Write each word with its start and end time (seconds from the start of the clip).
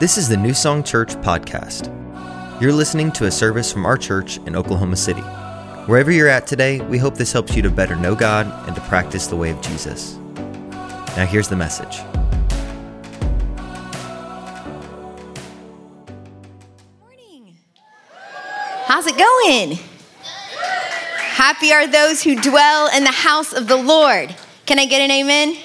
This 0.00 0.16
is 0.16 0.28
the 0.28 0.36
New 0.36 0.54
Song 0.54 0.84
Church 0.84 1.08
podcast. 1.22 1.92
You're 2.62 2.72
listening 2.72 3.10
to 3.10 3.24
a 3.24 3.32
service 3.32 3.72
from 3.72 3.84
our 3.84 3.96
church 3.96 4.36
in 4.46 4.54
Oklahoma 4.54 4.94
City. 4.94 5.22
Wherever 5.86 6.12
you're 6.12 6.28
at 6.28 6.46
today, 6.46 6.80
we 6.82 6.98
hope 6.98 7.16
this 7.16 7.32
helps 7.32 7.56
you 7.56 7.62
to 7.62 7.70
better 7.70 7.96
know 7.96 8.14
God 8.14 8.46
and 8.68 8.76
to 8.76 8.82
practice 8.82 9.26
the 9.26 9.34
way 9.34 9.50
of 9.50 9.60
Jesus. 9.60 10.14
Now, 11.16 11.26
here's 11.28 11.48
the 11.48 11.56
message. 11.56 11.98
Morning. 17.00 17.56
How's 18.84 19.08
it 19.08 19.18
going? 19.18 19.78
Happy 21.16 21.72
are 21.72 21.88
those 21.88 22.22
who 22.22 22.40
dwell 22.40 22.88
in 22.96 23.02
the 23.02 23.10
house 23.10 23.52
of 23.52 23.66
the 23.66 23.76
Lord. 23.76 24.32
Can 24.64 24.78
I 24.78 24.86
get 24.86 25.00
an 25.00 25.10
amen? 25.10 25.56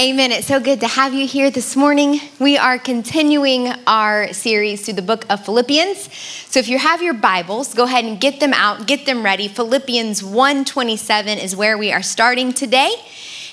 Amen. 0.00 0.32
It's 0.32 0.46
so 0.46 0.60
good 0.60 0.80
to 0.80 0.88
have 0.88 1.12
you 1.12 1.26
here 1.26 1.50
this 1.50 1.76
morning. 1.76 2.22
We 2.38 2.56
are 2.56 2.78
continuing 2.78 3.68
our 3.86 4.32
series 4.32 4.82
through 4.82 4.94
the 4.94 5.02
book 5.02 5.26
of 5.28 5.44
Philippians. 5.44 6.08
So 6.48 6.58
if 6.58 6.70
you 6.70 6.78
have 6.78 7.02
your 7.02 7.12
Bibles, 7.12 7.74
go 7.74 7.84
ahead 7.84 8.06
and 8.06 8.18
get 8.18 8.40
them 8.40 8.54
out, 8.54 8.86
get 8.86 9.04
them 9.04 9.22
ready. 9.22 9.46
Philippians 9.46 10.22
1:27 10.22 11.36
is 11.36 11.54
where 11.54 11.76
we 11.76 11.92
are 11.92 12.00
starting 12.00 12.54
today. 12.54 12.94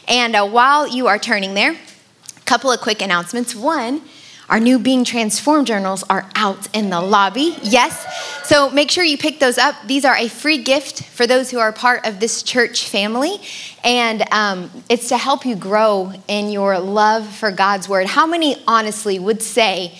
And 0.08 0.38
uh, 0.38 0.48
while 0.48 0.88
you 0.88 1.08
are 1.08 1.20
turning 1.20 1.53
there, 1.53 1.73
a 1.73 2.45
couple 2.45 2.72
of 2.72 2.80
quick 2.80 3.02
announcements. 3.02 3.53
One, 3.53 4.03
our 4.50 4.62
new 4.62 4.80
Being 4.80 5.04
Transformed 5.04 5.68
journals 5.68 6.04
are 6.10 6.30
out 6.36 6.74
in 6.74 6.90
the 6.90 7.02
lobby. 7.02 7.56
Yes. 7.64 8.06
So 8.48 8.70
make 8.70 8.90
sure 8.90 9.04
you 9.04 9.18
pick 9.18 9.40
those 9.40 9.58
up. 9.58 9.76
These 9.88 10.06
are 10.06 10.16
a 10.16 10.30
free 10.30 10.64
gift 10.64 11.04
for 11.04 11.28
those 11.28 11.52
who 11.52 11.60
are 11.60 11.73
part 11.73 12.06
of 12.08 12.22
this 12.22 12.44
church 12.44 12.88
family. 12.88 13.42
And 13.84 14.23
um, 14.32 14.72
it's 14.90 15.10
to 15.10 15.18
help 15.18 15.46
you 15.46 15.58
grow 15.58 16.14
in 16.30 16.50
your 16.50 16.80
love 16.80 17.28
for 17.28 17.52
God's 17.52 17.90
word. 17.90 18.08
How 18.08 18.26
many 18.26 18.56
honestly 18.66 19.20
would 19.20 19.42
say, 19.42 19.98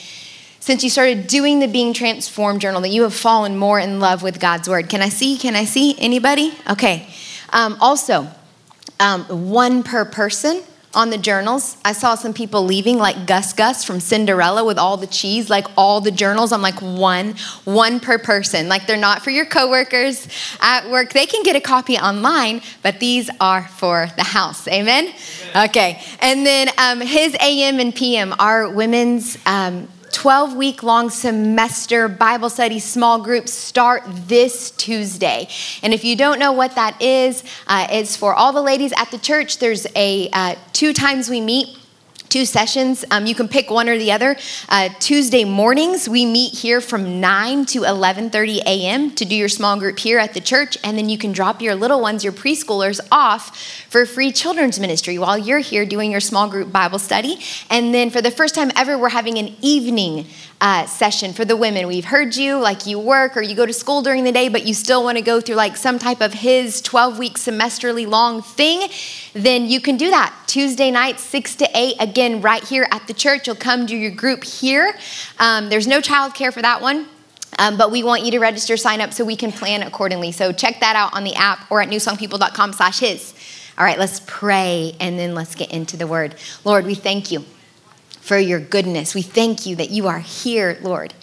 since 0.62 0.82
you 0.82 0.90
started 0.90 1.28
doing 1.28 1.60
the 1.60 1.68
Being 1.68 1.94
Transformed 1.94 2.62
journal, 2.62 2.80
that 2.82 2.90
you 2.90 3.04
have 3.04 3.14
fallen 3.14 3.58
more 3.58 3.80
in 3.80 4.00
love 4.00 4.24
with 4.24 4.40
God's 4.40 4.70
word? 4.70 4.90
Can 4.90 5.02
I 5.02 5.10
see? 5.10 5.38
Can 5.38 5.56
I 5.56 5.66
see? 5.66 6.00
Anybody? 6.00 6.54
Okay. 6.70 7.08
Um, 7.52 7.78
also, 7.82 8.28
um, 9.00 9.24
one 9.52 9.84
per 9.84 10.06
person 10.06 10.64
on 10.98 11.12
the 11.12 11.18
journals. 11.18 11.78
I 11.86 11.94
saw 11.94 12.16
some 12.16 12.34
people 12.34 12.66
leaving, 12.66 12.98
like 12.98 13.28
Gus 13.28 13.54
Gus 13.54 13.84
from 13.84 14.00
Cinderella 14.00 14.66
with 14.66 14.80
all 14.80 14.98
the 14.98 15.08
cheese, 15.08 15.48
like 15.50 15.68
all 15.78 16.02
the 16.02 16.12
journals. 16.12 16.52
I'm 16.52 16.64
like, 16.64 16.82
one, 16.82 17.36
one 17.66 18.00
per 18.00 18.18
person. 18.18 18.68
Like 18.68 18.88
they're 18.88 18.98
not 18.98 19.22
for 19.22 19.30
your 19.30 19.46
coworkers 19.46 20.28
at 20.60 20.90
work. 20.90 21.14
They 21.14 21.28
can 21.28 21.44
get 21.44 21.56
a 21.56 21.62
copy 21.62 21.98
online, 21.98 22.62
but 22.82 23.00
these 23.00 23.30
are 23.40 23.68
for 23.68 24.10
the 24.18 24.24
house. 24.24 24.68
Amen? 24.68 25.06
Amen. 25.06 25.70
Okay. 25.70 26.02
And 26.20 26.46
then 26.46 26.70
um, 26.80 27.00
his 27.00 27.38
AM 27.40 27.80
and 27.80 27.94
PM 27.94 28.34
are 28.40 28.68
women's. 28.68 29.38
Um, 29.46 29.88
12 30.12 30.56
week 30.56 30.84
long 30.84 31.10
semester 31.10 32.08
Bible 32.08 32.50
study 32.50 32.80
small 32.80 33.22
groups 33.22 33.52
start 33.52 34.04
this 34.06 34.72
Tuesday. 34.72 35.48
And 35.82 35.94
if 35.94 36.04
you 36.04 36.16
don't 36.16 36.40
know 36.40 36.52
what 36.52 36.76
that 36.76 37.02
is, 37.02 37.44
uh, 37.68 37.88
it's 37.90 38.16
for 38.16 38.34
all 38.34 38.54
the 38.54 38.62
ladies 38.62 38.94
at 38.98 39.12
the 39.12 39.18
church. 39.18 39.60
There's 39.60 39.86
a 39.96 40.30
uh, 40.32 40.56
two 40.74 40.94
times 40.94 41.30
we 41.30 41.42
meet 41.42 41.78
two 42.30 42.46
sessions. 42.46 43.06
Um, 43.12 43.26
you 43.26 43.36
can 43.36 43.48
pick 43.48 43.70
one 43.70 43.90
or 43.90 43.98
the 43.98 44.12
other. 44.12 44.36
Uh, 44.70 44.90
Tuesday 45.00 45.44
mornings, 45.44 46.08
we 46.08 46.26
meet 46.26 46.54
here 46.54 46.82
from 46.82 47.20
9 47.20 47.66
to 47.68 47.82
11.30 47.82 48.58
a.m. 48.66 49.12
to 49.12 49.26
do 49.26 49.36
your 49.36 49.50
small 49.50 49.80
group 49.80 50.00
here 50.00 50.20
at 50.20 50.34
the 50.34 50.42
church. 50.42 50.78
And 50.84 50.98
then 50.98 51.10
you 51.10 51.18
can 51.18 51.32
drop 51.32 51.62
your 51.62 51.76
little 51.76 52.02
ones, 52.02 52.24
your 52.24 52.34
preschoolers, 52.34 53.00
off 53.12 53.58
for 53.90 54.06
free 54.06 54.32
children's 54.32 54.80
ministry 54.80 55.18
while 55.18 55.38
you're 55.38 55.60
here 55.60 55.86
doing 55.86 56.12
your 56.12 56.22
small 56.22 56.50
group 56.50 56.72
Bible 56.72 57.00
study. 57.00 57.40
And 57.70 57.94
then 57.94 58.10
for 58.10 58.22
the 58.22 58.32
first 58.32 58.56
time 58.56 58.72
ever, 58.76 58.98
we're 58.98 59.10
having 59.10 59.38
an 59.38 59.56
evening 59.62 60.28
uh, 60.60 60.86
session 60.88 61.34
for 61.34 61.46
the 61.46 61.56
women. 61.56 61.88
We've 61.88 62.06
heard 62.06 62.36
you, 62.36 62.58
like 62.58 62.86
you 62.88 63.00
work 63.00 63.38
or 63.38 63.42
you 63.42 63.56
go 63.56 63.66
to 63.66 63.74
school 63.74 64.02
during 64.02 64.24
the 64.24 64.32
day, 64.32 64.50
but 64.50 64.66
you 64.66 64.74
still 64.74 65.04
want 65.04 65.18
to 65.18 65.24
go 65.24 65.40
through 65.40 65.56
like 65.56 65.78
some 65.78 66.00
type 66.00 66.22
of 66.22 66.34
his 66.34 66.82
12 66.82 67.20
week 67.20 67.34
semesterly 67.36 68.08
long 68.08 68.42
thing, 68.42 68.90
then 69.44 69.66
you 69.66 69.82
can 69.82 69.98
do 69.98 70.10
that. 70.10 70.34
Tuesday 70.48 70.92
night, 70.92 71.20
6 71.20 71.56
to 71.58 71.70
8, 71.74 71.96
again, 72.00 72.42
right 72.42 72.64
here 72.64 72.88
at 72.92 73.08
the 73.08 73.14
church. 73.14 73.48
You'll 73.48 73.56
come 73.56 73.86
do 73.86 73.96
your 73.96 74.12
group 74.12 74.44
here. 74.44 74.94
Um, 75.40 75.70
there's 75.70 75.88
no 75.88 76.00
childcare 76.00 76.54
for 76.54 76.62
that 76.62 76.82
one. 76.82 77.08
Um, 77.60 77.78
but 77.78 77.92
we 77.92 78.04
want 78.04 78.24
you 78.24 78.32
to 78.32 78.40
register, 78.40 78.78
sign 78.78 79.02
up 79.02 79.14
so 79.14 79.26
we 79.26 79.36
can 79.36 79.52
plan 79.52 79.82
accordingly. 79.82 80.32
So 80.32 80.52
check 80.52 80.80
that 80.82 80.96
out 80.96 81.14
on 81.16 81.24
the 81.24 81.36
app 81.36 81.72
or 81.72 81.82
at 81.82 81.90
newsongpeople.com 81.90 82.74
slash 82.74 83.00
his. 83.00 83.34
All 83.78 83.86
right, 83.86 83.98
let's 83.98 84.22
pray 84.26 84.96
and 85.00 85.18
then 85.18 85.36
let's 85.36 85.56
get 85.56 85.72
into 85.72 85.98
the 85.98 86.08
word. 86.08 86.36
Lord, 86.64 86.86
we 86.86 86.96
thank 86.96 87.32
you 87.32 87.46
for 88.22 88.38
your 88.38 88.60
goodness. 88.60 89.16
We 89.16 89.22
thank 89.22 89.66
you 89.66 89.76
that 89.78 89.90
you 89.90 90.08
are 90.08 90.20
here, 90.20 90.78
Lord. 90.82 91.14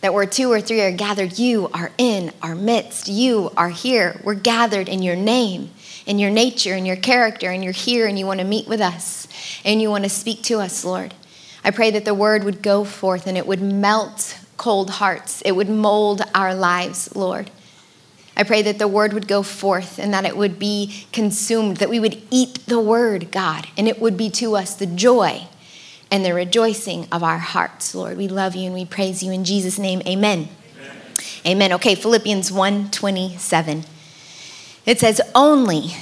That 0.00 0.12
where 0.12 0.26
two 0.26 0.52
or 0.52 0.60
three 0.60 0.82
are 0.82 0.92
gathered, 0.92 1.38
you 1.38 1.70
are 1.72 1.90
in 1.96 2.30
our 2.42 2.54
midst. 2.54 3.08
You 3.08 3.50
are 3.56 3.70
here. 3.70 4.20
We're 4.22 4.34
gathered 4.34 4.88
in 4.88 5.02
your 5.02 5.16
name, 5.16 5.70
in 6.06 6.18
your 6.18 6.30
nature, 6.30 6.74
in 6.74 6.86
your 6.86 6.96
character, 6.96 7.50
and 7.50 7.62
you're 7.62 7.72
here 7.72 8.06
and 8.06 8.18
you 8.18 8.26
want 8.26 8.40
to 8.40 8.46
meet 8.46 8.68
with 8.68 8.80
us 8.80 9.26
and 9.64 9.80
you 9.80 9.90
want 9.90 10.04
to 10.04 10.10
speak 10.10 10.42
to 10.44 10.60
us, 10.60 10.84
Lord. 10.84 11.14
I 11.64 11.70
pray 11.70 11.90
that 11.92 12.04
the 12.04 12.14
word 12.14 12.44
would 12.44 12.62
go 12.62 12.84
forth 12.84 13.26
and 13.26 13.38
it 13.38 13.46
would 13.46 13.62
melt 13.62 14.38
cold 14.56 14.90
hearts, 14.90 15.42
it 15.42 15.52
would 15.52 15.68
mold 15.68 16.22
our 16.34 16.54
lives, 16.54 17.14
Lord. 17.16 17.50
I 18.36 18.42
pray 18.42 18.62
that 18.62 18.78
the 18.78 18.88
word 18.88 19.12
would 19.12 19.28
go 19.28 19.42
forth 19.42 19.98
and 19.98 20.12
that 20.12 20.24
it 20.24 20.36
would 20.36 20.58
be 20.58 21.06
consumed, 21.12 21.76
that 21.78 21.88
we 21.88 22.00
would 22.00 22.20
eat 22.30 22.66
the 22.66 22.80
word, 22.80 23.30
God, 23.30 23.68
and 23.76 23.86
it 23.86 24.00
would 24.00 24.16
be 24.16 24.28
to 24.30 24.56
us 24.56 24.74
the 24.74 24.86
joy 24.86 25.46
and 26.10 26.24
the 26.24 26.34
rejoicing 26.34 27.06
of 27.12 27.22
our 27.22 27.38
hearts, 27.38 27.94
Lord. 27.94 28.16
We 28.16 28.28
love 28.28 28.54
you 28.54 28.66
and 28.66 28.74
we 28.74 28.84
praise 28.84 29.22
you 29.22 29.32
in 29.32 29.44
Jesus' 29.44 29.78
name. 29.78 30.02
Amen. 30.06 30.48
Amen. 30.80 30.96
Amen. 31.46 31.72
Okay, 31.74 31.94
Philippians 31.94 32.50
1 32.50 32.90
27. 32.90 33.84
It 34.86 35.00
says, 35.00 35.20
Only 35.34 35.94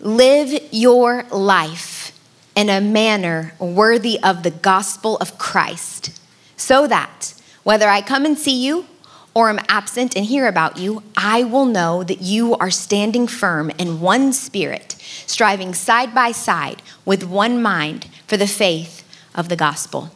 live 0.00 0.68
your 0.70 1.24
life 1.30 2.18
in 2.54 2.68
a 2.68 2.80
manner 2.80 3.54
worthy 3.58 4.18
of 4.22 4.42
the 4.42 4.50
gospel 4.50 5.16
of 5.18 5.38
Christ, 5.38 6.20
so 6.56 6.86
that 6.86 7.34
whether 7.62 7.88
I 7.88 8.00
come 8.00 8.24
and 8.24 8.38
see 8.38 8.64
you 8.64 8.86
or 9.34 9.48
am 9.48 9.60
absent 9.68 10.16
and 10.16 10.26
hear 10.26 10.48
about 10.48 10.76
you, 10.76 11.02
I 11.16 11.44
will 11.44 11.66
know 11.66 12.02
that 12.02 12.20
you 12.20 12.56
are 12.56 12.70
standing 12.70 13.26
firm 13.26 13.70
in 13.78 14.00
one 14.00 14.32
spirit, 14.32 14.96
striving 15.26 15.74
side 15.74 16.14
by 16.14 16.32
side 16.32 16.82
with 17.04 17.24
one 17.24 17.62
mind 17.62 18.08
for 18.26 18.36
the 18.36 18.46
faith 18.46 19.06
of 19.34 19.48
the 19.48 19.56
gospel. 19.56 20.10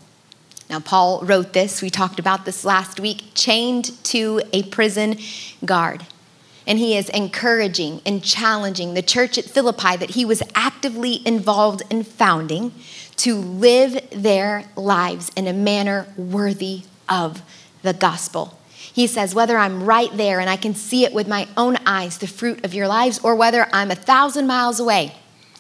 Now, 0.69 0.81
Paul 0.81 1.21
wrote 1.23 1.53
this, 1.53 1.83
we 1.83 1.91
talked 1.91 2.19
about 2.19 2.45
this 2.45 2.65
last 2.65 2.99
week, 2.99 3.33
chained 3.35 4.03
to 4.05 4.41
a 4.53 4.65
prison 4.65 5.19
guard. 5.65 6.07
And 6.67 6.79
he 6.79 6.97
is 6.97 7.09
encouraging 7.11 8.01
and 8.07 8.25
challenging 8.25 8.95
the 8.95 9.03
church 9.03 9.37
at 9.37 9.45
Philippi 9.45 9.97
that 9.97 10.11
he 10.11 10.25
was 10.25 10.43
actively 10.55 11.27
involved 11.27 11.83
in 11.91 12.05
founding 12.05 12.73
to 13.17 13.37
live 13.37 13.99
their 14.11 14.65
lives 14.75 15.31
in 15.37 15.47
a 15.47 15.53
manner 15.53 16.07
worthy 16.17 16.83
of 17.09 17.43
the 17.83 17.93
gospel. 17.93 18.59
He 18.77 19.07
says, 19.07 19.35
whether 19.35 19.59
I'm 19.59 19.85
right 19.85 20.11
there 20.17 20.41
and 20.41 20.49
I 20.49 20.57
can 20.57 20.75
see 20.75 21.05
it 21.05 21.13
with 21.13 21.29
my 21.29 21.49
own 21.57 21.77
eyes, 21.85 22.19
the 22.19 22.27
fruit 22.27 22.65
of 22.65 22.75
your 22.75 22.89
lives, 22.89 23.19
or 23.23 23.35
whether 23.35 23.69
I'm 23.73 23.91
a 23.91 23.97
thousand 23.97 24.47
miles 24.47 24.81
away 24.81 25.15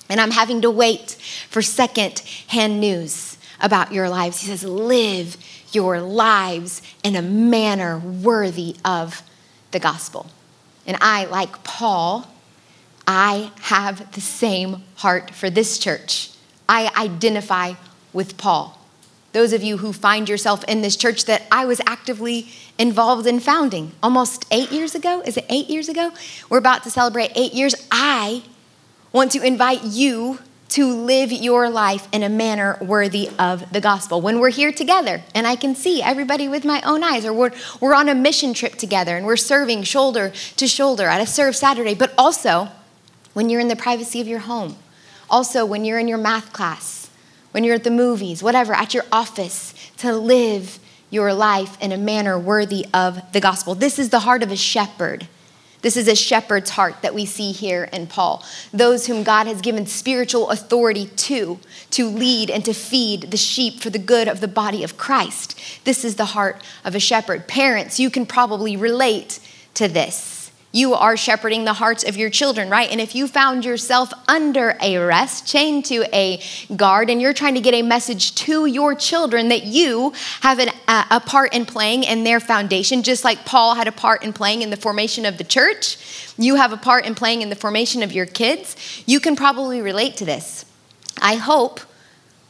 and 0.08 0.20
I'm 0.20 0.30
having 0.30 0.62
to 0.62 0.70
wait 0.70 1.12
for 1.50 1.60
second 1.60 2.20
hand 2.48 2.80
news 2.80 3.36
about 3.60 3.92
your 3.92 4.08
lives. 4.08 4.40
He 4.40 4.46
says, 4.46 4.64
live 4.64 5.36
your 5.72 6.00
lives 6.00 6.80
in 7.02 7.16
a 7.16 7.22
manner 7.22 7.98
worthy 7.98 8.76
of 8.84 9.22
the 9.72 9.80
gospel. 9.80 10.30
And 10.86 10.96
I, 11.00 11.24
like 11.26 11.64
Paul, 11.64 12.26
I 13.06 13.50
have 13.62 14.12
the 14.12 14.20
same 14.20 14.82
heart 14.96 15.30
for 15.30 15.50
this 15.50 15.78
church. 15.78 16.30
I 16.68 16.90
identify 16.96 17.74
with 18.12 18.36
Paul. 18.36 18.78
Those 19.32 19.52
of 19.52 19.62
you 19.62 19.78
who 19.78 19.92
find 19.92 20.28
yourself 20.28 20.62
in 20.64 20.80
this 20.80 20.96
church 20.96 21.24
that 21.24 21.42
I 21.50 21.64
was 21.64 21.80
actively 21.86 22.48
involved 22.78 23.26
in 23.26 23.40
founding 23.40 23.92
almost 24.02 24.46
eight 24.50 24.70
years 24.70 24.94
ago, 24.94 25.22
is 25.26 25.36
it 25.36 25.44
eight 25.48 25.68
years 25.68 25.88
ago? 25.88 26.12
We're 26.48 26.58
about 26.58 26.84
to 26.84 26.90
celebrate 26.90 27.32
eight 27.34 27.52
years. 27.52 27.74
I 27.90 28.44
want 29.12 29.32
to 29.32 29.42
invite 29.42 29.82
you 29.84 30.38
to 30.74 30.92
live 30.92 31.30
your 31.30 31.70
life 31.70 32.08
in 32.10 32.24
a 32.24 32.28
manner 32.28 32.76
worthy 32.80 33.30
of 33.38 33.72
the 33.72 33.80
gospel. 33.80 34.20
When 34.20 34.40
we're 34.40 34.50
here 34.50 34.72
together 34.72 35.22
and 35.32 35.46
I 35.46 35.54
can 35.54 35.76
see 35.76 36.02
everybody 36.02 36.48
with 36.48 36.64
my 36.64 36.82
own 36.82 37.04
eyes, 37.04 37.24
or 37.24 37.32
we're, 37.32 37.52
we're 37.80 37.94
on 37.94 38.08
a 38.08 38.14
mission 38.14 38.54
trip 38.54 38.74
together 38.74 39.16
and 39.16 39.24
we're 39.24 39.36
serving 39.36 39.84
shoulder 39.84 40.32
to 40.56 40.66
shoulder 40.66 41.06
at 41.06 41.20
a 41.20 41.26
Serve 41.26 41.54
Saturday, 41.54 41.94
but 41.94 42.12
also 42.18 42.70
when 43.34 43.48
you're 43.48 43.60
in 43.60 43.68
the 43.68 43.76
privacy 43.76 44.20
of 44.20 44.26
your 44.26 44.40
home, 44.40 44.74
also 45.30 45.64
when 45.64 45.84
you're 45.84 46.00
in 46.00 46.08
your 46.08 46.18
math 46.18 46.52
class, 46.52 47.08
when 47.52 47.62
you're 47.62 47.76
at 47.76 47.84
the 47.84 47.90
movies, 47.92 48.42
whatever, 48.42 48.72
at 48.72 48.94
your 48.94 49.04
office, 49.12 49.74
to 49.98 50.12
live 50.12 50.80
your 51.08 51.32
life 51.32 51.80
in 51.80 51.92
a 51.92 51.96
manner 51.96 52.36
worthy 52.36 52.84
of 52.92 53.22
the 53.32 53.40
gospel. 53.40 53.76
This 53.76 53.96
is 54.00 54.10
the 54.10 54.20
heart 54.20 54.42
of 54.42 54.50
a 54.50 54.56
shepherd 54.56 55.28
This 55.84 55.98
is 55.98 56.08
a 56.08 56.16
shepherd's 56.16 56.70
heart 56.70 57.02
that 57.02 57.12
we 57.12 57.26
see 57.26 57.52
here 57.52 57.84
in 57.92 58.06
Paul. 58.06 58.42
Those 58.72 59.06
whom 59.06 59.22
God 59.22 59.46
has 59.46 59.60
given 59.60 59.84
spiritual 59.84 60.48
authority 60.48 61.08
to, 61.08 61.60
to 61.90 62.08
lead 62.08 62.48
and 62.48 62.64
to 62.64 62.72
feed 62.72 63.30
the 63.30 63.36
sheep 63.36 63.80
for 63.80 63.90
the 63.90 63.98
good 63.98 64.26
of 64.26 64.40
the 64.40 64.48
body 64.48 64.82
of 64.82 64.96
Christ. 64.96 65.60
This 65.84 66.02
is 66.02 66.16
the 66.16 66.24
heart 66.24 66.64
of 66.86 66.94
a 66.94 67.00
shepherd. 67.00 67.46
Parents, 67.46 68.00
you 68.00 68.08
can 68.08 68.24
probably 68.24 68.78
relate 68.78 69.40
to 69.74 69.86
this 69.86 70.33
you 70.74 70.92
are 70.92 71.16
shepherding 71.16 71.64
the 71.64 71.72
hearts 71.72 72.02
of 72.02 72.16
your 72.16 72.28
children, 72.28 72.68
right? 72.68 72.90
And 72.90 73.00
if 73.00 73.14
you 73.14 73.28
found 73.28 73.64
yourself 73.64 74.12
under 74.26 74.76
arrest, 74.82 75.46
chained 75.46 75.84
to 75.84 76.04
a 76.12 76.40
guard, 76.74 77.10
and 77.10 77.22
you're 77.22 77.32
trying 77.32 77.54
to 77.54 77.60
get 77.60 77.74
a 77.74 77.82
message 77.82 78.34
to 78.34 78.66
your 78.66 78.96
children 78.96 79.50
that 79.50 79.62
you 79.62 80.12
have 80.40 80.58
an, 80.58 80.70
uh, 80.88 81.04
a 81.12 81.20
part 81.20 81.54
in 81.54 81.64
playing 81.64 82.02
in 82.02 82.24
their 82.24 82.40
foundation, 82.40 83.04
just 83.04 83.22
like 83.22 83.44
Paul 83.44 83.76
had 83.76 83.86
a 83.86 83.92
part 83.92 84.24
in 84.24 84.32
playing 84.32 84.62
in 84.62 84.70
the 84.70 84.76
formation 84.76 85.24
of 85.24 85.38
the 85.38 85.44
church, 85.44 86.34
you 86.36 86.56
have 86.56 86.72
a 86.72 86.76
part 86.76 87.06
in 87.06 87.14
playing 87.14 87.42
in 87.42 87.50
the 87.50 87.56
formation 87.56 88.02
of 88.02 88.10
your 88.10 88.26
kids, 88.26 89.04
you 89.06 89.20
can 89.20 89.36
probably 89.36 89.80
relate 89.80 90.16
to 90.16 90.24
this. 90.24 90.64
I 91.22 91.36
hope. 91.36 91.80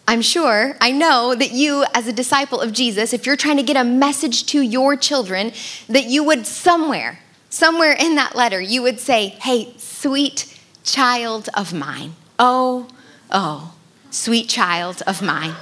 I'm 0.09 0.23
sure, 0.23 0.77
I 0.81 0.93
know 0.93 1.35
that 1.35 1.53
you, 1.53 1.85
as 1.95 2.09
a 2.09 2.13
disciple 2.13 2.61
of 2.61 2.73
Jesus, 2.73 3.13
if 3.13 3.27
you're 3.27 3.37
trying 3.37 3.57
to 3.57 3.63
get 3.63 3.77
a 3.77 3.85
message 3.85 4.45
to 4.47 4.61
your 4.61 4.97
children, 4.97 5.53
that 5.89 6.05
you 6.05 6.25
would 6.25 6.47
somewhere 6.47 7.21
somewhere 7.55 7.93
in 7.93 8.17
that 8.17 8.35
letter, 8.35 8.61
you 8.61 8.83
would 8.83 8.99
say, 8.99 9.29
Hey, 9.29 9.75
sweet 9.77 10.59
child 10.83 11.49
of 11.55 11.73
mine. 11.73 12.15
Oh, 12.39 12.89
oh, 13.31 13.75
sweet 14.11 14.49
child 14.49 15.03
of 15.07 15.23
mine. 15.23 15.55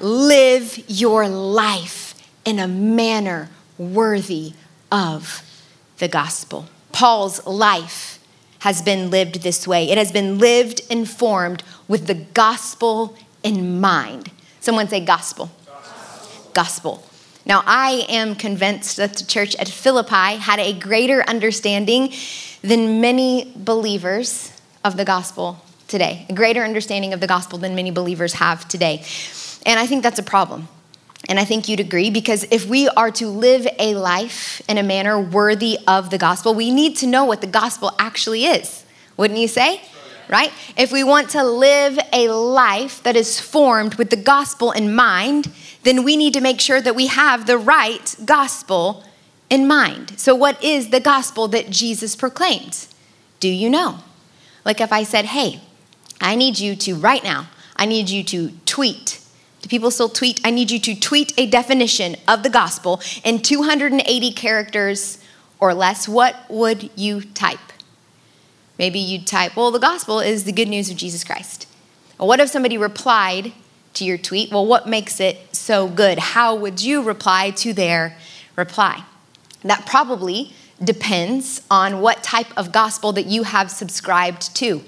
Live 0.00 0.82
your 0.88 1.28
life 1.28 2.14
in 2.44 2.58
a 2.58 2.68
manner 2.68 3.50
worthy 3.76 4.54
of 4.90 5.42
the 5.98 6.08
gospel. 6.08 6.66
Paul's 6.92 7.44
life 7.46 8.18
has 8.60 8.80
been 8.82 9.10
lived 9.10 9.42
this 9.42 9.66
way. 9.66 9.90
It 9.90 9.98
has 9.98 10.10
been 10.10 10.38
lived 10.38 10.80
informed 10.90 11.62
with 11.86 12.06
the 12.06 12.14
gospel 12.14 13.16
in 13.42 13.80
mind. 13.80 14.30
Someone 14.60 14.88
say 14.88 15.04
gospel. 15.04 15.50
Gospel. 15.66 16.50
gospel. 16.54 17.07
Now, 17.48 17.62
I 17.66 18.04
am 18.10 18.34
convinced 18.34 18.98
that 18.98 19.14
the 19.14 19.24
church 19.24 19.56
at 19.56 19.68
Philippi 19.68 20.36
had 20.36 20.60
a 20.60 20.74
greater 20.78 21.22
understanding 21.26 22.12
than 22.60 23.00
many 23.00 23.50
believers 23.56 24.52
of 24.84 24.98
the 24.98 25.04
gospel 25.06 25.64
today, 25.88 26.26
a 26.28 26.34
greater 26.34 26.62
understanding 26.62 27.14
of 27.14 27.20
the 27.20 27.26
gospel 27.26 27.58
than 27.58 27.74
many 27.74 27.90
believers 27.90 28.34
have 28.34 28.68
today. 28.68 29.02
And 29.64 29.80
I 29.80 29.86
think 29.86 30.02
that's 30.02 30.18
a 30.18 30.22
problem. 30.22 30.68
And 31.26 31.38
I 31.38 31.44
think 31.46 31.68
you'd 31.68 31.80
agree 31.80 32.10
because 32.10 32.44
if 32.50 32.66
we 32.66 32.86
are 32.90 33.10
to 33.12 33.28
live 33.28 33.66
a 33.78 33.94
life 33.94 34.60
in 34.68 34.76
a 34.76 34.82
manner 34.82 35.18
worthy 35.18 35.78
of 35.88 36.10
the 36.10 36.18
gospel, 36.18 36.54
we 36.54 36.70
need 36.70 36.96
to 36.98 37.06
know 37.06 37.24
what 37.24 37.40
the 37.40 37.46
gospel 37.46 37.92
actually 37.98 38.44
is. 38.44 38.84
Wouldn't 39.16 39.38
you 39.38 39.48
say? 39.48 39.80
Right? 40.28 40.52
If 40.76 40.92
we 40.92 41.02
want 41.04 41.30
to 41.30 41.42
live 41.42 41.98
a 42.12 42.28
life 42.28 43.02
that 43.02 43.16
is 43.16 43.40
formed 43.40 43.94
with 43.94 44.10
the 44.10 44.16
gospel 44.16 44.72
in 44.72 44.94
mind, 44.94 45.50
then 45.84 46.04
we 46.04 46.16
need 46.16 46.34
to 46.34 46.40
make 46.40 46.60
sure 46.60 46.80
that 46.80 46.94
we 46.94 47.06
have 47.06 47.46
the 47.46 47.56
right 47.56 48.14
gospel 48.24 49.04
in 49.48 49.66
mind. 49.66 50.18
So, 50.18 50.34
what 50.34 50.62
is 50.62 50.90
the 50.90 51.00
gospel 51.00 51.48
that 51.48 51.70
Jesus 51.70 52.14
proclaimed? 52.14 52.86
Do 53.40 53.48
you 53.48 53.70
know? 53.70 54.00
Like 54.64 54.80
if 54.80 54.92
I 54.92 55.02
said, 55.02 55.26
hey, 55.26 55.60
I 56.20 56.34
need 56.34 56.58
you 56.58 56.76
to, 56.76 56.94
right 56.94 57.22
now, 57.24 57.48
I 57.76 57.86
need 57.86 58.10
you 58.10 58.22
to 58.24 58.50
tweet. 58.66 59.20
Do 59.62 59.68
people 59.68 59.90
still 59.90 60.08
tweet? 60.08 60.40
I 60.44 60.50
need 60.50 60.70
you 60.70 60.78
to 60.80 60.94
tweet 60.98 61.32
a 61.38 61.46
definition 61.46 62.16
of 62.26 62.42
the 62.42 62.50
gospel 62.50 63.00
in 63.24 63.40
280 63.40 64.32
characters 64.32 65.18
or 65.60 65.74
less. 65.74 66.08
What 66.08 66.36
would 66.48 66.90
you 66.96 67.22
type? 67.22 67.58
Maybe 68.78 68.98
you'd 68.98 69.26
type, 69.26 69.56
well, 69.56 69.70
the 69.70 69.78
gospel 69.78 70.20
is 70.20 70.44
the 70.44 70.52
good 70.52 70.68
news 70.68 70.90
of 70.90 70.96
Jesus 70.96 71.24
Christ. 71.24 71.66
Well, 72.18 72.28
what 72.28 72.40
if 72.40 72.48
somebody 72.48 72.78
replied 72.78 73.52
to 73.98 74.04
your 74.04 74.18
tweet. 74.18 74.50
Well, 74.50 74.66
what 74.66 74.88
makes 74.88 75.20
it 75.20 75.54
so 75.54 75.88
good? 75.88 76.18
How 76.18 76.54
would 76.54 76.82
you 76.82 77.02
reply 77.02 77.50
to 77.50 77.72
their 77.72 78.16
reply? 78.56 79.04
That 79.62 79.86
probably 79.86 80.54
depends 80.82 81.62
on 81.70 82.00
what 82.00 82.22
type 82.22 82.56
of 82.56 82.72
gospel 82.72 83.12
that 83.12 83.26
you 83.26 83.42
have 83.42 83.70
subscribed 83.70 84.54
to. 84.56 84.82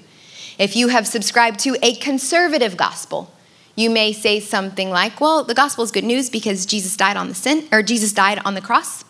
If 0.57 0.75
you 0.75 0.87
have 0.89 1.05
subscribed 1.05 1.59
to 1.61 1.77
a 1.81 1.95
conservative 1.95 2.77
gospel, 2.77 3.33
you 3.75 3.89
may 3.89 4.13
say 4.13 4.39
something 4.39 4.89
like, 4.89 5.19
"Well, 5.19 5.43
the 5.43 5.53
gospel 5.53 5.83
is 5.83 5.91
good 5.91 6.03
news 6.03 6.29
because 6.29 6.65
Jesus 6.65 6.95
died 6.95 7.17
on 7.17 7.27
the 7.27 7.35
sin 7.35 7.67
or 7.71 7.83
Jesus 7.83 8.13
died 8.13 8.39
on 8.45 8.53
the 8.53 8.61
cross 8.61 9.03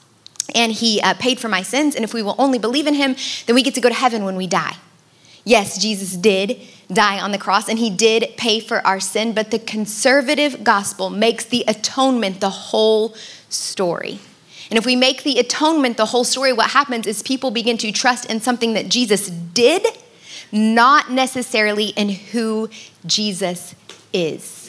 and 0.54 0.72
he 0.72 1.02
uh, 1.02 1.14
paid 1.16 1.40
for 1.40 1.50
my 1.50 1.62
sins 1.62 1.96
and 1.96 2.04
if 2.04 2.14
we 2.14 2.22
will 2.22 2.36
only 2.38 2.60
believe 2.60 2.88
in 2.88 2.94
him, 2.94 3.16
then 3.46 3.56
we 3.56 3.64
get 3.64 3.76
to 3.76 3.82
go 3.82 3.90
to 3.90 3.96
heaven 3.96 4.24
when 4.24 4.36
we 4.36 4.48
die." 4.48 4.78
Yes, 5.44 5.82
Jesus 5.82 6.16
did 6.16 6.62
die 6.92 7.20
on 7.20 7.32
the 7.32 7.38
cross 7.38 7.68
and 7.68 7.80
he 7.80 7.90
did 7.90 8.36
pay 8.38 8.60
for 8.60 8.86
our 8.86 9.00
sin, 9.00 9.34
but 9.34 9.52
the 9.52 9.60
conservative 9.60 10.64
gospel 10.64 11.10
makes 11.10 11.46
the 11.46 11.64
atonement 11.68 12.40
the 12.40 12.50
whole 12.50 13.16
story. 13.50 14.20
And 14.70 14.78
if 14.78 14.86
we 14.86 14.96
make 14.96 15.24
the 15.24 15.40
atonement 15.40 15.98
the 15.98 16.08
whole 16.08 16.24
story, 16.24 16.54
what 16.54 16.72
happens 16.72 17.08
is 17.08 17.22
people 17.24 17.52
begin 17.52 17.78
to 17.80 17.92
trust 17.92 18.26
in 18.26 18.40
something 18.40 18.74
that 18.74 18.88
Jesus 18.88 19.30
did, 19.30 19.86
not 20.52 21.12
necessarily 21.12 21.88
in 21.88 22.10
who 22.10 22.70
Jesus 23.06 23.76
is. 24.14 24.61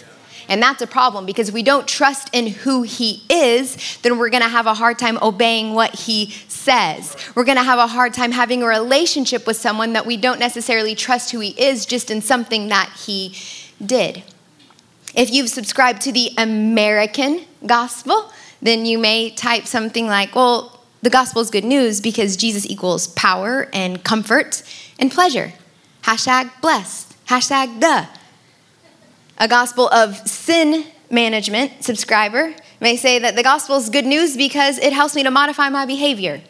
And 0.53 0.63
that's 0.63 0.83
a 0.83 0.87
problem 0.87 1.25
because 1.25 1.49
if 1.49 1.55
we 1.55 1.63
don't 1.63 1.89
trust 1.89 2.29
in 2.35 2.47
who 2.47 2.83
he 2.83 3.23
is, 3.31 3.99
then 4.03 4.19
we're 4.19 4.29
going 4.29 4.43
to 4.43 4.51
have 4.51 4.67
a 4.67 4.75
hard 4.75 4.99
time 4.99 5.19
obeying 5.23 5.73
what 5.73 5.95
he 5.95 6.27
says. 6.47 7.17
We're 7.35 7.45
going 7.45 7.57
to 7.57 7.65
have 7.65 7.79
a 7.79 7.87
hard 7.87 8.13
time 8.13 8.33
having 8.33 8.63
a 8.63 8.67
relationship 8.67 9.47
with 9.47 9.57
someone 9.57 9.95
that 9.95 10.05
we 10.05 10.19
don't 10.19 10.39
necessarily 10.39 10.95
trust 10.95 11.31
who 11.31 11.41
he 11.41 11.59
is 11.59 11.87
just 11.87 12.11
in 12.11 12.21
something 12.21 12.69
that 12.69 12.95
he 13.07 13.35
did. 13.83 14.25
If 15.15 15.33
you've 15.33 15.49
subscribed 15.49 16.03
to 16.03 16.13
the 16.13 16.33
American 16.37 17.47
gospel, 17.65 18.31
then 18.61 18.85
you 18.85 18.99
may 18.99 19.31
type 19.31 19.65
something 19.67 20.07
like, 20.07 20.35
well, 20.35 20.83
the 21.01 21.09
gospel 21.09 21.41
is 21.41 21.49
good 21.49 21.65
news 21.65 22.03
because 22.03 22.37
Jesus 22.37 22.67
equals 22.67 23.07
power 23.07 23.71
and 23.73 24.05
comfort 24.05 24.63
and 24.99 25.11
pleasure. 25.11 25.55
Hashtag 26.03 26.51
blessed. 26.61 27.17
Hashtag 27.25 27.81
the 27.81 28.07
a 29.43 29.49
gospel 29.49 29.89
of 29.89 30.17
sin 30.19 30.85
management 31.11 31.83
subscriber 31.83 32.55
may 32.81 32.97
say 32.97 33.19
that 33.19 33.35
the 33.35 33.43
gospel 33.43 33.77
is 33.77 33.91
good 33.91 34.07
news 34.07 34.37
because 34.37 34.79
it 34.79 34.93
helps 34.93 35.17
me 35.17 35.25
to 35.25 35.33
modify 35.33 35.69
my 35.69 35.85
behavior. 35.85 36.41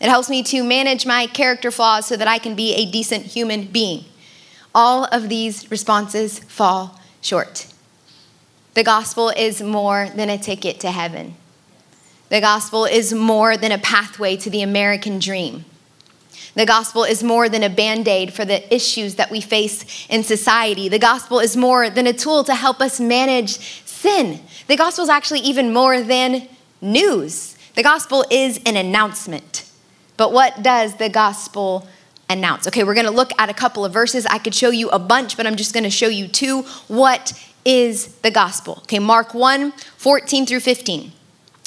It 0.00 0.08
helps 0.08 0.28
me 0.28 0.42
to 0.42 0.64
manage 0.64 1.06
my 1.06 1.28
character 1.28 1.70
flaws 1.70 2.06
so 2.06 2.16
that 2.16 2.26
I 2.26 2.38
can 2.38 2.56
be 2.56 2.74
a 2.74 2.90
decent 2.90 3.26
human 3.26 3.66
being. 3.66 4.04
All 4.74 5.04
of 5.12 5.28
these 5.28 5.70
responses 5.70 6.40
fall 6.40 6.98
short. 7.20 7.72
The 8.74 8.82
gospel 8.82 9.28
is 9.28 9.62
more 9.62 10.08
than 10.08 10.28
a 10.28 10.36
ticket 10.36 10.80
to 10.80 10.90
heaven. 10.90 11.36
The 12.30 12.40
gospel 12.40 12.84
is 12.84 13.12
more 13.12 13.56
than 13.56 13.70
a 13.70 13.78
pathway 13.78 14.36
to 14.38 14.50
the 14.50 14.62
American 14.62 15.20
dream. 15.20 15.66
The 16.54 16.66
gospel 16.66 17.04
is 17.04 17.22
more 17.22 17.48
than 17.48 17.62
a 17.62 17.70
band 17.70 18.08
aid 18.08 18.32
for 18.32 18.44
the 18.44 18.72
issues 18.74 19.14
that 19.16 19.30
we 19.30 19.40
face 19.40 20.06
in 20.08 20.24
society. 20.24 20.88
The 20.88 20.98
gospel 20.98 21.38
is 21.38 21.56
more 21.56 21.90
than 21.90 22.06
a 22.06 22.12
tool 22.12 22.44
to 22.44 22.54
help 22.54 22.80
us 22.80 22.98
manage 22.98 23.84
sin. 23.86 24.40
The 24.66 24.76
gospel 24.76 25.04
is 25.04 25.10
actually 25.10 25.40
even 25.40 25.72
more 25.72 26.02
than 26.02 26.48
news. 26.80 27.56
The 27.74 27.82
gospel 27.82 28.24
is 28.30 28.60
an 28.66 28.76
announcement. 28.76 29.70
But 30.16 30.32
what 30.32 30.62
does 30.62 30.96
the 30.96 31.08
gospel 31.08 31.86
announce? 32.28 32.66
Okay, 32.66 32.84
we're 32.84 32.94
gonna 32.94 33.10
look 33.10 33.30
at 33.38 33.48
a 33.48 33.54
couple 33.54 33.84
of 33.84 33.92
verses. 33.92 34.26
I 34.26 34.38
could 34.38 34.54
show 34.54 34.70
you 34.70 34.88
a 34.90 34.98
bunch, 34.98 35.36
but 35.36 35.46
I'm 35.46 35.56
just 35.56 35.72
gonna 35.72 35.90
show 35.90 36.08
you 36.08 36.26
two. 36.28 36.62
What 36.88 37.32
is 37.64 38.16
the 38.16 38.30
gospel? 38.30 38.78
Okay, 38.82 38.98
Mark 38.98 39.34
1 39.34 39.72
14 39.96 40.46
through 40.46 40.60
15. 40.60 41.12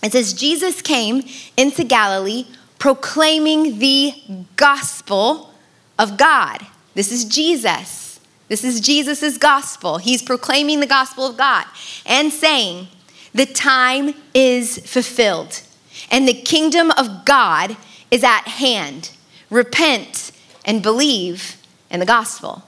It 0.04 0.12
says, 0.12 0.34
Jesus 0.34 0.82
came 0.82 1.24
into 1.56 1.86
Galilee 1.86 2.46
proclaiming 2.84 3.80
the 3.80 4.14
gospel 4.58 5.54
of 5.98 6.18
God. 6.18 6.60
This 6.96 7.14
is 7.14 7.24
Jesus. 7.24 8.20
This 8.50 8.66
is 8.66 8.82
Jesus' 8.82 9.38
gospel. 9.38 10.00
He's 10.00 10.22
proclaiming 10.22 10.82
the 10.82 10.86
gospel 10.86 11.26
of 11.26 11.38
God 11.38 11.66
and 12.06 12.30
saying, 12.30 12.90
The 13.34 13.46
time 13.46 14.14
is 14.34 14.80
fulfilled 14.80 15.62
and 16.12 16.28
the 16.28 16.34
kingdom 16.34 16.92
of 16.98 17.24
God 17.24 17.78
is 18.12 18.22
at 18.22 18.50
hand. 18.50 19.12
Repent 19.50 20.34
and 20.66 20.84
believe 20.84 21.56
in 21.90 22.02
the 22.02 22.06
gospel. 22.06 22.64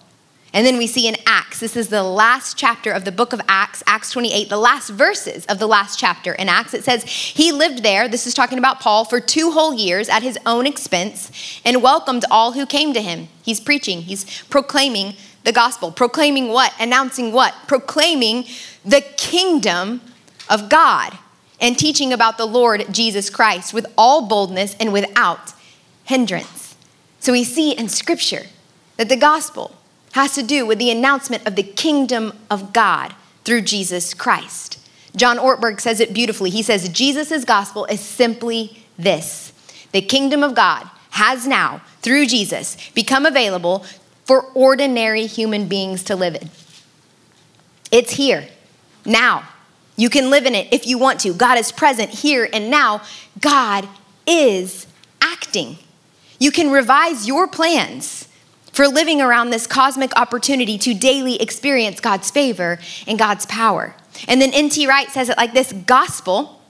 And 0.56 0.66
then 0.66 0.78
we 0.78 0.88
see 0.88 1.06
in 1.06 1.18
Acts, 1.26 1.60
this 1.60 1.76
is 1.76 1.90
the 1.90 2.02
last 2.02 2.56
chapter 2.56 2.90
of 2.90 3.04
the 3.04 3.12
book 3.12 3.34
of 3.34 3.42
Acts, 3.50 3.84
Acts 3.86 4.10
28, 4.12 4.48
the 4.48 4.56
last 4.56 4.90
verses 4.90 5.46
of 5.48 5.60
the 5.60 5.68
last 5.68 6.00
chapter 6.00 6.32
in 6.32 6.48
Acts. 6.48 6.74
It 6.74 6.86
says, 6.86 7.04
He 7.04 7.52
lived 7.52 7.84
there, 7.84 8.08
this 8.08 8.26
is 8.26 8.34
talking 8.34 8.58
about 8.58 8.80
Paul, 8.80 9.04
for 9.04 9.20
two 9.20 9.52
whole 9.52 9.74
years 9.74 10.08
at 10.08 10.24
his 10.24 10.40
own 10.46 10.66
expense 10.66 11.60
and 11.66 11.84
welcomed 11.84 12.24
all 12.32 12.54
who 12.54 12.66
came 12.66 12.94
to 12.94 13.02
him. 13.02 13.28
He's 13.44 13.60
preaching, 13.60 14.04
he's 14.04 14.44
proclaiming 14.44 15.16
the 15.44 15.52
gospel. 15.52 15.92
Proclaiming 15.92 16.48
what? 16.48 16.74
Announcing 16.80 17.34
what? 17.34 17.54
Proclaiming 17.68 18.46
the 18.86 19.02
kingdom 19.02 20.00
of 20.50 20.70
God 20.70 21.18
and 21.60 21.78
teaching 21.78 22.14
about 22.14 22.38
the 22.38 22.46
Lord 22.46 22.86
Jesus 22.94 23.30
Christ 23.30 23.74
with 23.74 23.88
all 23.98 24.26
boldness 24.26 24.74
and 24.80 24.94
without 24.94 25.52
hindrance. 26.06 26.78
So 27.20 27.34
we 27.34 27.44
see 27.44 27.74
in 27.74 27.90
Scripture 27.90 28.44
that 28.96 29.10
the 29.10 29.18
gospel 29.18 29.75
has 30.16 30.34
to 30.34 30.42
do 30.42 30.66
with 30.66 30.80
the 30.80 30.90
announcement 30.90 31.46
of 31.46 31.58
the 31.58 31.64
kingdom 31.64 32.32
of 32.50 32.72
God 32.72 33.14
through 33.44 33.60
Jesus 33.60 34.14
Christ. 34.14 34.80
John 35.14 35.38
Ortberg 35.38 35.82
says 35.82 36.00
it 36.00 36.14
beautifully. 36.14 36.50
He 36.50 36.64
says, 36.64 36.88
Jesus' 36.88 37.44
gospel 37.44 37.84
is 37.86 38.00
simply 38.00 38.82
this 38.98 39.52
the 39.92 40.02
kingdom 40.02 40.42
of 40.42 40.56
God 40.56 40.90
has 41.12 41.46
now, 41.46 41.82
through 42.02 42.28
Jesus, 42.28 42.78
become 42.92 43.26
available 43.26 43.86
for 44.24 44.44
ordinary 44.54 45.26
human 45.26 45.68
beings 45.68 46.02
to 46.06 46.16
live 46.16 46.36
in. 46.36 46.50
It's 47.92 48.14
here, 48.14 48.48
now. 49.06 49.50
You 49.98 50.10
can 50.10 50.30
live 50.30 50.46
in 50.46 50.56
it 50.56 50.72
if 50.72 50.88
you 50.88 50.98
want 50.98 51.20
to. 51.22 51.34
God 51.34 51.58
is 51.58 51.74
present 51.74 52.10
here 52.10 52.48
and 52.54 52.70
now. 52.70 53.02
God 53.42 53.86
is 54.26 54.88
acting. 55.22 55.78
You 56.40 56.52
can 56.52 56.72
revise 56.72 57.28
your 57.28 57.50
plans 57.50 58.25
for 58.76 58.90
living 58.90 59.22
around 59.22 59.52
this 59.52 59.66
cosmic 59.66 60.14
opportunity 60.18 60.78
to 60.78 60.94
daily 60.94 61.42
experience 61.42 62.02
God's 62.02 62.30
favor 62.30 62.78
and 63.08 63.18
God's 63.18 63.46
power. 63.46 63.96
And 64.28 64.42
then 64.42 64.52
N.T. 64.54 64.86
Wright 64.86 65.10
says 65.10 65.30
it 65.30 65.38
like 65.38 65.54
this 65.54 65.72
Gospel 65.72 66.62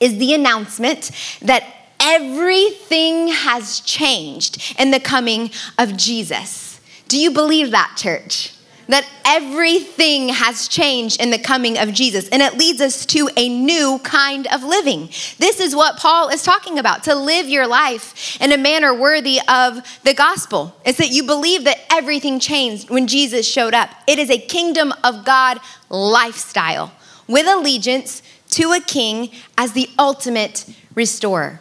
is 0.00 0.16
the 0.16 0.32
announcement 0.32 1.10
that 1.42 1.64
everything 2.00 3.28
has 3.28 3.80
changed 3.80 4.74
in 4.78 4.90
the 4.90 5.00
coming 5.00 5.50
of 5.78 5.98
Jesus. 5.98 6.80
Do 7.08 7.18
you 7.18 7.30
believe 7.30 7.72
that, 7.72 7.94
church? 7.98 8.54
That 8.90 9.08
everything 9.24 10.28
has 10.28 10.68
changed 10.68 11.20
in 11.20 11.30
the 11.30 11.38
coming 11.38 11.78
of 11.78 11.92
Jesus. 11.92 12.28
And 12.28 12.42
it 12.42 12.56
leads 12.56 12.80
us 12.80 13.06
to 13.06 13.30
a 13.36 13.48
new 13.48 14.00
kind 14.02 14.46
of 14.48 14.62
living. 14.62 15.06
This 15.38 15.60
is 15.60 15.74
what 15.74 15.96
Paul 15.96 16.28
is 16.28 16.42
talking 16.42 16.78
about 16.78 17.04
to 17.04 17.14
live 17.14 17.48
your 17.48 17.66
life 17.66 18.40
in 18.40 18.52
a 18.52 18.58
manner 18.58 18.92
worthy 18.92 19.40
of 19.48 19.80
the 20.02 20.14
gospel. 20.14 20.74
It's 20.84 20.98
that 20.98 21.10
you 21.10 21.22
believe 21.22 21.64
that 21.64 21.78
everything 21.90 22.40
changed 22.40 22.90
when 22.90 23.06
Jesus 23.06 23.48
showed 23.48 23.74
up. 23.74 23.90
It 24.06 24.18
is 24.18 24.30
a 24.30 24.38
kingdom 24.38 24.92
of 25.04 25.24
God 25.24 25.60
lifestyle 25.88 26.92
with 27.28 27.46
allegiance 27.46 28.22
to 28.50 28.72
a 28.72 28.80
king 28.80 29.30
as 29.56 29.72
the 29.72 29.88
ultimate 29.98 30.66
restorer. 30.94 31.60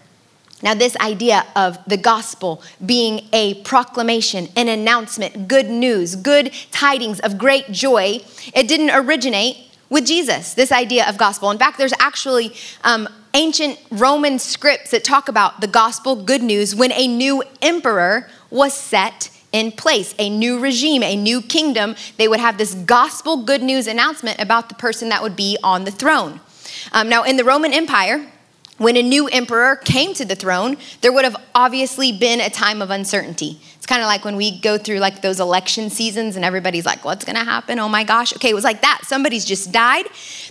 Now, 0.61 0.73
this 0.73 0.95
idea 0.97 1.45
of 1.55 1.77
the 1.85 1.97
gospel 1.97 2.61
being 2.85 3.27
a 3.31 3.55
proclamation, 3.63 4.49
an 4.55 4.67
announcement, 4.67 5.47
good 5.47 5.69
news, 5.69 6.15
good 6.15 6.51
tidings 6.71 7.19
of 7.21 7.37
great 7.37 7.71
joy, 7.71 8.19
it 8.53 8.67
didn't 8.67 8.91
originate 8.91 9.57
with 9.89 10.05
Jesus, 10.05 10.53
this 10.53 10.71
idea 10.71 11.07
of 11.07 11.17
gospel. 11.17 11.49
In 11.49 11.57
fact, 11.57 11.77
there's 11.77 11.93
actually 11.99 12.53
um, 12.83 13.07
ancient 13.33 13.79
Roman 13.89 14.37
scripts 14.37 14.91
that 14.91 15.03
talk 15.03 15.29
about 15.29 15.61
the 15.61 15.67
gospel, 15.67 16.15
good 16.15 16.43
news, 16.43 16.75
when 16.75 16.91
a 16.91 17.07
new 17.07 17.43
emperor 17.61 18.29
was 18.49 18.73
set 18.73 19.31
in 19.51 19.71
place, 19.71 20.13
a 20.19 20.29
new 20.29 20.59
regime, 20.59 21.01
a 21.03 21.15
new 21.15 21.41
kingdom. 21.41 21.95
They 22.17 22.27
would 22.27 22.39
have 22.39 22.57
this 22.57 22.75
gospel 22.75 23.37
good 23.43 23.63
news 23.63 23.87
announcement 23.87 24.39
about 24.39 24.69
the 24.69 24.75
person 24.75 25.09
that 25.09 25.23
would 25.23 25.35
be 25.35 25.57
on 25.63 25.85
the 25.85 25.91
throne. 25.91 26.39
Um, 26.91 27.09
now, 27.09 27.23
in 27.23 27.37
the 27.37 27.43
Roman 27.43 27.73
Empire, 27.73 28.27
when 28.79 28.97
a 28.97 29.03
new 29.03 29.27
emperor 29.27 29.75
came 29.75 30.13
to 30.15 30.25
the 30.25 30.35
throne, 30.35 30.77
there 31.01 31.11
would 31.11 31.25
have 31.25 31.35
obviously 31.53 32.11
been 32.11 32.39
a 32.41 32.49
time 32.49 32.81
of 32.81 32.89
uncertainty. 32.89 33.59
It's 33.75 33.85
kind 33.85 34.01
of 34.01 34.07
like 34.07 34.25
when 34.25 34.35
we 34.35 34.59
go 34.59 34.77
through 34.77 34.97
like 34.97 35.21
those 35.21 35.39
election 35.39 35.89
seasons 35.89 36.35
and 36.35 36.43
everybody's 36.43 36.85
like, 36.85 37.05
what's 37.05 37.23
gonna 37.23 37.43
happen? 37.43 37.77
Oh 37.77 37.89
my 37.89 38.03
gosh. 38.03 38.33
Okay, 38.33 38.49
it 38.49 38.55
was 38.55 38.63
like 38.63 38.81
that. 38.81 39.01
Somebody's 39.03 39.45
just 39.45 39.71
died. 39.71 40.05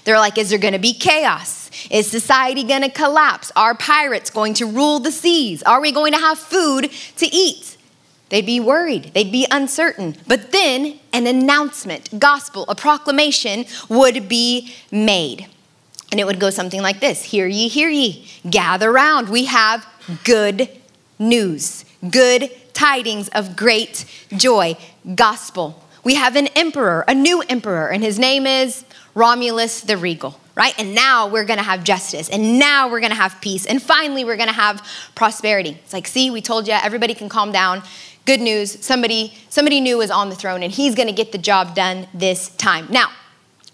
They're 0.05 0.19
like, 0.19 0.39
is 0.39 0.51
there 0.51 0.59
gonna 0.59 0.79
be 0.79 0.95
chaos? 0.95 1.71
Is 1.91 2.09
society 2.09 2.63
gonna 2.63 2.91
collapse? 2.91 3.51
Are 3.57 3.75
pirates 3.75 4.31
going 4.31 4.55
to 4.55 4.67
rule 4.67 5.01
the 5.01 5.11
seas? 5.11 5.63
Are 5.65 5.81
we 5.81 5.91
going 5.91 6.13
to 6.13 6.19
have 6.19 6.39
food 6.39 6.91
to 7.17 7.27
eat? 7.27 7.77
They'd 8.29 8.45
be 8.45 8.61
worried, 8.61 9.13
they'd 9.15 9.33
be 9.33 9.47
uncertain. 9.51 10.17
But 10.27 10.53
then 10.53 10.99
an 11.13 11.27
announcement, 11.27 12.19
gospel, 12.19 12.67
a 12.69 12.75
proclamation 12.75 13.65
would 13.89 14.29
be 14.29 14.75
made. 14.91 15.47
And 16.11 16.19
it 16.19 16.25
would 16.25 16.41
go 16.41 16.51
something 16.51 16.81
like 16.81 17.01
this 17.01 17.23
Hear 17.23 17.47
ye, 17.47 17.69
hear 17.69 17.89
ye, 17.89 18.27
gather 18.49 18.91
round. 18.91 19.29
We 19.29 19.45
have 19.47 19.87
good 20.25 20.69
news, 21.19 21.85
good 22.11 22.51
tidings 22.73 23.29
of 23.29 23.57
great 23.57 24.05
joy, 24.37 24.77
gospel. 25.15 25.85
We 26.05 26.15
have 26.15 26.37
an 26.37 26.47
emperor, 26.49 27.05
a 27.09 27.15
new 27.15 27.43
emperor, 27.43 27.89
and 27.89 28.03
his 28.03 28.19
name 28.19 28.47
is 28.47 28.85
Romulus 29.15 29.81
the 29.81 29.97
Regal, 29.97 30.39
right? 30.55 30.73
And 30.79 30.95
now 30.95 31.27
we're 31.27 31.45
gonna 31.45 31.63
have 31.63 31.83
justice, 31.85 32.29
and 32.29 32.59
now 32.59 32.89
we're 32.89 33.01
gonna 33.01 33.15
have 33.15 33.41
peace, 33.41 33.67
and 33.67 33.83
finally 33.83 34.25
we're 34.25 34.37
gonna 34.37 34.53
have 34.53 34.87
prosperity. 35.15 35.71
It's 35.83 35.93
like, 35.93 36.07
see, 36.07 36.31
we 36.31 36.41
told 36.41 36.69
you, 36.69 36.75
everybody 36.75 37.15
can 37.15 37.29
calm 37.29 37.53
down. 37.53 37.83
Good 38.25 38.41
news, 38.41 38.85
somebody, 38.85 39.35
somebody 39.49 39.81
new 39.81 40.01
is 40.01 40.11
on 40.11 40.31
the 40.31 40.37
throne, 40.37 40.63
and 40.63 40.73
he's 40.73 40.95
gonna 40.95 41.13
get 41.13 41.33
the 41.33 41.39
job 41.39 41.75
done 41.75 42.07
this 42.15 42.51
time. 42.51 42.87
Now, 42.91 43.11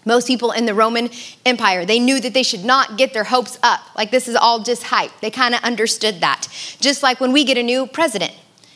most 0.05 0.27
people 0.27 0.51
in 0.51 0.65
the 0.65 0.73
Roman 0.73 1.09
Empire, 1.45 1.85
they 1.85 1.99
knew 1.99 2.19
that 2.21 2.33
they 2.33 2.43
should 2.43 2.63
not 2.63 2.97
get 2.97 3.13
their 3.13 3.25
hopes 3.25 3.57
up. 3.63 3.81
Like 3.97 4.11
this 4.11 4.27
is 4.27 4.35
all 4.35 4.59
just 4.63 4.83
hype. 4.83 5.11
They 5.19 5.31
kind 5.31 5.53
of 5.53 5.61
understood 5.61 6.21
that. 6.21 6.47
Just 6.79 7.03
like 7.03 7.19
when 7.19 7.33
we 7.33 7.43
get 7.43 7.57
a 7.57 7.63
new 7.63 7.87
president, 7.87 8.33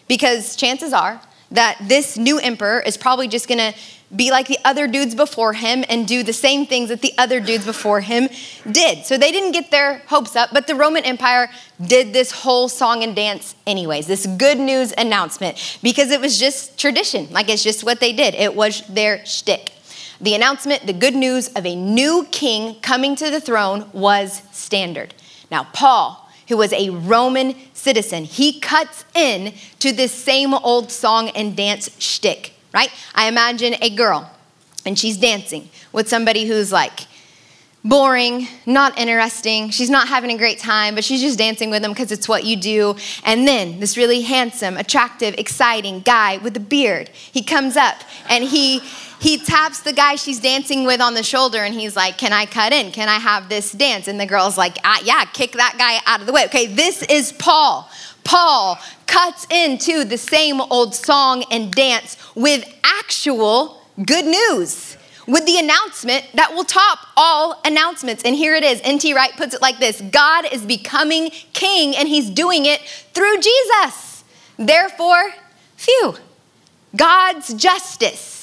because 0.08 0.56
chances 0.56 0.92
are 0.92 1.22
that 1.52 1.78
this 1.82 2.18
new 2.18 2.40
emperor 2.40 2.80
is 2.80 2.98
probably 2.98 3.28
just 3.28 3.48
gonna 3.48 3.74
be 4.16 4.32
like 4.32 4.48
the 4.48 4.58
other 4.66 4.88
dudes 4.88 5.14
before 5.14 5.54
him 5.54 5.84
and 5.88 6.08
do 6.08 6.24
the 6.24 6.34
same 6.34 6.66
things 6.66 6.90
that 6.90 7.02
the 7.02 7.14
other 7.18 7.40
dudes 7.40 7.66
before 7.66 8.02
him 8.02 8.28
did. 8.72 9.06
So 9.06 9.18
they 9.18 9.32
didn't 9.32 9.52
get 9.52 9.70
their 9.70 10.00
hopes 10.08 10.36
up, 10.36 10.50
but 10.52 10.66
the 10.66 10.76
Roman 10.76 11.04
Empire 11.04 11.50
did 11.80 12.12
this 12.12 12.32
whole 12.32 12.70
song 12.70 13.04
and 13.04 13.16
dance 13.16 13.56
anyways, 13.68 14.08
this 14.08 14.26
good 14.26 14.60
news 14.60 14.94
announcement, 14.98 15.80
because 15.84 16.10
it 16.10 16.20
was 16.20 16.40
just 16.40 16.80
tradition. 16.80 17.28
Like 17.32 17.50
it's 17.50 17.64
just 17.64 17.84
what 17.84 18.00
they 18.00 18.14
did, 18.14 18.34
it 18.34 18.56
was 18.56 18.82
their 18.88 19.24
shtick. 19.26 19.74
The 20.22 20.34
announcement, 20.34 20.86
the 20.86 20.94
good 20.94 21.16
news 21.16 21.48
of 21.50 21.66
a 21.66 21.76
new 21.76 22.28
king 22.32 22.76
coming 22.82 23.16
to 23.18 23.30
the 23.30 23.40
throne 23.40 23.90
was 23.94 24.42
standard. 24.52 25.14
Now, 25.50 25.64
Paul, 25.72 26.30
who 26.50 26.58
was 26.58 26.74
a 26.74 26.90
Roman 26.90 27.56
citizen, 27.74 28.26
he 28.26 28.60
cuts 28.60 29.06
in 29.16 29.54
to 29.80 29.94
this 29.94 30.12
same 30.12 30.54
old 30.54 30.92
song 30.92 31.30
and 31.30 31.56
dance 31.56 31.90
shtick, 32.00 32.54
right? 32.74 32.90
I 33.16 33.28
imagine 33.28 33.76
a 33.82 33.90
girl 33.90 34.30
and 34.86 34.98
she's 34.98 35.18
dancing 35.18 35.70
with 35.94 36.10
somebody 36.10 36.46
who's 36.46 36.72
like, 36.72 37.08
boring, 37.84 38.48
not 38.66 38.98
interesting. 38.98 39.70
She's 39.70 39.90
not 39.90 40.10
having 40.10 40.32
a 40.32 40.38
great 40.38 40.60
time, 40.60 40.96
but 40.96 41.04
she's 41.04 41.22
just 41.22 41.38
dancing 41.38 41.70
with 41.70 41.84
him 41.84 41.92
because 41.92 42.12
it's 42.12 42.28
what 42.28 42.44
you 42.44 42.58
do. 42.58 42.96
And 43.24 43.48
then 43.48 43.80
this 43.80 43.96
really 43.96 44.22
handsome, 44.22 44.76
attractive, 44.76 45.36
exciting 45.38 46.02
guy 46.02 46.38
with 46.38 46.58
a 46.58 46.60
beard, 46.60 47.10
he 47.10 47.42
comes 47.42 47.78
up 47.78 47.96
and 48.28 48.44
he 48.44 48.82
he 49.20 49.38
taps 49.38 49.82
the 49.82 49.94
guy 49.94 50.16
she's 50.16 50.40
dancing 50.40 50.86
with 50.86 51.02
on 51.02 51.14
the 51.14 51.24
shoulder 51.24 51.64
and 51.64 51.74
he's 51.74 51.96
like, 51.96 52.18
Can 52.18 52.34
I 52.34 52.46
cut 52.46 52.74
in? 52.74 52.92
Can 52.92 53.10
I 53.10 53.18
have 53.18 53.50
this 53.50 53.72
dance? 53.72 54.08
And 54.08 54.20
the 54.20 54.26
girl's 54.26 54.58
like, 54.58 54.78
ah, 54.84 55.02
Yeah, 55.04 55.26
kick 55.26 55.54
that 55.54 55.76
guy 55.78 56.00
out 56.12 56.22
of 56.22 56.28
the 56.28 56.34
way. 56.34 56.46
Okay, 56.46 56.68
this 56.68 57.04
is 57.04 57.32
Paul. 57.34 57.90
Paul 58.24 58.78
cuts 59.08 59.48
into 59.50 60.04
the 60.04 60.18
same 60.18 60.62
old 60.62 60.94
song 60.96 61.44
and 61.52 61.72
dance 61.72 62.18
with 62.36 62.64
actual 62.84 63.82
good 64.06 64.26
news 64.26 64.98
with 65.30 65.46
the 65.46 65.60
announcement 65.60 66.26
that 66.34 66.54
will 66.54 66.64
top 66.64 67.00
all 67.16 67.62
announcements. 67.64 68.24
And 68.24 68.36
here 68.36 68.56
it 68.56 68.64
is. 68.64 68.82
N.T. 68.84 69.14
Wright 69.14 69.32
puts 69.38 69.54
it 69.54 69.62
like 69.62 69.80
this 69.80 70.02
God 70.02 70.52
is 70.52 70.66
becoming 70.66 71.30
king, 71.54 71.96
and 71.96 72.08
he's 72.08 72.30
doing 72.30 72.66
it 72.66 72.82
through 73.14 73.38
Jesus. 73.40 74.24
Therefore, 74.58 75.32
phew, 75.78 76.16
God's 76.96 77.54
justice, 77.54 78.39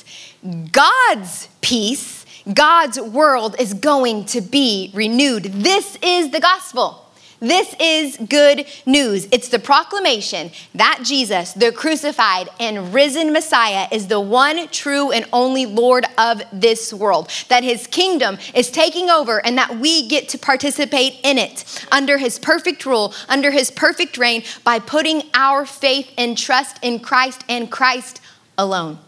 God's 0.72 1.48
peace, 1.60 2.24
God's 2.52 3.00
world 3.00 3.56
is 3.58 3.74
going 3.74 4.26
to 4.26 4.40
be 4.40 4.90
renewed. 4.94 5.44
This 5.44 5.98
is 6.02 6.30
the 6.30 6.40
gospel. 6.40 7.02
This 7.38 7.74
is 7.78 8.16
good 8.16 8.66
news. 8.86 9.28
It's 9.30 9.50
the 9.50 9.58
proclamation 9.58 10.50
that 10.74 11.00
Jesus, 11.04 11.52
the 11.52 11.70
crucified 11.70 12.48
and 12.58 12.94
risen 12.94 13.32
Messiah, 13.32 13.88
is 13.92 14.06
the 14.06 14.20
one 14.20 14.68
true 14.68 15.10
and 15.10 15.26
only 15.32 15.66
Lord 15.66 16.06
of 16.16 16.42
this 16.50 16.94
world, 16.94 17.30
that 17.48 17.62
his 17.62 17.86
kingdom 17.86 18.38
is 18.54 18.70
taking 18.70 19.10
over 19.10 19.44
and 19.44 19.58
that 19.58 19.78
we 19.78 20.08
get 20.08 20.30
to 20.30 20.38
participate 20.38 21.20
in 21.24 21.36
it 21.36 21.86
under 21.92 22.16
his 22.16 22.38
perfect 22.38 22.86
rule, 22.86 23.12
under 23.28 23.50
his 23.50 23.70
perfect 23.70 24.16
reign, 24.16 24.42
by 24.64 24.78
putting 24.78 25.22
our 25.34 25.66
faith 25.66 26.10
and 26.16 26.38
trust 26.38 26.78
in 26.80 27.00
Christ 27.00 27.44
and 27.48 27.70
Christ 27.70 28.20
alone. 28.56 28.98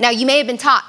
Now, 0.00 0.10
you 0.10 0.24
may 0.24 0.38
have 0.38 0.46
been 0.46 0.58
taught 0.58 0.84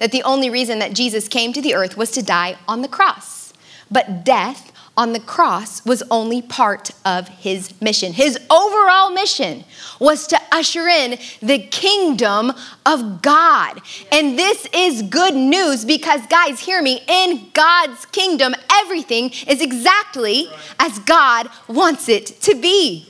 that 0.00 0.10
the 0.10 0.24
only 0.24 0.50
reason 0.50 0.80
that 0.80 0.92
Jesus 0.92 1.28
came 1.28 1.52
to 1.52 1.62
the 1.62 1.74
earth 1.74 1.96
was 1.96 2.10
to 2.10 2.22
die 2.22 2.58
on 2.66 2.82
the 2.82 2.88
cross, 2.88 3.52
but 3.90 4.24
death 4.24 4.72
on 4.96 5.12
the 5.12 5.20
cross 5.20 5.84
was 5.84 6.02
only 6.10 6.42
part 6.42 6.90
of 7.04 7.28
his 7.28 7.80
mission. 7.80 8.12
His 8.12 8.38
overall 8.50 9.10
mission 9.10 9.64
was 10.00 10.26
to 10.28 10.40
usher 10.50 10.88
in 10.88 11.18
the 11.40 11.58
kingdom 11.58 12.52
of 12.84 13.22
God. 13.22 13.80
And 14.10 14.38
this 14.38 14.66
is 14.72 15.02
good 15.02 15.34
news 15.34 15.84
because, 15.84 16.26
guys, 16.26 16.60
hear 16.60 16.82
me, 16.82 17.02
in 17.06 17.50
God's 17.52 18.06
kingdom, 18.06 18.54
everything 18.72 19.30
is 19.46 19.60
exactly 19.60 20.48
as 20.80 20.98
God 21.00 21.48
wants 21.68 22.08
it 22.08 22.26
to 22.42 22.54
be. 22.54 23.08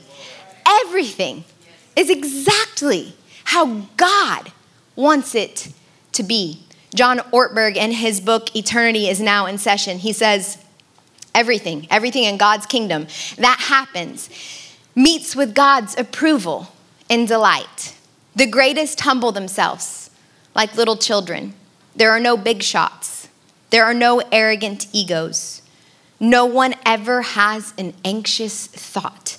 Everything 0.67 1.45
is 1.95 2.09
exactly 2.09 3.15
how 3.45 3.87
God 3.95 4.51
wants 4.97 5.33
it 5.33 5.69
to 6.11 6.23
be. 6.23 6.63
John 6.93 7.19
Ortberg, 7.31 7.77
in 7.77 7.91
his 7.91 8.19
book, 8.19 8.53
Eternity 8.55 9.07
is 9.07 9.21
Now 9.21 9.45
in 9.45 9.57
Session, 9.57 9.99
he 9.99 10.11
says, 10.11 10.57
Everything, 11.33 11.87
everything 11.91 12.23
in 12.23 12.37
God's 12.37 12.65
kingdom 12.65 13.05
that 13.37 13.59
happens 13.69 14.29
meets 14.95 15.35
with 15.35 15.53
God's 15.53 15.95
approval 15.97 16.69
and 17.09 17.27
delight. 17.27 17.95
The 18.35 18.47
greatest 18.47 18.99
humble 19.01 19.31
themselves 19.31 20.09
like 20.55 20.75
little 20.75 20.97
children. 20.97 21.53
There 21.95 22.09
are 22.09 22.19
no 22.19 22.35
big 22.35 22.63
shots, 22.63 23.29
there 23.69 23.85
are 23.85 23.93
no 23.93 24.21
arrogant 24.31 24.87
egos. 24.91 25.61
No 26.19 26.47
one 26.47 26.73
ever 26.83 27.21
has 27.21 27.75
an 27.77 27.93
anxious 28.03 28.65
thought. 28.65 29.37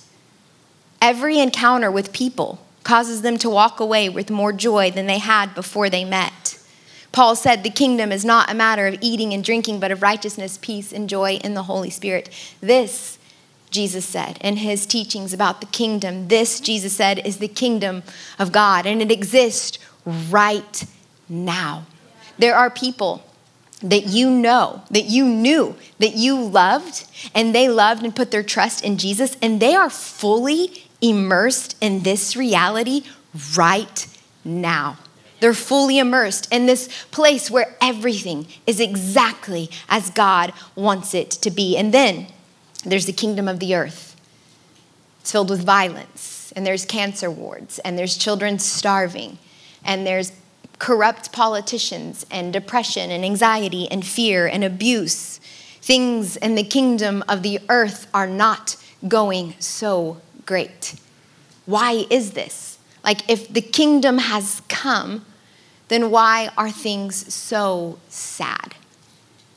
Every 1.02 1.40
encounter 1.40 1.90
with 1.90 2.12
people 2.12 2.64
causes 2.84 3.22
them 3.22 3.38
to 3.38 3.50
walk 3.50 3.80
away 3.80 4.08
with 4.08 4.30
more 4.30 4.52
joy 4.52 4.90
than 4.90 5.06
they 5.06 5.18
had 5.18 5.54
before 5.54 5.90
they 5.90 6.04
met. 6.04 6.58
Paul 7.12 7.36
said, 7.36 7.62
The 7.62 7.70
kingdom 7.70 8.12
is 8.12 8.24
not 8.24 8.50
a 8.50 8.54
matter 8.54 8.86
of 8.86 8.98
eating 9.00 9.32
and 9.32 9.42
drinking, 9.42 9.80
but 9.80 9.90
of 9.90 10.02
righteousness, 10.02 10.58
peace, 10.60 10.92
and 10.92 11.08
joy 11.08 11.34
in 11.42 11.54
the 11.54 11.64
Holy 11.64 11.90
Spirit. 11.90 12.30
This, 12.60 13.18
Jesus 13.70 14.04
said 14.04 14.38
in 14.40 14.56
his 14.56 14.86
teachings 14.86 15.32
about 15.32 15.60
the 15.60 15.66
kingdom, 15.66 16.28
this, 16.28 16.60
Jesus 16.60 16.92
said, 16.94 17.18
is 17.26 17.38
the 17.38 17.48
kingdom 17.48 18.02
of 18.38 18.52
God, 18.52 18.86
and 18.86 19.02
it 19.02 19.10
exists 19.10 19.78
right 20.06 20.84
now. 21.28 21.86
There 22.38 22.54
are 22.54 22.70
people 22.70 23.24
that 23.82 24.06
you 24.06 24.30
know, 24.30 24.82
that 24.90 25.04
you 25.04 25.24
knew, 25.24 25.76
that 25.98 26.14
you 26.14 26.40
loved, 26.40 27.06
and 27.34 27.54
they 27.54 27.68
loved 27.68 28.02
and 28.02 28.14
put 28.14 28.30
their 28.30 28.42
trust 28.42 28.84
in 28.84 28.98
Jesus, 28.98 29.36
and 29.40 29.60
they 29.60 29.74
are 29.74 29.90
fully 29.90 30.87
immersed 31.00 31.76
in 31.80 32.02
this 32.02 32.36
reality 32.36 33.02
right 33.56 34.06
now. 34.44 34.98
They're 35.40 35.54
fully 35.54 35.98
immersed 35.98 36.52
in 36.52 36.66
this 36.66 36.88
place 37.10 37.50
where 37.50 37.76
everything 37.80 38.48
is 38.66 38.80
exactly 38.80 39.70
as 39.88 40.10
God 40.10 40.52
wants 40.74 41.14
it 41.14 41.30
to 41.30 41.50
be. 41.50 41.76
And 41.76 41.94
then 41.94 42.26
there's 42.84 43.06
the 43.06 43.12
kingdom 43.12 43.46
of 43.46 43.60
the 43.60 43.74
earth. 43.74 44.16
It's 45.20 45.30
filled 45.30 45.50
with 45.50 45.64
violence, 45.64 46.52
and 46.56 46.66
there's 46.66 46.84
cancer 46.84 47.30
wards, 47.30 47.78
and 47.80 47.98
there's 47.98 48.16
children 48.16 48.58
starving, 48.58 49.38
and 49.84 50.06
there's 50.06 50.32
corrupt 50.78 51.32
politicians, 51.32 52.24
and 52.30 52.52
depression, 52.52 53.10
and 53.10 53.24
anxiety, 53.24 53.88
and 53.90 54.06
fear, 54.06 54.46
and 54.46 54.64
abuse. 54.64 55.38
Things 55.82 56.36
in 56.36 56.54
the 56.54 56.62
kingdom 56.62 57.24
of 57.28 57.42
the 57.42 57.58
earth 57.68 58.06
are 58.14 58.28
not 58.28 58.76
going 59.06 59.54
so 59.58 60.20
great. 60.48 60.94
Why 61.66 62.06
is 62.08 62.30
this? 62.30 62.78
Like, 63.04 63.28
if 63.28 63.52
the 63.52 63.60
kingdom 63.60 64.16
has 64.16 64.62
come, 64.68 65.26
then 65.88 66.10
why 66.10 66.50
are 66.56 66.70
things 66.70 67.32
so 67.32 67.98
sad? 68.08 68.74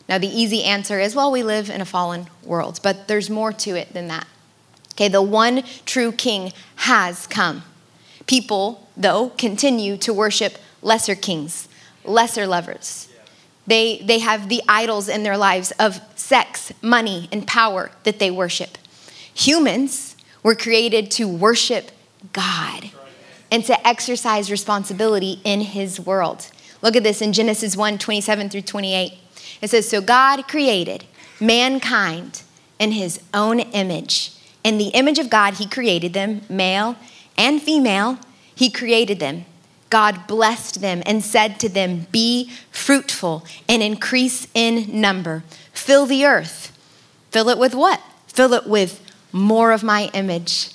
Now, 0.09 0.17
the 0.17 0.27
easy 0.27 0.65
answer 0.65 0.99
is 0.99 1.15
well, 1.15 1.31
we 1.31 1.43
live 1.43 1.69
in 1.69 1.79
a 1.79 1.85
fallen 1.85 2.27
world, 2.43 2.81
but 2.83 3.07
there's 3.07 3.29
more 3.29 3.53
to 3.53 3.75
it 3.75 3.93
than 3.93 4.09
that. 4.09 4.27
Okay, 4.93 5.07
the 5.07 5.21
one 5.21 5.63
true 5.85 6.11
king 6.11 6.51
has 6.75 7.25
come. 7.25 7.63
People, 8.27 8.85
though, 8.97 9.29
continue 9.37 9.95
to 9.95 10.13
worship 10.13 10.57
lesser 10.81 11.15
kings, 11.15 11.69
lesser 12.03 12.45
lovers. 12.45 13.07
They, 13.65 13.99
they 14.03 14.19
have 14.19 14.49
the 14.49 14.61
idols 14.67 15.07
in 15.07 15.23
their 15.23 15.37
lives 15.37 15.71
of 15.79 16.01
sex, 16.17 16.73
money, 16.81 17.29
and 17.31 17.47
power 17.47 17.91
that 18.03 18.19
they 18.19 18.29
worship. 18.29 18.77
Humans 19.33 20.10
were 20.43 20.55
created 20.55 21.11
to 21.11 21.27
worship 21.27 21.91
God 22.33 22.91
and 23.51 23.65
to 23.65 23.87
exercise 23.87 24.49
responsibility 24.49 25.41
in 25.43 25.61
his 25.61 25.99
world. 25.99 26.49
Look 26.81 26.95
at 26.95 27.03
this 27.03 27.21
in 27.21 27.33
Genesis 27.33 27.75
1 27.77 27.97
27 27.97 28.49
through 28.49 28.61
28. 28.61 29.13
It 29.61 29.69
says, 29.69 29.87
So 29.87 30.01
God 30.01 30.47
created 30.47 31.05
mankind 31.39 32.41
in 32.79 32.93
his 32.93 33.21
own 33.33 33.59
image. 33.59 34.33
In 34.63 34.77
the 34.77 34.89
image 34.89 35.19
of 35.19 35.29
God, 35.29 35.55
he 35.55 35.67
created 35.67 36.13
them, 36.13 36.41
male 36.49 36.95
and 37.37 37.61
female, 37.61 38.19
he 38.53 38.69
created 38.69 39.19
them. 39.19 39.45
God 39.89 40.25
blessed 40.27 40.81
them 40.81 41.03
and 41.05 41.23
said 41.23 41.59
to 41.59 41.69
them, 41.69 42.07
Be 42.11 42.51
fruitful 42.71 43.45
and 43.67 43.83
increase 43.83 44.47
in 44.53 45.01
number. 45.01 45.43
Fill 45.73 46.05
the 46.05 46.25
earth. 46.25 46.77
Fill 47.31 47.49
it 47.49 47.57
with 47.57 47.75
what? 47.75 48.01
Fill 48.27 48.53
it 48.53 48.67
with 48.67 49.00
more 49.33 49.71
of 49.71 49.83
my 49.83 50.09
image 50.13 50.71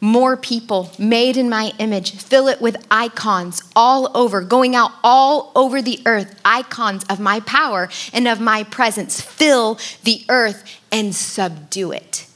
more 0.00 0.36
people 0.36 0.92
made 0.98 1.36
in 1.36 1.48
my 1.48 1.72
image. 1.78 2.12
Fill 2.12 2.48
it 2.48 2.60
with 2.60 2.86
icons 2.90 3.62
all 3.74 4.16
over, 4.16 4.42
going 4.42 4.76
out 4.76 4.92
all 5.02 5.50
over 5.56 5.82
the 5.82 6.00
earth, 6.06 6.38
icons 6.44 7.04
of 7.04 7.18
my 7.18 7.40
power 7.40 7.88
and 8.12 8.28
of 8.28 8.40
my 8.40 8.62
presence. 8.62 9.20
Fill 9.20 9.78
the 10.04 10.24
earth 10.28 10.80
and 10.92 11.14
subdue 11.14 11.92
it. 11.92 12.26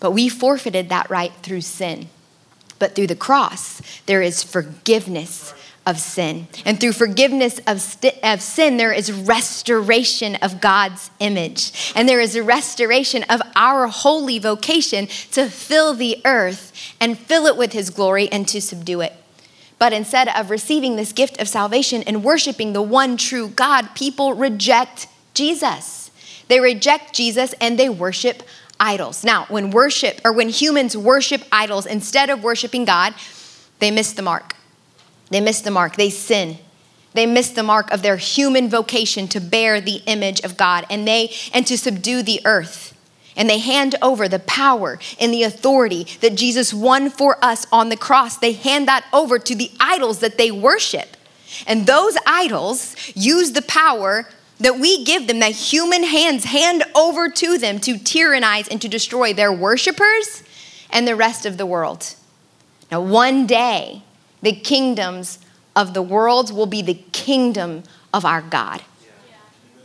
But 0.00 0.12
we 0.12 0.28
forfeited 0.28 0.88
that 0.90 1.10
right 1.10 1.32
through 1.42 1.62
sin. 1.62 2.08
But 2.78 2.94
through 2.94 3.08
the 3.08 3.16
cross, 3.16 3.82
there 4.06 4.22
is 4.22 4.44
forgiveness 4.44 5.52
of 5.88 5.98
sin. 5.98 6.46
And 6.66 6.78
through 6.78 6.92
forgiveness 6.92 7.60
of, 7.66 7.80
st- 7.80 8.18
of 8.22 8.42
sin, 8.42 8.76
there 8.76 8.92
is 8.92 9.10
restoration 9.10 10.34
of 10.36 10.60
God's 10.60 11.10
image. 11.18 11.92
And 11.96 12.06
there 12.06 12.20
is 12.20 12.36
a 12.36 12.42
restoration 12.42 13.22
of 13.24 13.40
our 13.56 13.86
holy 13.86 14.38
vocation 14.38 15.06
to 15.32 15.48
fill 15.48 15.94
the 15.94 16.20
earth 16.26 16.72
and 17.00 17.18
fill 17.18 17.46
it 17.46 17.56
with 17.56 17.72
His 17.72 17.88
glory 17.88 18.30
and 18.30 18.46
to 18.48 18.60
subdue 18.60 19.00
it. 19.00 19.14
But 19.78 19.94
instead 19.94 20.28
of 20.28 20.50
receiving 20.50 20.96
this 20.96 21.12
gift 21.12 21.40
of 21.40 21.48
salvation 21.48 22.02
and 22.02 22.22
worshiping 22.22 22.74
the 22.74 22.82
one 22.82 23.16
true 23.16 23.48
God, 23.48 23.94
people 23.94 24.34
reject 24.34 25.08
Jesus. 25.32 26.10
They 26.48 26.60
reject 26.60 27.14
Jesus 27.14 27.54
and 27.60 27.78
they 27.78 27.88
worship 27.88 28.42
idols. 28.78 29.24
Now, 29.24 29.46
when 29.48 29.70
worship 29.70 30.20
or 30.22 30.32
when 30.32 30.50
humans 30.50 30.96
worship 30.96 31.44
idols 31.50 31.86
instead 31.86 32.28
of 32.28 32.42
worshiping 32.42 32.84
God, 32.84 33.14
they 33.78 33.90
miss 33.90 34.12
the 34.12 34.22
mark. 34.22 34.54
They 35.30 35.40
miss 35.40 35.60
the 35.60 35.70
mark. 35.70 35.96
They 35.96 36.10
sin. 36.10 36.58
They 37.14 37.26
miss 37.26 37.50
the 37.50 37.62
mark 37.62 37.90
of 37.90 38.02
their 38.02 38.16
human 38.16 38.68
vocation 38.68 39.28
to 39.28 39.40
bear 39.40 39.80
the 39.80 40.02
image 40.06 40.40
of 40.40 40.56
God 40.56 40.86
and 40.90 41.06
they 41.06 41.32
and 41.52 41.66
to 41.66 41.78
subdue 41.78 42.22
the 42.22 42.40
earth. 42.44 42.94
And 43.36 43.48
they 43.48 43.58
hand 43.58 43.94
over 44.02 44.28
the 44.28 44.40
power 44.40 44.98
and 45.20 45.32
the 45.32 45.44
authority 45.44 46.06
that 46.20 46.34
Jesus 46.34 46.74
won 46.74 47.08
for 47.08 47.42
us 47.42 47.66
on 47.70 47.88
the 47.88 47.96
cross. 47.96 48.36
They 48.36 48.52
hand 48.52 48.88
that 48.88 49.06
over 49.12 49.38
to 49.38 49.54
the 49.54 49.70
idols 49.78 50.18
that 50.18 50.38
they 50.38 50.50
worship. 50.50 51.16
And 51.66 51.86
those 51.86 52.16
idols 52.26 52.96
use 53.14 53.52
the 53.52 53.62
power 53.62 54.28
that 54.58 54.78
we 54.78 55.04
give 55.04 55.28
them, 55.28 55.38
that 55.38 55.52
human 55.52 56.02
hands 56.02 56.44
hand 56.44 56.82
over 56.96 57.28
to 57.28 57.58
them 57.58 57.78
to 57.80 57.96
tyrannize 57.96 58.68
and 58.68 58.82
to 58.82 58.88
destroy 58.88 59.32
their 59.32 59.52
worshipers 59.52 60.42
and 60.90 61.06
the 61.06 61.16
rest 61.16 61.46
of 61.46 61.58
the 61.58 61.66
world. 61.66 62.14
Now, 62.90 63.00
one 63.00 63.46
day, 63.46 64.02
the 64.42 64.52
kingdoms 64.52 65.38
of 65.74 65.94
the 65.94 66.02
world 66.02 66.52
will 66.54 66.66
be 66.66 66.82
the 66.82 67.02
kingdom 67.12 67.82
of 68.12 68.24
our 68.24 68.42
God. 68.42 68.82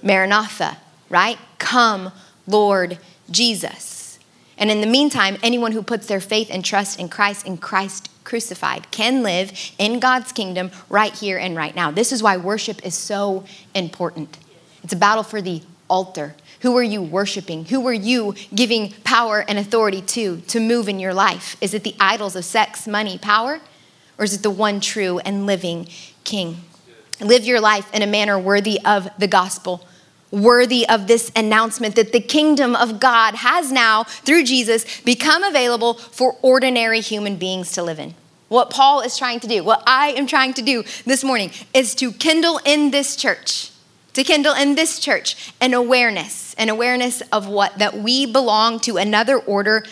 Maranatha, 0.02 0.78
right? 1.10 1.38
Come, 1.60 2.12
Lord 2.46 2.98
Jesus. 3.30 4.20
And 4.58 4.70
in 4.70 4.82
the 4.82 4.88
meantime, 4.88 5.38
anyone 5.42 5.72
who 5.72 5.82
puts 5.82 6.08
their 6.08 6.20
faith 6.20 6.50
and 6.52 6.64
trust 6.64 7.00
in 7.00 7.10
Christ 7.10 7.48
and 7.48 7.62
Christ 7.62 8.10
crucified 8.24 8.90
can 8.92 9.24
live 9.24 9.52
in 9.78 10.00
God's 10.00 10.32
kingdom 10.32 10.72
right 10.90 11.14
here 11.14 11.38
and 11.38 11.56
right 11.56 11.76
now. 11.76 11.92
This 11.92 12.12
is 12.12 12.24
why 12.24 12.38
worship 12.38 12.86
is 12.86 12.96
so 12.96 13.44
important. 13.74 14.38
It's 14.84 14.94
a 14.94 14.98
battle 14.98 15.24
for 15.24 15.42
the 15.42 15.62
altar. 15.90 16.36
Who 16.62 16.78
are 16.78 16.84
you 16.84 17.02
worshiping? 17.02 17.66
Who 17.66 17.86
are 17.88 17.94
you 17.94 18.36
giving 18.56 18.94
power 19.04 19.44
and 19.48 19.60
authority 19.60 20.02
to 20.02 20.38
to 20.42 20.60
move 20.60 20.88
in 20.88 21.00
your 21.00 21.14
life? 21.14 21.58
Is 21.60 21.74
it 21.74 21.84
the 21.84 21.96
idols 22.00 22.36
of 22.36 22.46
sex, 22.46 22.88
money, 22.88 23.18
power? 23.18 23.60
Or 24.18 24.26
is 24.26 24.34
it 24.34 24.44
the 24.44 24.50
one 24.50 24.80
true 24.80 25.20
and 25.20 25.46
living 25.46 25.88
King? 26.24 26.58
Live 27.20 27.46
your 27.46 27.60
life 27.60 27.94
in 27.94 28.02
a 28.02 28.08
manner 28.08 28.38
worthy 28.38 28.80
of 28.84 29.10
the 29.18 29.28
gospel, 29.28 29.86
worthy 30.32 30.88
of 30.88 31.08
this 31.08 31.32
announcement 31.36 31.96
that 31.96 32.12
the 32.12 32.20
kingdom 32.20 32.76
of 32.76 33.00
God 33.00 33.36
has 33.36 33.72
now, 33.72 34.04
through 34.04 34.44
Jesus, 34.44 35.02
become 35.02 35.44
available 35.44 35.94
for 35.94 36.38
ordinary 36.42 37.02
human 37.02 37.38
beings 37.38 37.72
to 37.74 37.84
live 37.84 38.00
in. 38.00 38.16
What 38.50 38.70
Paul 38.70 39.02
is 39.02 39.18
trying 39.18 39.40
to 39.42 39.48
do, 39.48 39.64
what 39.64 39.84
I 39.88 40.10
am 40.10 40.28
trying 40.28 40.54
to 40.56 40.62
do 40.62 40.84
this 41.06 41.24
morning, 41.24 41.52
is 41.74 41.96
to 41.96 42.12
kindle 42.12 42.60
in 42.66 42.92
this 42.92 43.16
church, 43.16 43.72
to 44.14 44.24
kindle 44.24 44.54
in 44.54 44.76
this 44.76 45.00
church 45.00 45.54
an 45.60 45.74
awareness, 45.74 46.54
an 46.56 46.70
awareness 46.70 47.22
of 47.32 47.48
what? 47.48 47.78
That 47.80 47.98
we 47.98 48.26
belong 48.26 48.80
to 48.82 48.98
another 48.98 49.40
order 49.40 49.86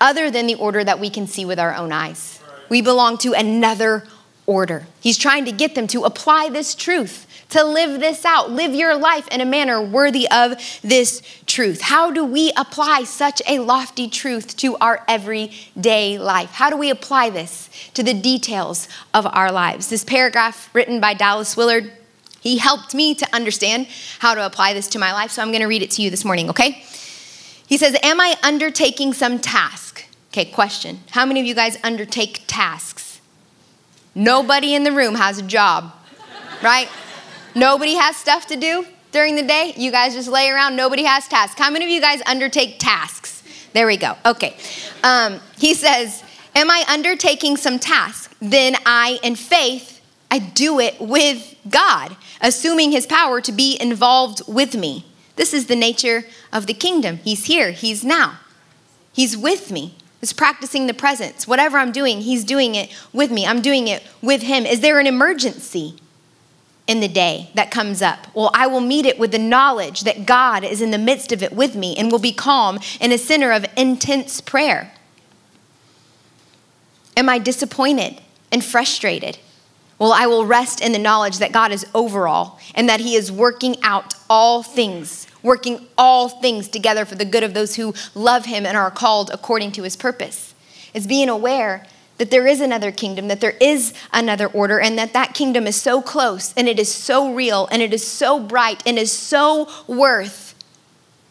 other 0.00 0.30
than 0.30 0.48
the 0.48 0.56
order 0.56 0.82
that 0.82 0.98
we 0.98 1.08
can 1.08 1.28
see 1.28 1.44
with 1.44 1.60
our 1.60 1.74
own 1.74 1.92
eyes. 1.92 2.41
We 2.68 2.82
belong 2.82 3.18
to 3.18 3.32
another 3.32 4.04
order. 4.46 4.86
He's 5.00 5.18
trying 5.18 5.44
to 5.44 5.52
get 5.52 5.74
them 5.74 5.86
to 5.88 6.04
apply 6.04 6.48
this 6.50 6.74
truth, 6.74 7.26
to 7.50 7.62
live 7.62 8.00
this 8.00 8.24
out, 8.24 8.50
live 8.50 8.74
your 8.74 8.96
life 8.96 9.28
in 9.28 9.40
a 9.40 9.44
manner 9.44 9.80
worthy 9.80 10.28
of 10.30 10.54
this 10.82 11.22
truth. 11.46 11.82
How 11.82 12.10
do 12.10 12.24
we 12.24 12.52
apply 12.56 13.04
such 13.04 13.40
a 13.46 13.60
lofty 13.60 14.08
truth 14.08 14.56
to 14.58 14.76
our 14.78 15.04
everyday 15.06 16.18
life? 16.18 16.50
How 16.50 16.70
do 16.70 16.76
we 16.76 16.90
apply 16.90 17.30
this 17.30 17.70
to 17.94 18.02
the 18.02 18.14
details 18.14 18.88
of 19.14 19.26
our 19.26 19.52
lives? 19.52 19.88
This 19.88 20.04
paragraph 20.04 20.70
written 20.74 21.00
by 21.00 21.14
Dallas 21.14 21.56
Willard, 21.56 21.92
he 22.40 22.58
helped 22.58 22.94
me 22.94 23.14
to 23.14 23.34
understand 23.34 23.86
how 24.18 24.34
to 24.34 24.44
apply 24.44 24.74
this 24.74 24.88
to 24.88 24.98
my 24.98 25.12
life, 25.12 25.30
so 25.30 25.42
I'm 25.42 25.48
going 25.48 25.60
to 25.60 25.66
read 25.66 25.82
it 25.82 25.92
to 25.92 26.02
you 26.02 26.10
this 26.10 26.24
morning, 26.24 26.50
okay? 26.50 26.84
He 27.66 27.78
says, 27.78 27.96
Am 28.02 28.20
I 28.20 28.36
undertaking 28.42 29.12
some 29.12 29.38
task? 29.38 30.04
Okay, 30.32 30.46
question. 30.46 31.00
How 31.10 31.26
many 31.26 31.40
of 31.40 31.46
you 31.46 31.54
guys 31.54 31.76
undertake 31.84 32.44
tasks? 32.46 33.20
Nobody 34.14 34.74
in 34.74 34.82
the 34.82 34.90
room 34.90 35.14
has 35.14 35.36
a 35.36 35.42
job, 35.42 35.92
right? 36.62 36.88
Nobody 37.54 37.96
has 37.96 38.16
stuff 38.16 38.46
to 38.46 38.56
do 38.56 38.86
during 39.10 39.36
the 39.36 39.42
day. 39.42 39.74
You 39.76 39.90
guys 39.90 40.14
just 40.14 40.28
lay 40.28 40.48
around, 40.48 40.74
nobody 40.74 41.02
has 41.02 41.28
tasks. 41.28 41.60
How 41.60 41.70
many 41.70 41.84
of 41.84 41.90
you 41.90 42.00
guys 42.00 42.22
undertake 42.24 42.76
tasks? 42.78 43.42
There 43.74 43.86
we 43.86 43.98
go. 43.98 44.16
Okay. 44.24 44.56
Um, 45.04 45.38
he 45.58 45.74
says, 45.74 46.24
Am 46.54 46.70
I 46.70 46.82
undertaking 46.88 47.58
some 47.58 47.78
task? 47.78 48.34
Then 48.40 48.76
I, 48.86 49.18
in 49.22 49.36
faith, 49.36 50.00
I 50.30 50.38
do 50.38 50.80
it 50.80 50.98
with 50.98 51.56
God, 51.68 52.16
assuming 52.40 52.90
his 52.90 53.06
power 53.06 53.42
to 53.42 53.52
be 53.52 53.76
involved 53.78 54.40
with 54.48 54.74
me. 54.74 55.04
This 55.36 55.52
is 55.52 55.66
the 55.66 55.76
nature 55.76 56.24
of 56.50 56.66
the 56.66 56.74
kingdom. 56.74 57.18
He's 57.18 57.44
here, 57.44 57.72
he's 57.72 58.02
now. 58.02 58.38
He's 59.12 59.36
with 59.36 59.70
me 59.70 59.96
is 60.22 60.32
practicing 60.32 60.86
the 60.86 60.94
presence. 60.94 61.46
Whatever 61.46 61.78
I'm 61.78 61.92
doing, 61.92 62.20
He's 62.20 62.44
doing 62.44 62.74
it 62.76 62.90
with 63.12 63.30
me. 63.30 63.44
I'm 63.44 63.60
doing 63.60 63.88
it 63.88 64.02
with 64.22 64.42
Him. 64.42 64.64
Is 64.64 64.80
there 64.80 65.00
an 65.00 65.06
emergency 65.08 65.96
in 66.86 67.00
the 67.00 67.08
day 67.08 67.50
that 67.54 67.70
comes 67.70 68.00
up? 68.00 68.28
Well, 68.34 68.50
I 68.54 68.68
will 68.68 68.80
meet 68.80 69.04
it 69.04 69.18
with 69.18 69.32
the 69.32 69.38
knowledge 69.38 70.02
that 70.02 70.24
God 70.24 70.64
is 70.64 70.80
in 70.80 70.92
the 70.92 70.98
midst 70.98 71.32
of 71.32 71.42
it 71.42 71.52
with 71.52 71.74
me 71.74 71.96
and 71.96 72.10
will 72.10 72.20
be 72.20 72.32
calm 72.32 72.78
in 73.00 73.12
a 73.12 73.18
center 73.18 73.50
of 73.50 73.66
intense 73.76 74.40
prayer. 74.40 74.92
Am 77.16 77.28
I 77.28 77.38
disappointed 77.38 78.20
and 78.52 78.64
frustrated? 78.64 79.38
Well, 79.98 80.12
I 80.12 80.26
will 80.26 80.46
rest 80.46 80.80
in 80.80 80.92
the 80.92 80.98
knowledge 80.98 81.38
that 81.38 81.52
God 81.52 81.72
is 81.72 81.86
overall 81.94 82.58
and 82.74 82.88
that 82.88 83.00
He 83.00 83.16
is 83.16 83.30
working 83.30 83.76
out 83.82 84.14
all 84.30 84.62
things 84.62 85.26
working 85.42 85.86
all 85.98 86.28
things 86.28 86.68
together 86.68 87.04
for 87.04 87.14
the 87.14 87.24
good 87.24 87.42
of 87.42 87.54
those 87.54 87.76
who 87.76 87.94
love 88.14 88.46
him 88.46 88.66
and 88.66 88.76
are 88.76 88.90
called 88.90 89.30
according 89.32 89.72
to 89.72 89.82
his 89.82 89.96
purpose. 89.96 90.54
It's 90.94 91.06
being 91.06 91.28
aware 91.28 91.86
that 92.18 92.30
there 92.30 92.46
is 92.46 92.60
another 92.60 92.92
kingdom, 92.92 93.28
that 93.28 93.40
there 93.40 93.56
is 93.60 93.92
another 94.12 94.46
order, 94.46 94.78
and 94.78 94.96
that 94.98 95.12
that 95.12 95.34
kingdom 95.34 95.66
is 95.66 95.80
so 95.80 96.00
close 96.00 96.52
and 96.54 96.68
it 96.68 96.78
is 96.78 96.92
so 96.92 97.34
real 97.34 97.66
and 97.72 97.82
it 97.82 97.92
is 97.92 98.06
so 98.06 98.38
bright 98.38 98.82
and 98.86 98.98
is 98.98 99.10
so 99.10 99.68
worth. 99.86 100.54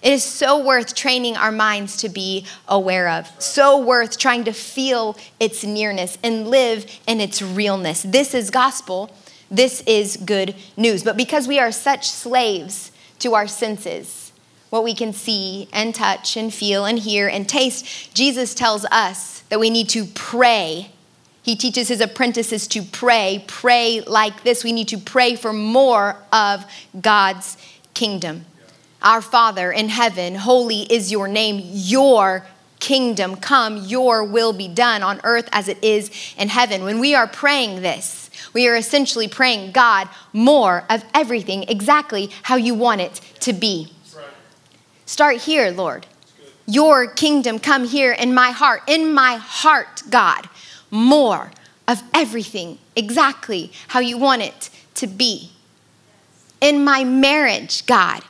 It 0.02 0.13
is 0.13 0.24
so 0.24 0.65
worth 0.65 0.95
training 0.95 1.38
our 1.38 1.52
minds 1.52 1.97
to 1.97 2.10
be 2.10 2.45
aware 2.67 3.08
of, 3.08 3.32
so 3.39 3.80
worth 3.80 4.17
trying 4.17 4.43
to 4.45 4.52
feel 4.52 5.15
its 5.39 5.63
nearness 5.63 6.17
and 6.24 6.47
live 6.47 6.86
in 7.06 7.21
its 7.21 7.41
realness. 7.41 8.02
This 8.02 8.34
is 8.34 8.50
gospel. 8.50 9.15
This 9.52 9.82
is 9.82 10.17
good 10.17 10.56
news. 10.76 11.04
But 11.04 11.17
because 11.17 11.47
we 11.47 11.60
are 11.60 11.71
such 11.71 12.10
slaves 12.10 12.90
to 13.21 13.34
our 13.34 13.47
senses, 13.47 14.31
what 14.69 14.84
we 14.84 14.93
can 14.93 15.13
see 15.13 15.67
and 15.73 15.93
touch 15.95 16.38
and 16.38 16.53
feel 16.53 16.86
and 16.86 16.99
hear 16.99 17.27
and 17.27 17.47
taste. 17.47 18.13
Jesus 18.13 18.53
tells 18.53 18.86
us 18.86 19.41
that 19.49 19.60
we 19.60 19.69
need 19.69 19.89
to 19.89 20.05
pray. 20.05 20.91
He 21.43 21.55
teaches 21.55 21.88
his 21.88 22.01
apprentices 22.01 22.67
to 22.67 22.84
pray, 22.84 23.43
pray 23.47 24.01
like 24.01 24.43
this. 24.43 24.63
We 24.63 24.71
need 24.71 24.89
to 24.89 24.97
pray 24.97 25.36
for 25.36 25.51
more 25.51 26.17
of 26.31 26.65
God's 26.99 27.57
kingdom. 27.93 28.45
Our 29.01 29.21
Father 29.21 29.71
in 29.71 29.89
heaven, 29.89 30.36
holy 30.36 30.81
is 30.81 31.12
your 31.12 31.27
name, 31.27 31.60
your 31.63 32.45
kingdom 32.79 33.36
come, 33.36 33.77
your 33.77 34.23
will 34.23 34.53
be 34.53 34.67
done 34.67 35.01
on 35.01 35.19
earth 35.23 35.49
as 35.51 35.67
it 35.67 35.84
is 35.84 36.12
in 36.38 36.49
heaven. 36.49 36.84
When 36.84 36.99
we 36.99 37.15
are 37.15 37.27
praying 37.27 37.81
this, 37.81 38.20
we 38.53 38.67
are 38.67 38.75
essentially 38.75 39.27
praying, 39.27 39.71
God, 39.71 40.09
more 40.33 40.83
of 40.89 41.03
everything 41.13 41.63
exactly 41.67 42.29
how 42.43 42.55
you 42.55 42.73
want 42.73 43.01
it 43.01 43.21
to 43.41 43.53
be. 43.53 43.91
Start 45.05 45.37
here, 45.37 45.71
Lord. 45.71 46.07
Your 46.65 47.07
kingdom 47.07 47.59
come 47.59 47.85
here 47.85 48.11
in 48.11 48.33
my 48.33 48.51
heart. 48.51 48.81
In 48.87 49.13
my 49.13 49.35
heart, 49.35 50.03
God, 50.09 50.47
more 50.89 51.51
of 51.87 52.01
everything 52.13 52.77
exactly 52.95 53.71
how 53.89 53.99
you 53.99 54.17
want 54.17 54.41
it 54.41 54.69
to 54.95 55.07
be. 55.07 55.51
In 56.61 56.83
my 56.83 57.03
marriage, 57.03 57.85
God, 57.85 58.23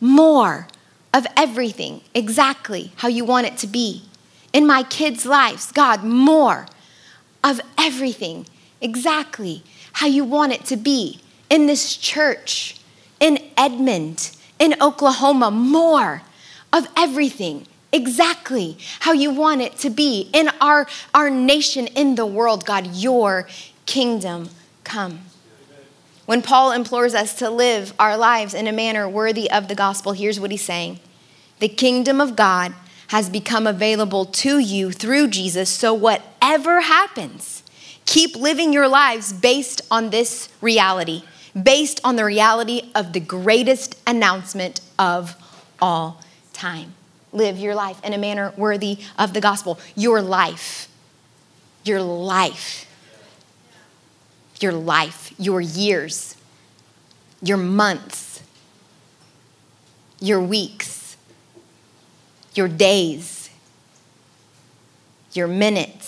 more 0.00 0.68
of 1.12 1.26
everything 1.36 2.00
exactly 2.14 2.92
how 2.96 3.08
you 3.08 3.24
want 3.24 3.46
it 3.46 3.58
to 3.58 3.66
be. 3.66 4.04
In 4.52 4.66
my 4.66 4.82
kids' 4.84 5.26
lives, 5.26 5.72
God, 5.72 6.04
more 6.04 6.66
of 7.42 7.60
everything 7.76 8.46
exactly 8.84 9.64
how 9.94 10.06
you 10.06 10.24
want 10.24 10.52
it 10.52 10.64
to 10.66 10.76
be 10.76 11.20
in 11.50 11.66
this 11.66 11.96
church, 11.96 12.76
in 13.18 13.38
Edmond, 13.56 14.30
in 14.58 14.74
Oklahoma, 14.80 15.50
more 15.50 16.22
of 16.72 16.86
everything 16.96 17.66
exactly 17.92 18.76
how 19.00 19.12
you 19.12 19.30
want 19.30 19.62
it 19.62 19.78
to 19.78 19.88
be 19.88 20.28
in 20.32 20.50
our, 20.60 20.86
our 21.14 21.30
nation, 21.30 21.86
in 21.88 22.16
the 22.16 22.26
world, 22.26 22.66
God, 22.66 22.94
your 22.94 23.48
kingdom 23.86 24.50
come. 24.82 25.20
When 26.26 26.42
Paul 26.42 26.72
implores 26.72 27.14
us 27.14 27.34
to 27.36 27.50
live 27.50 27.92
our 27.98 28.16
lives 28.16 28.54
in 28.54 28.66
a 28.66 28.72
manner 28.72 29.08
worthy 29.08 29.50
of 29.50 29.68
the 29.68 29.74
gospel, 29.74 30.12
here's 30.12 30.40
what 30.40 30.50
he's 30.50 30.62
saying 30.62 31.00
The 31.60 31.68
kingdom 31.68 32.20
of 32.20 32.34
God 32.34 32.74
has 33.08 33.28
become 33.28 33.66
available 33.66 34.24
to 34.24 34.58
you 34.58 34.90
through 34.90 35.28
Jesus, 35.28 35.70
so 35.70 35.92
whatever 35.94 36.80
happens, 36.80 37.62
Keep 38.06 38.36
living 38.36 38.72
your 38.72 38.88
lives 38.88 39.32
based 39.32 39.80
on 39.90 40.10
this 40.10 40.48
reality, 40.60 41.22
based 41.60 42.00
on 42.04 42.16
the 42.16 42.24
reality 42.24 42.90
of 42.94 43.12
the 43.12 43.20
greatest 43.20 43.98
announcement 44.06 44.80
of 44.98 45.34
all 45.80 46.22
time. 46.52 46.94
Live 47.32 47.58
your 47.58 47.74
life 47.74 48.02
in 48.04 48.12
a 48.12 48.18
manner 48.18 48.52
worthy 48.56 48.98
of 49.18 49.32
the 49.32 49.40
gospel. 49.40 49.78
Your 49.96 50.22
life, 50.22 50.88
your 51.84 52.00
life, 52.00 52.86
your 54.60 54.72
life, 54.72 55.32
your 55.38 55.60
years, 55.60 56.36
your 57.42 57.56
months, 57.56 58.42
your 60.20 60.40
weeks, 60.40 61.16
your 62.54 62.68
days, 62.68 63.50
your 65.32 65.48
minutes 65.48 66.03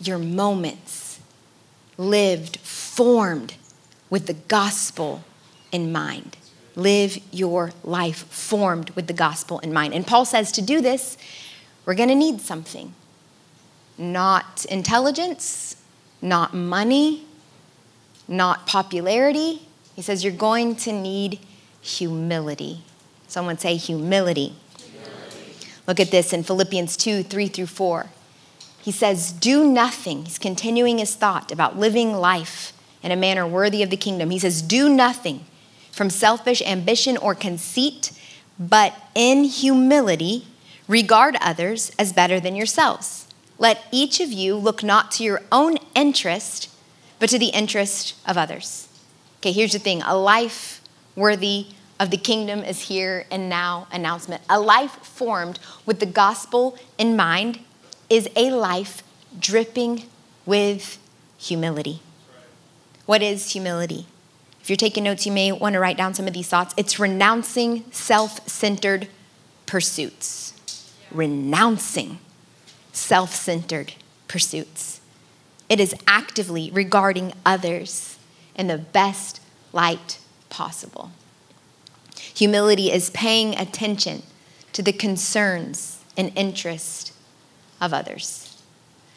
your 0.00 0.18
moments 0.18 1.20
lived, 1.96 2.58
formed 2.58 3.54
with 4.10 4.26
the 4.26 4.34
gospel 4.34 5.24
in 5.72 5.92
mind. 5.92 6.36
Live 6.76 7.18
your 7.32 7.72
life 7.82 8.24
formed 8.28 8.90
with 8.90 9.08
the 9.08 9.12
gospel 9.12 9.58
in 9.60 9.72
mind. 9.72 9.94
And 9.94 10.06
Paul 10.06 10.24
says 10.24 10.52
to 10.52 10.62
do 10.62 10.80
this, 10.80 11.18
we're 11.84 11.94
going 11.94 12.08
to 12.08 12.14
need 12.14 12.40
something 12.40 12.94
not 14.00 14.64
intelligence, 14.66 15.74
not 16.22 16.54
money, 16.54 17.26
not 18.28 18.66
popularity. 18.66 19.66
He 19.96 20.02
says 20.02 20.22
you're 20.22 20.32
going 20.32 20.76
to 20.76 20.92
need 20.92 21.40
humility. 21.80 22.82
Someone 23.26 23.58
say 23.58 23.74
humility. 23.74 24.54
humility. 24.78 25.68
Look 25.88 25.98
at 25.98 26.12
this 26.12 26.32
in 26.32 26.44
Philippians 26.44 26.96
2 26.96 27.24
3 27.24 27.48
through 27.48 27.66
4. 27.66 28.10
He 28.80 28.92
says, 28.92 29.32
Do 29.32 29.66
nothing. 29.66 30.24
He's 30.24 30.38
continuing 30.38 30.98
his 30.98 31.14
thought 31.14 31.52
about 31.52 31.78
living 31.78 32.12
life 32.14 32.72
in 33.02 33.12
a 33.12 33.16
manner 33.16 33.46
worthy 33.46 33.82
of 33.82 33.90
the 33.90 33.96
kingdom. 33.96 34.30
He 34.30 34.38
says, 34.38 34.62
Do 34.62 34.88
nothing 34.88 35.44
from 35.92 36.10
selfish 36.10 36.62
ambition 36.62 37.16
or 37.16 37.34
conceit, 37.34 38.12
but 38.58 38.94
in 39.14 39.44
humility 39.44 40.46
regard 40.86 41.36
others 41.40 41.92
as 41.98 42.12
better 42.12 42.40
than 42.40 42.56
yourselves. 42.56 43.26
Let 43.58 43.84
each 43.90 44.20
of 44.20 44.32
you 44.32 44.56
look 44.56 44.82
not 44.82 45.10
to 45.12 45.24
your 45.24 45.42
own 45.50 45.78
interest, 45.94 46.70
but 47.18 47.28
to 47.30 47.38
the 47.38 47.48
interest 47.48 48.14
of 48.26 48.38
others. 48.38 48.88
Okay, 49.40 49.52
here's 49.52 49.72
the 49.72 49.78
thing 49.78 50.02
a 50.02 50.16
life 50.16 50.80
worthy 51.16 51.66
of 51.98 52.10
the 52.10 52.16
kingdom 52.16 52.60
is 52.60 52.82
here 52.82 53.26
and 53.30 53.48
now 53.48 53.88
announcement. 53.90 54.42
A 54.48 54.60
life 54.60 54.92
formed 55.02 55.58
with 55.84 55.98
the 55.98 56.06
gospel 56.06 56.78
in 56.96 57.16
mind 57.16 57.58
is 58.10 58.28
a 58.36 58.50
life 58.50 59.02
dripping 59.38 60.04
with 60.46 60.98
humility. 61.36 62.00
What 63.06 63.22
is 63.22 63.52
humility? 63.52 64.06
If 64.60 64.68
you're 64.70 64.76
taking 64.76 65.04
notes, 65.04 65.24
you 65.24 65.32
may 65.32 65.50
want 65.52 65.74
to 65.74 65.80
write 65.80 65.96
down 65.96 66.14
some 66.14 66.26
of 66.26 66.34
these 66.34 66.48
thoughts. 66.48 66.74
It's 66.76 66.98
renouncing 66.98 67.84
self 67.90 68.46
centered 68.48 69.08
pursuits. 69.66 70.52
Renouncing 71.10 72.18
self 72.92 73.34
centered 73.34 73.94
pursuits. 74.26 75.00
it 75.68 75.80
is 75.80 75.94
actively 76.06 76.70
regarding 76.70 77.32
others 77.44 78.18
in 78.54 78.66
the 78.66 78.78
best 78.78 79.40
light 79.72 80.18
possible. 80.50 81.12
Humility 82.34 82.90
is 82.90 83.10
paying 83.10 83.56
attention 83.56 84.22
to 84.72 84.82
the 84.82 84.92
concerns 84.92 86.02
and 86.16 86.32
interest 86.36 87.12
of 87.80 87.92
others. 87.92 88.56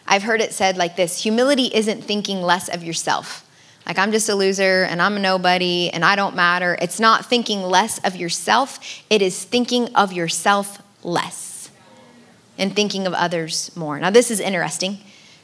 I've 0.08 0.24
heard 0.24 0.42
it 0.42 0.54
said 0.54 0.78
like 0.78 0.96
this 0.96 1.24
humility 1.24 1.72
isn't 1.74 2.04
thinking 2.04 2.42
less 2.42 2.68
of 2.68 2.84
yourself. 2.84 3.48
Like, 3.86 3.98
I'm 3.98 4.12
just 4.12 4.30
a 4.30 4.36
loser 4.36 4.84
and 4.84 5.02
I'm 5.02 5.18
a 5.18 5.20
nobody 5.20 5.90
and 5.90 6.06
I 6.06 6.16
don't 6.16 6.36
matter. 6.36 6.78
It's 6.82 7.00
not 7.00 7.26
thinking 7.26 7.64
less 7.64 8.00
of 8.00 8.16
yourself, 8.16 8.80
it 9.10 9.22
is 9.22 9.44
thinking 9.44 9.94
of 9.96 10.14
yourself 10.14 10.82
less 11.04 11.72
and 12.58 12.76
thinking 12.76 13.08
of 13.08 13.14
others 13.14 13.76
more. 13.76 14.00
Now, 14.00 14.10
this 14.10 14.30
is 14.30 14.40
interesting. 14.40 15.00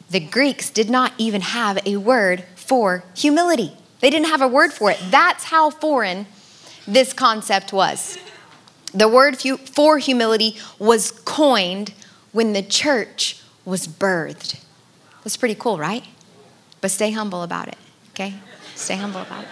The 0.09 0.19
Greeks 0.19 0.69
did 0.69 0.89
not 0.89 1.13
even 1.17 1.41
have 1.41 1.79
a 1.85 1.97
word 1.97 2.43
for 2.55 3.03
humility, 3.15 3.71
they 3.99 4.09
didn't 4.09 4.27
have 4.27 4.41
a 4.41 4.47
word 4.47 4.71
for 4.71 4.91
it. 4.91 4.99
That's 5.09 5.45
how 5.45 5.69
foreign 5.69 6.27
this 6.87 7.13
concept 7.13 7.73
was. 7.73 8.17
The 8.93 9.07
word 9.07 9.37
for 9.37 9.97
humility 9.97 10.57
was 10.79 11.11
coined 11.11 11.93
when 12.31 12.53
the 12.53 12.61
church 12.61 13.41
was 13.65 13.87
birthed. 13.87 14.63
That's 15.23 15.37
pretty 15.37 15.55
cool, 15.55 15.77
right? 15.77 16.03
But 16.81 16.91
stay 16.91 17.11
humble 17.11 17.43
about 17.43 17.67
it, 17.67 17.77
okay? 18.11 18.33
Stay 18.75 18.95
humble 18.95 19.21
about 19.21 19.43
it. 19.43 19.49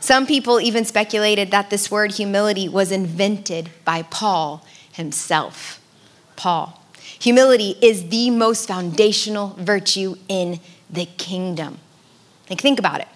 Some 0.00 0.26
people 0.26 0.60
even 0.60 0.84
speculated 0.84 1.50
that 1.50 1.70
this 1.70 1.90
word 1.90 2.12
humility 2.12 2.68
was 2.68 2.92
invented 2.92 3.70
by 3.84 4.02
Paul 4.02 4.64
himself. 4.92 5.80
Paul. 6.36 6.80
Humility 7.18 7.76
is 7.82 8.08
the 8.08 8.30
most 8.30 8.68
foundational 8.68 9.56
virtue 9.58 10.16
in 10.28 10.60
the 10.88 11.06
kingdom. 11.06 11.78
Like, 12.48 12.60
think 12.60 12.78
about 12.78 13.00
it. 13.00 13.08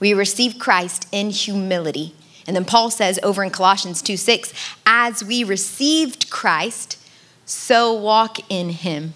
We 0.00 0.14
receive 0.14 0.58
Christ 0.58 1.06
in 1.12 1.30
humility. 1.30 2.14
And 2.46 2.56
then 2.56 2.64
Paul 2.64 2.90
says 2.90 3.20
over 3.22 3.44
in 3.44 3.50
Colossians 3.50 4.02
2 4.02 4.16
6, 4.16 4.52
as 4.86 5.22
we 5.22 5.44
received 5.44 6.30
Christ, 6.30 6.98
so 7.44 7.92
walk 7.92 8.38
in 8.50 8.70
him. 8.70 9.14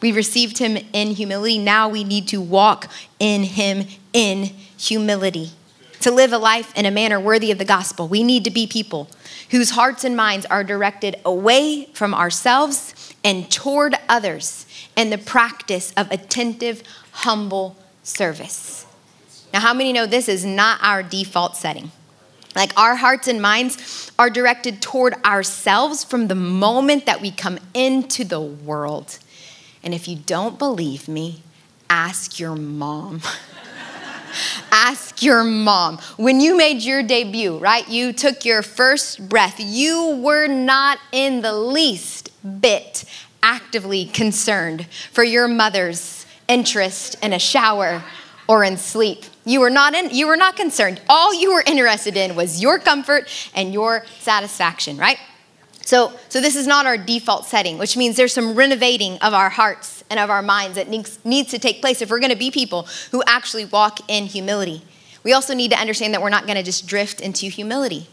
We 0.00 0.12
received 0.12 0.58
him 0.58 0.78
in 0.92 1.08
humility. 1.12 1.58
Now 1.58 1.88
we 1.88 2.04
need 2.04 2.28
to 2.28 2.40
walk 2.40 2.90
in 3.18 3.42
him 3.42 3.86
in 4.12 4.44
humility. 4.78 5.50
To 6.00 6.10
live 6.10 6.32
a 6.32 6.38
life 6.38 6.72
in 6.74 6.86
a 6.86 6.90
manner 6.90 7.20
worthy 7.20 7.50
of 7.50 7.58
the 7.58 7.64
gospel, 7.66 8.08
we 8.08 8.22
need 8.22 8.44
to 8.44 8.50
be 8.50 8.66
people 8.66 9.10
whose 9.50 9.70
hearts 9.70 10.04
and 10.04 10.16
minds 10.16 10.46
are 10.46 10.64
directed 10.64 11.16
away 11.24 11.88
from 11.92 12.14
ourselves 12.14 13.14
and 13.22 13.50
toward 13.50 13.94
others 14.08 14.64
and 14.96 15.12
the 15.12 15.18
practice 15.18 15.92
of 15.96 16.10
attentive, 16.10 16.82
humble 17.12 17.76
service. 18.02 18.86
Now, 19.52 19.60
how 19.60 19.74
many 19.74 19.92
know 19.92 20.06
this 20.06 20.28
is 20.28 20.44
not 20.44 20.80
our 20.82 21.02
default 21.02 21.56
setting? 21.56 21.90
Like 22.54 22.76
our 22.78 22.96
hearts 22.96 23.28
and 23.28 23.40
minds 23.40 24.10
are 24.18 24.30
directed 24.30 24.82
toward 24.82 25.14
ourselves 25.24 26.02
from 26.04 26.28
the 26.28 26.34
moment 26.34 27.06
that 27.06 27.20
we 27.20 27.30
come 27.30 27.58
into 27.74 28.24
the 28.24 28.40
world. 28.40 29.18
And 29.82 29.94
if 29.94 30.08
you 30.08 30.16
don't 30.16 30.58
believe 30.58 31.08
me, 31.08 31.42
ask 31.88 32.38
your 32.38 32.56
mom. 32.56 33.22
ask 34.72 35.22
your 35.22 35.44
mom. 35.44 35.98
When 36.16 36.40
you 36.40 36.56
made 36.56 36.82
your 36.82 37.02
debut, 37.02 37.58
right? 37.58 37.88
You 37.88 38.12
took 38.12 38.44
your 38.44 38.62
first 38.62 39.28
breath. 39.28 39.56
You 39.58 40.20
were 40.22 40.46
not 40.46 40.98
in 41.12 41.42
the 41.42 41.52
least 41.52 42.30
bit 42.60 43.04
actively 43.42 44.04
concerned 44.04 44.86
for 45.12 45.24
your 45.24 45.48
mother's 45.48 46.26
interest 46.48 47.16
in 47.22 47.32
a 47.32 47.38
shower 47.38 48.02
or 48.48 48.64
in 48.64 48.76
sleep. 48.76 49.24
You 49.50 49.58
were 49.58 49.68
not 49.68 49.94
in, 49.94 50.10
you 50.10 50.28
were 50.28 50.36
not 50.36 50.54
concerned. 50.54 51.00
All 51.08 51.34
you 51.34 51.52
were 51.52 51.64
interested 51.66 52.16
in 52.16 52.36
was 52.36 52.62
your 52.62 52.78
comfort 52.78 53.28
and 53.52 53.72
your 53.72 54.04
satisfaction, 54.20 54.96
right? 54.96 55.18
So, 55.84 56.12
so 56.28 56.40
this 56.40 56.54
is 56.54 56.68
not 56.68 56.86
our 56.86 56.96
default 56.96 57.46
setting, 57.46 57.76
which 57.76 57.96
means 57.96 58.16
there's 58.16 58.32
some 58.32 58.54
renovating 58.54 59.18
of 59.18 59.34
our 59.34 59.48
hearts 59.50 60.04
and 60.08 60.20
of 60.20 60.30
our 60.30 60.40
minds 60.40 60.76
that 60.76 60.88
needs, 60.88 61.18
needs 61.24 61.50
to 61.50 61.58
take 61.58 61.80
place 61.80 62.00
if 62.00 62.10
we're 62.10 62.20
going 62.20 62.30
to 62.30 62.38
be 62.38 62.52
people 62.52 62.86
who 63.10 63.24
actually 63.26 63.64
walk 63.64 63.98
in 64.08 64.26
humility. 64.26 64.82
We 65.24 65.32
also 65.32 65.52
need 65.52 65.72
to 65.72 65.78
understand 65.80 66.14
that 66.14 66.22
we're 66.22 66.28
not 66.28 66.46
going 66.46 66.56
to 66.56 66.62
just 66.62 66.86
drift 66.86 67.20
into 67.20 67.46
humility. 67.46 68.06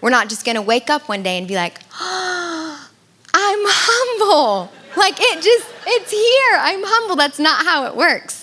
We're 0.00 0.08
not 0.08 0.30
just 0.30 0.42
going 0.42 0.56
to 0.56 0.62
wake 0.62 0.88
up 0.88 1.06
one 1.06 1.22
day 1.22 1.36
and 1.36 1.46
be 1.46 1.54
like, 1.54 1.80
oh, 2.00 2.88
I'm 3.34 3.60
humble. 3.62 4.72
Like 4.96 5.16
it 5.18 5.42
just, 5.42 5.68
it's 5.86 6.10
here. 6.10 6.58
I'm 6.58 6.82
humble. 6.82 7.16
That's 7.16 7.38
not 7.38 7.66
how 7.66 7.84
it 7.84 7.94
works. 7.94 8.41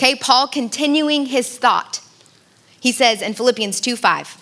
Okay, 0.00 0.14
Paul 0.14 0.48
continuing 0.48 1.26
his 1.26 1.58
thought. 1.58 2.00
He 2.80 2.90
says 2.90 3.20
in 3.20 3.34
Philippians 3.34 3.82
2 3.82 3.96
5, 3.96 4.40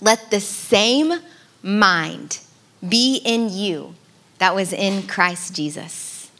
let 0.00 0.30
the 0.30 0.40
same 0.40 1.12
mind 1.62 2.38
be 2.88 3.20
in 3.22 3.50
you 3.50 3.96
that 4.38 4.54
was 4.54 4.72
in 4.72 5.06
Christ 5.06 5.54
Jesus. 5.54 6.30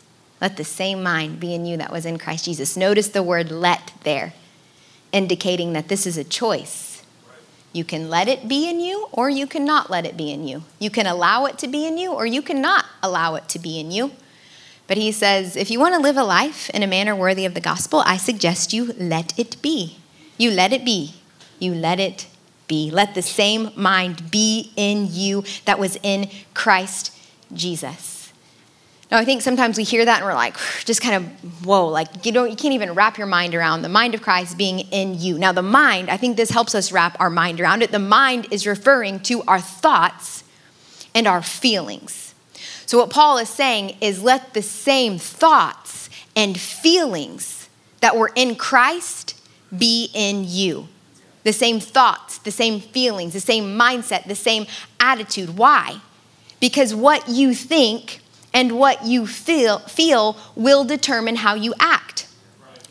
Let 0.41 0.57
the 0.57 0.65
same 0.65 1.03
mind 1.03 1.41
be 1.41 1.55
in 1.55 1.67
you 1.67 1.77
that 1.77 1.93
was 1.93 2.07
in 2.07 2.17
Christ 2.17 2.47
Jesus. 2.47 2.75
Notice 2.75 3.09
the 3.09 3.23
word 3.23 3.51
let 3.51 3.93
there, 4.03 4.33
indicating 5.13 5.75
that 5.75 5.89
this 5.89 6.07
is 6.07 6.17
a 6.17 6.25
choice. 6.25 7.03
You 7.75 7.85
can 7.85 8.09
let 8.09 8.29
it 8.29 8.49
be 8.49 8.67
in 8.67 8.81
you, 8.81 9.09
or 9.13 9.29
you 9.29 9.47
cannot 9.47 9.91
let 9.91 10.07
it 10.07 10.17
be 10.17 10.33
in 10.33 10.49
you. 10.49 10.63
You 10.79 10.89
can 10.89 11.07
allow 11.07 11.45
it 11.45 11.59
to 11.59 11.69
be 11.69 11.87
in 11.87 11.99
you, 11.99 12.15
or 12.15 12.25
you 12.25 12.41
cannot 12.41 12.87
allow 13.03 13.35
it 13.35 13.47
to 13.51 13.59
be 13.59 13.79
in 13.79 13.91
you. 13.91 14.13
But 14.89 14.97
he 14.97 15.13
says, 15.13 15.55
if 15.55 15.71
you 15.71 15.79
want 15.79 15.95
to 15.95 16.01
live 16.01 16.17
a 16.17 16.25
life 16.25 16.71
in 16.71 16.83
a 16.83 16.87
manner 16.87 17.15
worthy 17.15 17.45
of 17.45 17.55
the 17.55 17.61
gospel, 17.61 18.03
I 18.07 18.17
suggest 18.17 18.73
you 18.73 18.95
let 18.95 19.39
it 19.39 19.61
be. 19.63 19.99
You 20.39 20.51
let 20.51 20.73
it 20.73 20.85
be. 20.85 21.15
You 21.61 21.75
let 21.75 22.01
it 22.01 22.27
be. 22.67 22.91
Let 22.91 23.15
the 23.15 23.23
same 23.23 23.71
mind 23.77 24.31
be 24.31 24.73
in 24.77 25.07
you 25.11 25.45
that 25.67 25.79
was 25.79 25.99
in 26.03 26.31
Christ 26.55 27.15
Jesus. 27.53 28.33
Now, 29.11 29.19
I 29.19 29.25
think 29.25 29.43
sometimes 29.43 29.77
we 29.77 29.85
hear 29.85 30.05
that 30.05 30.19
and 30.19 30.27
we're 30.27 30.35
like, 30.35 30.57
just 30.87 31.03
kind 31.03 31.17
of, 31.17 31.65
whoa, 31.67 31.89
like 31.89 32.25
you 32.25 32.33
don't, 32.33 32.49
you 32.49 32.57
can't 32.57 32.75
even 32.75 32.95
wrap 32.95 33.19
your 33.19 33.27
mind 33.27 33.55
around 33.55 33.83
the 33.83 33.89
mind 33.91 34.15
of 34.15 34.23
Christ 34.23 34.57
being 34.57 34.81
in 34.81 35.19
you. 35.19 35.39
Now, 35.39 35.53
the 35.53 35.63
mind, 35.63 36.09
I 36.09 36.17
think 36.17 36.39
this 36.39 36.51
helps 36.51 36.75
us 36.75 36.93
wrap 36.93 37.21
our 37.21 37.31
mind 37.31 37.61
around 37.61 37.83
it. 37.83 37.93
The 37.93 37.99
mind 37.99 38.47
is 38.51 38.67
referring 38.67 39.21
to 39.21 39.43
our 39.43 39.61
thoughts 39.61 40.45
and 41.15 41.27
our 41.27 41.43
feelings. 41.43 42.28
So, 42.89 42.97
what 42.97 43.11
Paul 43.11 43.37
is 43.37 43.51
saying 43.51 43.99
is 44.01 44.23
let 44.23 44.55
the 44.55 44.63
same 44.63 45.19
thoughts 45.19 46.09
and 46.35 46.59
feelings 46.59 47.69
that 48.01 48.17
were 48.17 48.33
in 48.35 48.55
Christ 48.55 49.39
be 49.77 50.11
in 50.15 50.45
you. 50.47 50.89
The 51.45 51.53
same 51.53 51.81
thoughts, 51.81 52.39
the 52.39 52.51
same 52.51 52.81
feelings, 52.81 53.35
the 53.35 53.41
same 53.41 53.79
mindset, 53.79 54.25
the 54.25 54.35
same 54.35 54.67
attitude. 54.99 55.59
Why? 55.59 56.01
Because 56.61 56.95
what 56.95 57.29
you 57.29 57.53
think 57.53 58.23
and 58.55 58.79
what 58.79 59.05
you 59.05 59.27
feel, 59.27 59.81
feel 59.81 60.39
will 60.57 60.85
determine 60.85 61.37
how 61.37 61.57
you 61.57 61.75
act. 61.79 62.08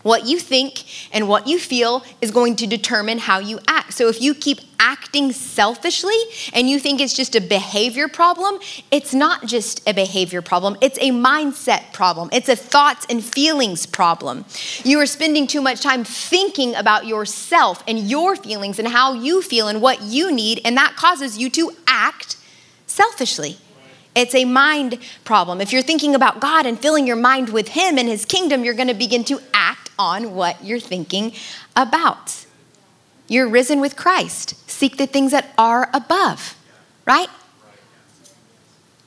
What 0.07 0.25
you 0.25 0.39
think 0.39 0.85
and 1.11 1.27
what 1.27 1.47
you 1.47 1.59
feel 1.59 2.01
is 2.21 2.31
going 2.31 2.55
to 2.57 2.65
determine 2.65 3.17
how 3.17 3.39
you 3.39 3.59
act. 3.67 3.91
So 3.91 4.07
if 4.07 4.21
you 4.21 4.33
keep 4.33 4.61
acting 4.79 5.33
selfishly 5.33 6.15
and 6.53 6.69
you 6.69 6.79
think 6.79 7.01
it's 7.01 7.13
just 7.13 7.35
a 7.35 7.41
behavior 7.41 8.07
problem, 8.07 8.57
it's 8.89 9.13
not 9.13 9.47
just 9.47 9.85
a 9.85 9.93
behavior 9.93 10.41
problem, 10.41 10.77
it's 10.81 10.97
a 10.99 11.11
mindset 11.11 11.91
problem. 11.91 12.29
It's 12.31 12.47
a 12.47 12.55
thoughts 12.55 13.05
and 13.09 13.21
feelings 13.21 13.85
problem. 13.85 14.45
You 14.85 14.97
are 15.01 15.05
spending 15.05 15.45
too 15.45 15.61
much 15.61 15.81
time 15.81 16.05
thinking 16.05 16.73
about 16.73 17.05
yourself 17.05 17.83
and 17.85 17.99
your 17.99 18.37
feelings 18.37 18.79
and 18.79 18.87
how 18.87 19.11
you 19.11 19.41
feel 19.41 19.67
and 19.67 19.81
what 19.81 20.01
you 20.03 20.31
need, 20.31 20.61
and 20.63 20.77
that 20.77 20.95
causes 20.95 21.37
you 21.37 21.49
to 21.49 21.71
act 21.85 22.37
selfishly. 22.85 23.57
It's 24.15 24.33
a 24.33 24.45
mind 24.45 24.99
problem. 25.25 25.59
If 25.59 25.73
you're 25.73 25.81
thinking 25.81 26.15
about 26.15 26.39
God 26.39 26.65
and 26.65 26.79
filling 26.79 27.05
your 27.05 27.17
mind 27.17 27.49
with 27.49 27.67
Him 27.67 27.97
and 27.97 28.07
His 28.07 28.23
kingdom, 28.23 28.63
you're 28.63 28.73
going 28.73 28.87
to 28.87 28.93
begin 28.93 29.25
to 29.25 29.41
act 29.53 29.86
on 29.97 30.33
what 30.33 30.63
you're 30.63 30.79
thinking 30.79 31.33
about. 31.75 32.45
You're 33.27 33.47
risen 33.47 33.81
with 33.81 33.95
Christ. 33.95 34.55
Seek 34.69 34.97
the 34.97 35.07
things 35.07 35.31
that 35.31 35.53
are 35.57 35.89
above, 35.93 36.55
right? 37.05 37.29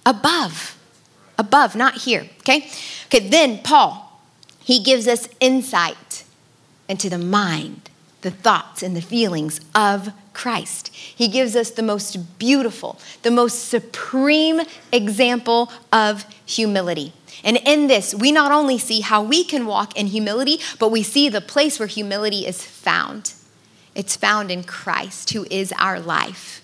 Above. 0.04 0.76
Above, 1.38 1.74
not 1.74 1.98
here, 2.02 2.28
okay? 2.40 2.68
Okay, 3.06 3.28
then 3.28 3.58
Paul, 3.58 4.20
he 4.58 4.82
gives 4.82 5.08
us 5.08 5.28
insight 5.40 6.24
into 6.88 7.08
the 7.08 7.18
mind, 7.18 7.88
the 8.20 8.30
thoughts, 8.30 8.82
and 8.82 8.94
the 8.94 9.00
feelings 9.00 9.60
of 9.74 10.12
Christ. 10.34 10.88
He 10.94 11.28
gives 11.28 11.56
us 11.56 11.70
the 11.70 11.82
most 11.82 12.38
beautiful, 12.38 12.98
the 13.22 13.30
most 13.30 13.68
supreme 13.68 14.60
example 14.92 15.70
of 15.92 16.24
humility. 16.44 17.12
And 17.44 17.58
in 17.64 17.86
this, 17.86 18.14
we 18.14 18.32
not 18.32 18.52
only 18.52 18.78
see 18.78 19.00
how 19.00 19.22
we 19.22 19.44
can 19.44 19.66
walk 19.66 19.96
in 19.96 20.08
humility, 20.08 20.60
but 20.78 20.90
we 20.90 21.02
see 21.02 21.28
the 21.28 21.40
place 21.40 21.78
where 21.78 21.88
humility 21.88 22.46
is 22.46 22.64
found. 22.64 23.34
It's 23.94 24.16
found 24.16 24.50
in 24.50 24.64
Christ, 24.64 25.32
who 25.32 25.46
is 25.50 25.72
our 25.78 25.98
life. 25.98 26.62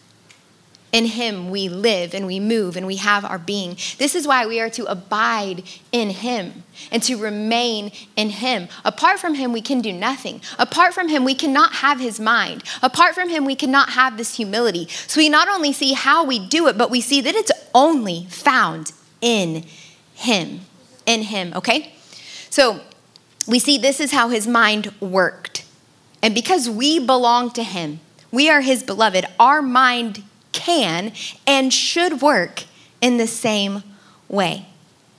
In 0.92 1.06
him 1.06 1.50
we 1.50 1.68
live 1.68 2.14
and 2.14 2.26
we 2.26 2.40
move 2.40 2.76
and 2.76 2.86
we 2.86 2.96
have 2.96 3.24
our 3.24 3.38
being. 3.38 3.76
This 3.98 4.14
is 4.14 4.26
why 4.26 4.46
we 4.46 4.60
are 4.60 4.70
to 4.70 4.86
abide 4.86 5.64
in 5.92 6.08
him 6.08 6.62
and 6.90 7.02
to 7.02 7.16
remain 7.16 7.90
in 8.14 8.30
him. 8.30 8.68
Apart 8.84 9.18
from 9.18 9.34
him, 9.34 9.52
we 9.52 9.60
can 9.60 9.82
do 9.82 9.92
nothing. 9.92 10.40
Apart 10.58 10.94
from 10.94 11.08
him, 11.08 11.24
we 11.24 11.34
cannot 11.34 11.74
have 11.74 12.00
his 12.00 12.18
mind. 12.18 12.62
Apart 12.82 13.14
from 13.14 13.28
him, 13.28 13.44
we 13.44 13.56
cannot 13.56 13.90
have 13.90 14.16
this 14.16 14.36
humility. 14.36 14.86
So 15.06 15.18
we 15.18 15.28
not 15.28 15.48
only 15.48 15.72
see 15.72 15.92
how 15.92 16.24
we 16.24 16.38
do 16.38 16.66
it, 16.68 16.78
but 16.78 16.90
we 16.90 17.02
see 17.02 17.20
that 17.20 17.34
it's 17.34 17.52
only 17.74 18.26
found 18.30 18.92
in 19.20 19.66
him. 20.16 20.62
In 21.06 21.22
him, 21.22 21.52
okay? 21.54 21.94
So 22.50 22.80
we 23.46 23.60
see 23.60 23.78
this 23.78 24.00
is 24.00 24.10
how 24.10 24.28
his 24.28 24.48
mind 24.48 24.92
worked. 24.98 25.64
And 26.20 26.34
because 26.34 26.68
we 26.68 26.98
belong 26.98 27.50
to 27.52 27.62
him, 27.62 28.00
we 28.32 28.50
are 28.50 28.60
his 28.60 28.82
beloved, 28.82 29.24
our 29.38 29.62
mind 29.62 30.24
can 30.50 31.12
and 31.46 31.72
should 31.72 32.20
work 32.20 32.64
in 33.00 33.18
the 33.18 33.26
same 33.28 33.84
way. 34.28 34.66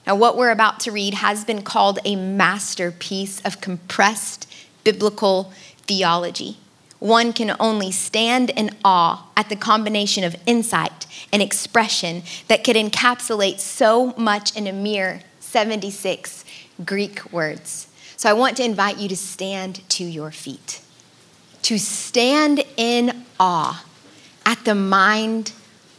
Now, 0.06 0.16
what 0.16 0.36
we're 0.36 0.52
about 0.52 0.80
to 0.82 0.92
read 0.92 1.14
has 1.16 1.46
been 1.46 1.62
called 1.62 2.00
a 2.04 2.16
masterpiece 2.16 3.40
of 3.42 3.62
compressed 3.62 4.52
biblical 4.84 5.54
theology. 5.86 6.58
One 7.00 7.32
can 7.34 7.56
only 7.60 7.92
stand 7.92 8.50
in 8.50 8.72
awe 8.84 9.30
at 9.38 9.50
the 9.50 9.56
combination 9.56 10.24
of 10.24 10.36
insight 10.46 11.06
and 11.32 11.42
expression 11.42 12.24
that 12.48 12.64
could 12.64 12.76
encapsulate 12.76 13.60
so 13.60 14.14
much 14.18 14.56
in 14.56 14.66
a 14.66 14.74
mere 14.74 15.22
76 15.40 16.44
Greek 16.86 17.32
words. 17.32 17.88
So 18.16 18.30
I 18.30 18.34
want 18.34 18.58
to 18.58 18.66
invite 18.66 18.98
you 18.98 19.08
to 19.10 19.16
stand 19.16 19.88
to 19.90 20.04
your 20.04 20.32
feet, 20.32 20.82
to 21.64 21.78
stand 21.78 22.64
in 22.78 23.26
awe 23.40 23.86
at 24.46 24.66
the 24.66 24.76
mind 24.76 25.52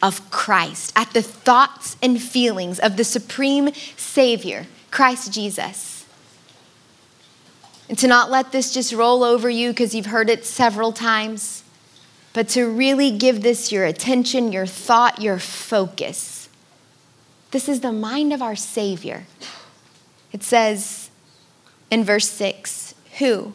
of 0.02 0.28
Christ, 0.30 0.92
at 0.96 1.12
the 1.12 1.22
thoughts 1.22 1.96
and 2.02 2.20
feelings 2.20 2.78
of 2.78 2.96
the 2.96 3.04
supreme 3.04 3.70
Savior, 3.96 4.66
Christ 4.90 5.32
Jesus. 5.32 5.97
And 7.88 7.98
to 7.98 8.06
not 8.06 8.30
let 8.30 8.52
this 8.52 8.72
just 8.72 8.92
roll 8.92 9.24
over 9.24 9.48
you 9.48 9.70
because 9.70 9.94
you've 9.94 10.06
heard 10.06 10.28
it 10.28 10.44
several 10.44 10.92
times, 10.92 11.62
but 12.32 12.48
to 12.50 12.66
really 12.68 13.10
give 13.10 13.42
this 13.42 13.72
your 13.72 13.84
attention, 13.84 14.52
your 14.52 14.66
thought, 14.66 15.22
your 15.22 15.38
focus. 15.38 16.48
This 17.50 17.68
is 17.68 17.80
the 17.80 17.92
mind 17.92 18.32
of 18.32 18.42
our 18.42 18.56
Savior. 18.56 19.24
It 20.32 20.42
says, 20.42 21.10
in 21.90 22.04
verse 22.04 22.28
6 22.28 22.94
who, 23.18 23.54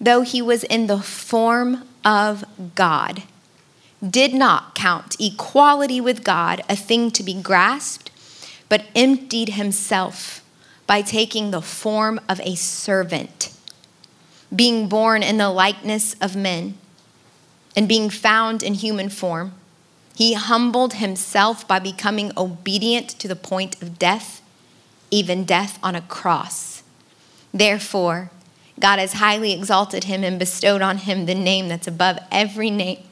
though 0.00 0.22
he 0.22 0.42
was 0.42 0.64
in 0.64 0.86
the 0.86 1.00
form 1.00 1.88
of 2.04 2.44
God, 2.74 3.22
did 4.08 4.34
not 4.34 4.74
count 4.74 5.16
equality 5.20 6.00
with 6.00 6.24
God 6.24 6.62
a 6.68 6.76
thing 6.76 7.10
to 7.12 7.22
be 7.22 7.40
grasped, 7.40 8.10
but 8.68 8.84
emptied 8.94 9.50
himself 9.50 10.44
by 10.86 11.02
taking 11.02 11.50
the 11.50 11.62
form 11.62 12.20
of 12.28 12.40
a 12.40 12.54
servant, 12.56 13.50
being 14.54 14.88
born 14.88 15.22
in 15.22 15.38
the 15.38 15.50
likeness 15.50 16.14
of 16.20 16.36
men, 16.36 16.74
and 17.74 17.88
being 17.88 18.10
found 18.10 18.62
in 18.62 18.74
human 18.74 19.08
form. 19.08 19.52
He 20.14 20.34
humbled 20.34 20.94
himself 20.94 21.66
by 21.66 21.78
becoming 21.78 22.32
obedient 22.36 23.08
to 23.18 23.28
the 23.28 23.36
point 23.36 23.80
of 23.80 23.98
death, 23.98 24.42
even 25.10 25.44
death 25.44 25.78
on 25.82 25.94
a 25.94 26.02
cross. 26.02 26.82
Therefore, 27.52 28.30
God 28.78 28.98
has 28.98 29.14
highly 29.14 29.52
exalted 29.52 30.04
him 30.04 30.22
and 30.22 30.38
bestowed 30.38 30.82
on 30.82 30.98
him 30.98 31.24
the 31.24 31.34
name 31.34 31.68
that's 31.68 31.86
above 31.86 32.18
every 32.30 32.70
name, 32.70 33.02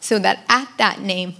so 0.00 0.18
that 0.20 0.40
at 0.48 0.68
that 0.78 1.00
name, 1.00 1.34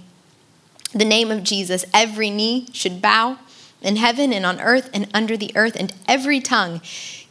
the 0.93 1.05
name 1.05 1.31
of 1.31 1.43
Jesus, 1.43 1.85
every 1.93 2.29
knee 2.29 2.67
should 2.73 3.01
bow 3.01 3.37
in 3.81 3.95
heaven 3.95 4.31
and 4.33 4.45
on 4.45 4.59
earth 4.61 4.89
and 4.93 5.09
under 5.13 5.37
the 5.37 5.51
earth, 5.55 5.75
and 5.77 5.93
every 6.07 6.39
tongue 6.39 6.81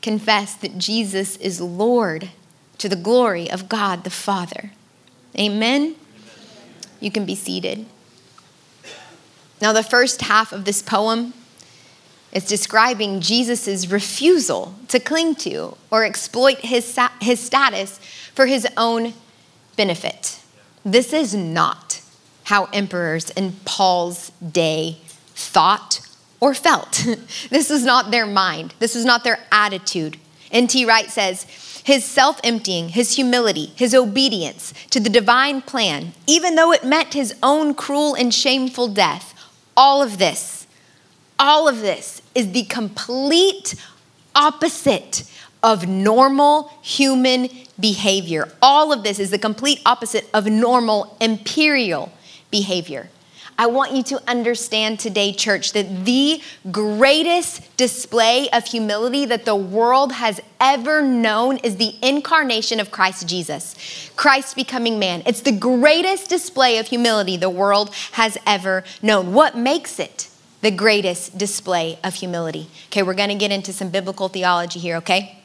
confess 0.02 0.54
that 0.56 0.78
Jesus 0.78 1.36
is 1.36 1.60
Lord 1.60 2.30
to 2.78 2.88
the 2.88 2.96
glory 2.96 3.50
of 3.50 3.68
God 3.68 4.04
the 4.04 4.10
Father. 4.10 4.72
Amen. 5.38 5.94
You 7.00 7.10
can 7.10 7.24
be 7.24 7.34
seated. 7.34 7.86
Now, 9.60 9.72
the 9.72 9.82
first 9.84 10.22
half 10.22 10.52
of 10.52 10.64
this 10.64 10.82
poem 10.82 11.32
is 12.32 12.44
describing 12.44 13.20
Jesus' 13.20 13.86
refusal 13.86 14.74
to 14.88 14.98
cling 14.98 15.36
to 15.36 15.76
or 15.90 16.04
exploit 16.04 16.58
his, 16.58 16.98
his 17.20 17.38
status 17.38 17.98
for 18.34 18.46
his 18.46 18.66
own 18.76 19.14
benefit. 19.76 20.40
This 20.84 21.12
is 21.12 21.34
not 21.34 22.00
how 22.44 22.64
emperors 22.72 23.30
in 23.30 23.52
Paul's 23.64 24.30
day 24.40 24.98
thought 25.34 26.00
or 26.42 26.52
felt. 26.52 27.06
this 27.50 27.70
was 27.70 27.84
not 27.84 28.10
their 28.10 28.26
mind, 28.26 28.74
this 28.78 28.94
was 28.94 29.06
not 29.06 29.24
their 29.24 29.38
attitude. 29.50 30.18
N.T. 30.50 30.84
Wright 30.84 31.10
says, 31.10 31.44
his 31.84 32.04
self 32.04 32.38
emptying, 32.44 32.90
his 32.90 33.16
humility, 33.16 33.72
his 33.76 33.94
obedience 33.94 34.74
to 34.90 35.00
the 35.00 35.08
divine 35.08 35.62
plan, 35.62 36.12
even 36.26 36.54
though 36.56 36.72
it 36.72 36.84
meant 36.84 37.14
his 37.14 37.34
own 37.42 37.72
cruel 37.74 38.14
and 38.14 38.34
shameful 38.34 38.88
death, 38.88 39.34
all 39.74 40.02
of 40.02 40.18
this 40.18 40.62
all 41.42 41.66
of 41.66 41.80
this 41.80 42.22
is 42.36 42.52
the 42.52 42.62
complete 42.64 43.74
opposite 44.34 45.24
of 45.60 45.88
normal 45.88 46.72
human 46.82 47.48
behavior. 47.80 48.48
All 48.62 48.92
of 48.92 49.02
this 49.02 49.18
is 49.18 49.30
the 49.30 49.38
complete 49.38 49.80
opposite 49.84 50.30
of 50.32 50.46
normal 50.46 51.16
imperial 51.20 52.12
behavior. 52.52 53.10
I 53.62 53.66
want 53.66 53.92
you 53.92 54.02
to 54.02 54.20
understand 54.28 54.98
today, 54.98 55.32
church, 55.32 55.70
that 55.74 56.04
the 56.04 56.42
greatest 56.72 57.76
display 57.76 58.50
of 58.50 58.64
humility 58.64 59.24
that 59.26 59.44
the 59.44 59.54
world 59.54 60.10
has 60.10 60.40
ever 60.58 61.00
known 61.00 61.58
is 61.58 61.76
the 61.76 61.94
incarnation 62.02 62.80
of 62.80 62.90
Christ 62.90 63.28
Jesus, 63.28 64.10
Christ 64.16 64.56
becoming 64.56 64.98
man. 64.98 65.22
It's 65.26 65.42
the 65.42 65.52
greatest 65.52 66.28
display 66.28 66.78
of 66.78 66.88
humility 66.88 67.36
the 67.36 67.48
world 67.48 67.94
has 68.14 68.36
ever 68.48 68.82
known. 69.00 69.32
What 69.32 69.56
makes 69.56 70.00
it? 70.00 70.28
the 70.60 70.70
greatest 70.70 71.36
display 71.36 71.98
of 72.04 72.14
humility. 72.14 72.68
Okay, 72.86 73.02
we're 73.02 73.14
to 73.16 73.34
get 73.34 73.50
into 73.50 73.72
some 73.72 73.90
biblical 73.90 74.28
theology 74.28 74.78
here, 74.78 74.94
okay? 74.98 75.36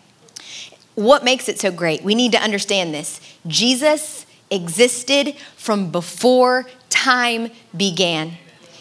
What 0.93 1.23
makes 1.23 1.49
it 1.49 1.59
so 1.59 1.71
great? 1.71 2.03
We 2.03 2.13
need 2.13 2.33
to 2.33 2.37
understand 2.39 2.93
this. 2.93 3.19
Jesus 3.47 4.26
existed 4.49 5.35
from 5.55 5.91
before 5.91 6.65
time 6.89 7.51
began. 7.75 8.33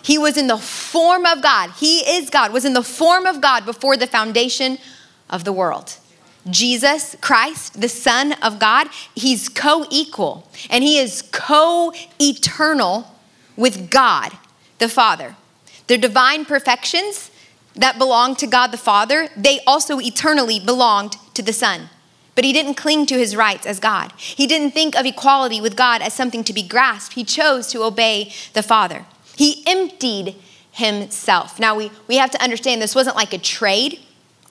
He 0.02 0.18
was 0.18 0.36
in 0.36 0.46
the 0.46 0.58
form 0.58 1.26
of 1.26 1.42
God. 1.42 1.72
He 1.78 1.98
is 2.00 2.30
God, 2.30 2.52
was 2.52 2.64
in 2.64 2.74
the 2.74 2.82
form 2.82 3.26
of 3.26 3.40
God 3.40 3.66
before 3.66 3.96
the 3.96 4.06
foundation 4.06 4.78
of 5.28 5.44
the 5.44 5.52
world. 5.52 5.96
Jesus 6.48 7.16
Christ, 7.20 7.80
the 7.80 7.88
Son 7.88 8.34
of 8.34 8.60
God, 8.60 8.88
he's 9.14 9.48
co 9.48 9.84
equal 9.90 10.48
and 10.70 10.84
he 10.84 10.98
is 10.98 11.22
co 11.32 11.92
eternal 12.20 13.16
with 13.56 13.90
God 13.90 14.32
the 14.78 14.88
Father. 14.88 15.34
Their 15.88 15.98
divine 15.98 16.44
perfections 16.44 17.30
that 17.74 17.98
belong 17.98 18.36
to 18.36 18.46
God 18.46 18.68
the 18.68 18.78
Father, 18.78 19.28
they 19.36 19.60
also 19.66 20.00
eternally 20.00 20.60
belonged 20.60 21.16
to 21.34 21.42
the 21.42 21.52
Son. 21.52 21.88
But 22.36 22.44
he 22.44 22.52
didn't 22.52 22.74
cling 22.74 23.06
to 23.06 23.18
his 23.18 23.34
rights 23.34 23.66
as 23.66 23.80
God. 23.80 24.12
He 24.16 24.46
didn't 24.46 24.70
think 24.70 24.94
of 24.94 25.04
equality 25.04 25.60
with 25.60 25.74
God 25.74 26.02
as 26.02 26.14
something 26.14 26.44
to 26.44 26.52
be 26.52 26.62
grasped. 26.62 27.14
He 27.14 27.24
chose 27.24 27.66
to 27.68 27.82
obey 27.82 28.32
the 28.52 28.62
Father. 28.62 29.06
He 29.36 29.64
emptied 29.66 30.36
himself. 30.70 31.58
Now, 31.58 31.74
we, 31.74 31.90
we 32.06 32.16
have 32.18 32.30
to 32.32 32.42
understand 32.42 32.80
this 32.80 32.94
wasn't 32.94 33.16
like 33.16 33.32
a 33.32 33.38
trade. 33.38 33.98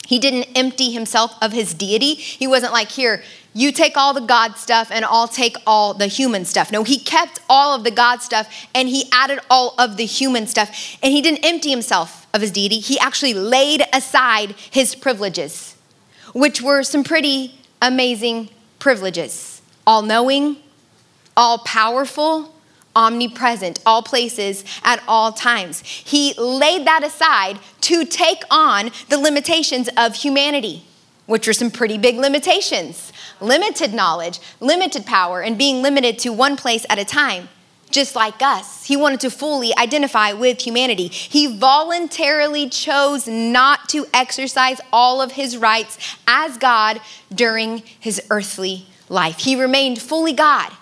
He 0.08 0.20
didn't 0.20 0.48
empty 0.56 0.92
himself 0.92 1.36
of 1.42 1.52
his 1.52 1.74
deity. 1.74 2.16
He 2.16 2.48
wasn't 2.48 2.74
like, 2.74 2.90
here, 2.90 3.24
you 3.54 3.72
take 3.72 3.96
all 3.96 4.14
the 4.14 4.22
God 4.22 4.58
stuff 4.58 4.90
and 4.92 5.06
I'll 5.06 5.28
take 5.28 5.56
all 5.66 5.94
the 5.94 6.08
human 6.08 6.44
stuff. 6.44 6.72
No, 6.72 6.84
he 6.84 7.00
kept 7.00 7.40
all 7.48 7.76
of 7.76 7.84
the 7.84 7.92
God 7.92 8.22
stuff 8.22 8.68
and 8.74 8.90
he 8.90 9.06
added 9.12 9.40
all 9.50 9.76
of 9.78 9.98
the 9.98 10.06
human 10.06 10.48
stuff. 10.48 10.98
And 11.02 11.14
he 11.14 11.22
didn't 11.22 11.46
empty 11.46 11.70
himself 11.70 12.28
of 12.34 12.42
his 12.42 12.52
deity. 12.52 12.80
He 12.80 13.00
actually 13.00 13.34
laid 13.34 13.84
aside 13.94 14.56
his 14.72 14.96
privileges, 14.96 15.76
which 16.34 16.62
were 16.62 16.84
some 16.84 17.04
pretty 17.04 17.60
amazing 17.82 18.50
privileges 18.80 19.62
all 19.88 20.02
knowing, 20.02 20.58
all 21.38 21.60
powerful, 21.60 22.56
omnipresent, 22.96 23.80
all 23.86 24.02
places 24.02 24.64
at 24.84 25.04
all 25.08 25.32
times. 25.32 25.82
He 25.82 26.34
laid 26.38 26.88
that 26.88 27.04
aside 27.04 27.60
to 27.82 28.06
take 28.06 28.44
on 28.50 28.90
the 29.10 29.18
limitations 29.18 29.90
of 29.98 30.16
humanity, 30.16 30.86
which 31.26 31.46
were 31.46 31.54
some 31.54 31.72
pretty 31.72 31.98
big 31.98 32.18
limitations 32.18 33.12
limited 33.42 33.94
knowledge, 33.94 34.40
limited 34.62 35.06
power, 35.06 35.42
and 35.42 35.58
being 35.58 35.82
limited 35.82 36.18
to 36.20 36.32
one 36.32 36.56
place 36.56 36.86
at 36.90 36.98
a 36.98 37.06
time. 37.06 37.50
Just 37.96 38.14
like 38.14 38.42
us, 38.42 38.84
he 38.84 38.98
wanted 38.98 39.22
to 39.22 39.30
fully 39.30 39.74
identify 39.78 40.34
with 40.34 40.60
humanity. 40.60 41.08
He 41.08 41.48
voluntarily 41.48 42.68
chose 42.68 43.26
not 43.26 43.88
to 43.88 44.06
exercise 44.14 44.82
all 44.92 45.22
of 45.22 45.32
his 45.32 45.56
rights 45.56 45.98
as 46.28 46.58
God 46.58 47.00
during 47.34 47.84
his 47.98 48.22
earthly 48.30 48.86
life. 49.08 49.38
He 49.38 49.56
remained 49.56 50.02
fully 50.02 50.34
God 50.34 50.74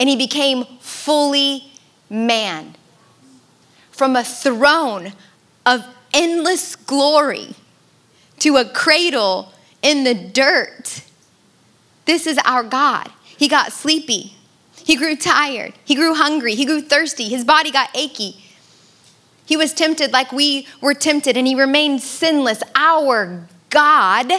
and 0.00 0.08
he 0.08 0.16
became 0.16 0.64
fully 0.80 1.70
man 2.08 2.76
from 3.90 4.16
a 4.16 4.24
throne 4.24 5.12
of 5.66 5.84
endless 6.14 6.76
glory 6.76 7.56
to 8.38 8.56
a 8.56 8.64
cradle 8.64 9.52
in 9.82 10.04
the 10.04 10.14
dirt. 10.14 11.02
This 12.06 12.26
is 12.26 12.38
our 12.46 12.62
God. 12.62 13.10
He 13.36 13.48
got 13.48 13.70
sleepy. 13.70 14.33
He 14.84 14.96
grew 14.96 15.16
tired. 15.16 15.72
He 15.84 15.94
grew 15.94 16.14
hungry. 16.14 16.54
He 16.54 16.66
grew 16.66 16.82
thirsty. 16.82 17.28
His 17.28 17.44
body 17.44 17.70
got 17.70 17.88
achy. 17.96 18.44
He 19.46 19.56
was 19.56 19.72
tempted 19.72 20.12
like 20.12 20.30
we 20.30 20.66
were 20.80 20.94
tempted, 20.94 21.36
and 21.36 21.46
he 21.46 21.54
remained 21.54 22.02
sinless. 22.02 22.62
Our 22.74 23.48
God 23.70 24.30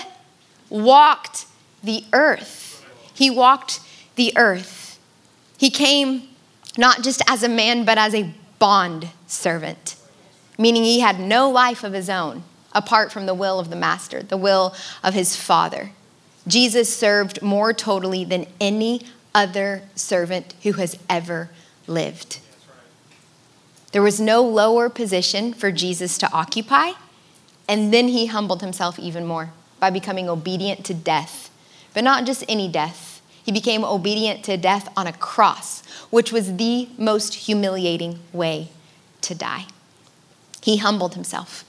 walked 0.70 1.46
the 1.84 2.04
earth. 2.14 2.86
He 3.14 3.30
walked 3.30 3.80
the 4.16 4.34
earth. 4.38 5.00
He 5.58 5.70
came 5.70 6.30
not 6.78 7.02
just 7.02 7.22
as 7.28 7.44
a 7.44 7.50
man, 7.50 7.84
but 7.84 7.98
as 7.98 8.14
a 8.14 8.34
bond 8.60 9.10
servant, 9.28 9.96
meaning 10.58 10.84
he 10.84 11.00
had 11.00 11.20
no 11.20 11.50
life 11.50 11.84
of 11.84 11.94
his 11.94 12.10
own 12.10 12.44
apart 12.74 13.12
from 13.12 13.26
the 13.26 13.34
will 13.34 13.60
of 13.60 13.70
the 13.70 13.76
master, 13.76 14.22
the 14.22 14.38
will 14.38 14.76
of 15.04 15.14
his 15.14 15.36
father. 15.36 15.92
Jesus 16.48 16.96
served 16.96 17.42
more 17.42 17.74
totally 17.74 18.26
than 18.26 18.46
any 18.60 19.02
other 19.36 19.84
servant 19.94 20.56
who 20.64 20.72
has 20.74 20.98
ever 21.08 21.52
lived. 21.86 22.40
There 23.92 24.02
was 24.02 24.20
no 24.20 24.42
lower 24.42 24.90
position 24.90 25.54
for 25.54 25.72
Jesus 25.72 26.18
to 26.18 26.32
occupy, 26.32 26.94
and 27.68 27.94
then 27.94 28.08
he 28.08 28.26
humbled 28.28 28.62
himself 28.62 28.98
even 28.98 29.26
more 29.26 29.52
by 29.80 29.90
becoming 29.90 30.28
obedient 30.28 30.84
to 30.86 30.94
death. 30.94 31.52
But 31.94 32.04
not 32.04 32.26
just 32.26 32.44
any 32.50 32.68
death, 32.68 33.22
he 33.44 33.52
became 33.52 33.84
obedient 33.84 34.44
to 34.46 34.58
death 34.58 34.92
on 34.98 35.06
a 35.06 35.14
cross, 35.14 35.84
which 36.10 36.32
was 36.32 36.56
the 36.56 36.90
most 36.98 37.36
humiliating 37.36 38.20
way 38.34 38.70
to 39.22 39.36
die. 39.36 39.66
He 40.62 40.78
humbled 40.78 41.14
himself. 41.14 41.64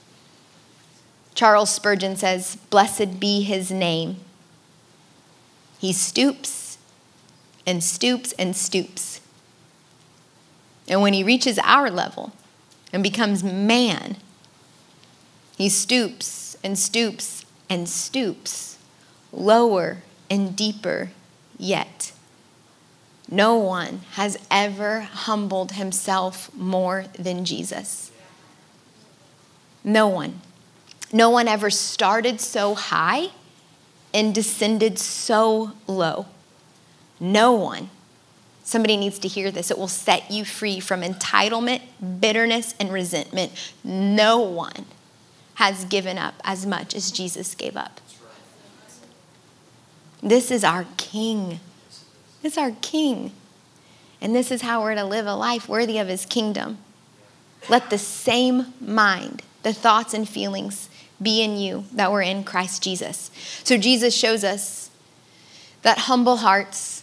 Charles 1.35 1.69
Spurgeon 1.69 2.15
says, 2.15 2.57
Blessed 2.71 3.19
be 3.19 3.43
his 3.43 3.69
name. 3.71 4.17
He 5.77 5.93
stoops 5.93 6.66
and 7.67 7.83
stoops 7.83 8.31
and 8.39 8.55
stoops 8.55 9.21
and 10.87 11.01
when 11.01 11.13
he 11.13 11.23
reaches 11.23 11.59
our 11.63 11.89
level 11.89 12.31
and 12.93 13.03
becomes 13.03 13.43
man, 13.43 14.17
he 15.57 15.69
stoops 15.69 16.57
and 16.63 16.79
stoops 16.79 17.45
and 17.69 17.89
stoops 17.89 18.77
lower 19.33 19.97
and 20.29 20.55
deeper 20.55 21.11
yet. 21.57 22.13
No 23.29 23.55
one 23.55 24.01
has 24.11 24.37
ever 24.49 25.01
humbled 25.01 25.73
himself 25.73 26.53
more 26.55 27.05
than 27.19 27.43
Jesus. 27.43 28.11
No 29.83 30.07
one. 30.07 30.41
No 31.11 31.29
one 31.29 31.47
ever 31.47 31.69
started 31.69 32.39
so 32.39 32.75
high 32.75 33.29
and 34.13 34.33
descended 34.33 34.97
so 34.97 35.73
low. 35.87 36.27
No 37.19 37.53
one 37.53 37.89
Somebody 38.67 38.97
needs 38.97 39.17
to 39.19 39.29
hear 39.29 39.49
this. 39.49 39.71
It 39.71 39.77
will 39.77 39.87
set 39.87 40.29
you 40.29 40.43
free 40.43 40.81
from 40.81 40.99
entitlement, 40.99 41.83
bitterness, 42.19 42.75
and 42.77 42.91
resentment. 42.91 43.53
No 43.81 44.39
one 44.39 44.87
has 45.53 45.85
given 45.85 46.17
up 46.17 46.33
as 46.43 46.65
much 46.65 46.93
as 46.93 47.09
Jesus 47.09 47.55
gave 47.55 47.77
up. 47.77 48.01
This 50.21 50.51
is 50.51 50.65
our 50.65 50.85
King. 50.97 51.61
This 52.41 52.55
is 52.55 52.57
our 52.57 52.73
King. 52.81 53.31
And 54.19 54.35
this 54.35 54.51
is 54.51 54.63
how 54.63 54.81
we're 54.81 54.95
to 54.95 55.05
live 55.05 55.27
a 55.27 55.35
life 55.35 55.69
worthy 55.69 55.97
of 55.97 56.09
his 56.09 56.25
kingdom. 56.25 56.79
Let 57.69 57.89
the 57.89 57.97
same 57.97 58.73
mind, 58.81 59.43
the 59.63 59.71
thoughts 59.71 60.13
and 60.13 60.27
feelings 60.27 60.89
be 61.21 61.41
in 61.41 61.55
you 61.55 61.85
that 61.93 62.11
were 62.11 62.21
in 62.21 62.43
Christ 62.43 62.83
Jesus. 62.83 63.31
So 63.63 63.77
Jesus 63.77 64.13
shows 64.13 64.43
us 64.43 64.89
that 65.83 65.99
humble 65.99 66.37
hearts 66.37 66.96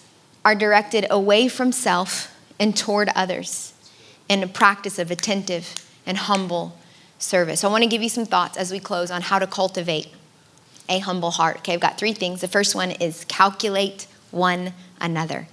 are 0.45 0.55
directed 0.55 1.07
away 1.11 1.49
from 1.49 1.73
self 1.73 2.35
and 2.59 2.77
toward 2.77 3.09
others 3.15 3.73
in 4.29 4.43
a 4.43 4.47
practice 4.47 4.99
of 4.99 5.11
attentive 5.11 5.75
and 6.07 6.17
humble 6.17 6.77
service. 7.19 7.61
So 7.61 7.69
I 7.69 7.71
want 7.71 7.83
to 7.83 7.89
give 7.89 8.03
you 8.03 8.09
some 8.09 8.27
thoughts 8.27 8.57
as 8.57 8.71
we 8.71 8.79
close 8.79 9.11
on 9.11 9.23
how 9.23 9.39
to 9.39 9.47
cultivate 9.47 10.09
a 10.89 10.99
humble 10.99 11.31
heart. 11.31 11.59
Okay, 11.59 11.75
I've 11.75 11.81
got 11.81 11.99
three 11.99 12.13
things. 12.13 12.41
The 12.41 12.49
first 12.49 12.75
one 12.75 12.91
is 12.93 13.25
calculate 13.25 14.07
one 14.31 14.75
another. 15.01 15.47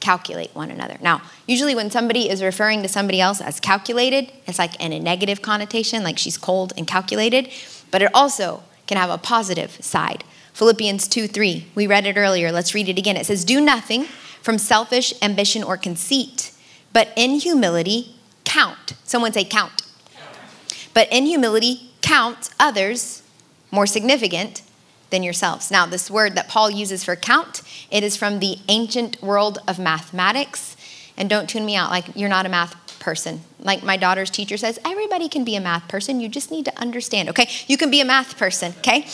Calculate 0.00 0.50
one 0.54 0.70
another. 0.70 0.98
Now, 1.00 1.22
usually 1.46 1.74
when 1.74 1.90
somebody 1.90 2.28
is 2.28 2.42
referring 2.42 2.82
to 2.82 2.88
somebody 2.88 3.20
else 3.20 3.40
as 3.40 3.60
calculated, 3.60 4.32
it's 4.46 4.58
like 4.58 4.78
in 4.80 4.92
a 4.92 4.98
negative 4.98 5.42
connotation, 5.42 6.02
like 6.02 6.18
she's 6.18 6.36
cold 6.36 6.72
and 6.76 6.86
calculated, 6.86 7.48
but 7.90 8.02
it 8.02 8.10
also 8.12 8.62
can 8.86 8.98
have 8.98 9.10
a 9.10 9.18
positive 9.18 9.82
side. 9.82 10.24
Philippians 10.52 11.08
2 11.08 11.26
3, 11.26 11.66
we 11.74 11.86
read 11.86 12.06
it 12.06 12.16
earlier. 12.16 12.52
Let's 12.52 12.74
read 12.74 12.88
it 12.88 12.98
again. 12.98 13.16
It 13.16 13.26
says, 13.26 13.44
Do 13.44 13.60
nothing 13.60 14.06
from 14.44 14.58
selfish 14.58 15.14
ambition 15.22 15.62
or 15.62 15.78
conceit, 15.78 16.52
but 16.92 17.08
in 17.16 17.30
humility, 17.40 18.14
count. 18.44 18.92
Someone 19.04 19.32
say, 19.32 19.42
count. 19.42 19.80
But 20.92 21.08
in 21.10 21.24
humility, 21.24 21.90
count 22.02 22.50
others 22.60 23.22
more 23.70 23.86
significant 23.86 24.60
than 25.08 25.22
yourselves. 25.22 25.70
Now, 25.70 25.86
this 25.86 26.10
word 26.10 26.34
that 26.34 26.48
Paul 26.48 26.70
uses 26.70 27.02
for 27.04 27.16
count, 27.16 27.62
it 27.90 28.04
is 28.04 28.18
from 28.18 28.38
the 28.38 28.58
ancient 28.68 29.20
world 29.22 29.60
of 29.66 29.78
mathematics. 29.78 30.76
And 31.16 31.30
don't 31.30 31.48
tune 31.48 31.64
me 31.64 31.74
out 31.74 31.90
like 31.90 32.14
you're 32.14 32.28
not 32.28 32.44
a 32.44 32.50
math 32.50 32.76
person. 32.98 33.40
Like 33.58 33.82
my 33.82 33.96
daughter's 33.96 34.30
teacher 34.30 34.58
says, 34.58 34.78
everybody 34.84 35.30
can 35.30 35.44
be 35.44 35.56
a 35.56 35.60
math 35.60 35.88
person. 35.88 36.20
You 36.20 36.28
just 36.28 36.50
need 36.50 36.66
to 36.66 36.78
understand, 36.78 37.30
okay? 37.30 37.48
You 37.66 37.78
can 37.78 37.90
be 37.90 38.02
a 38.02 38.04
math 38.04 38.36
person, 38.36 38.74
okay? 38.78 39.06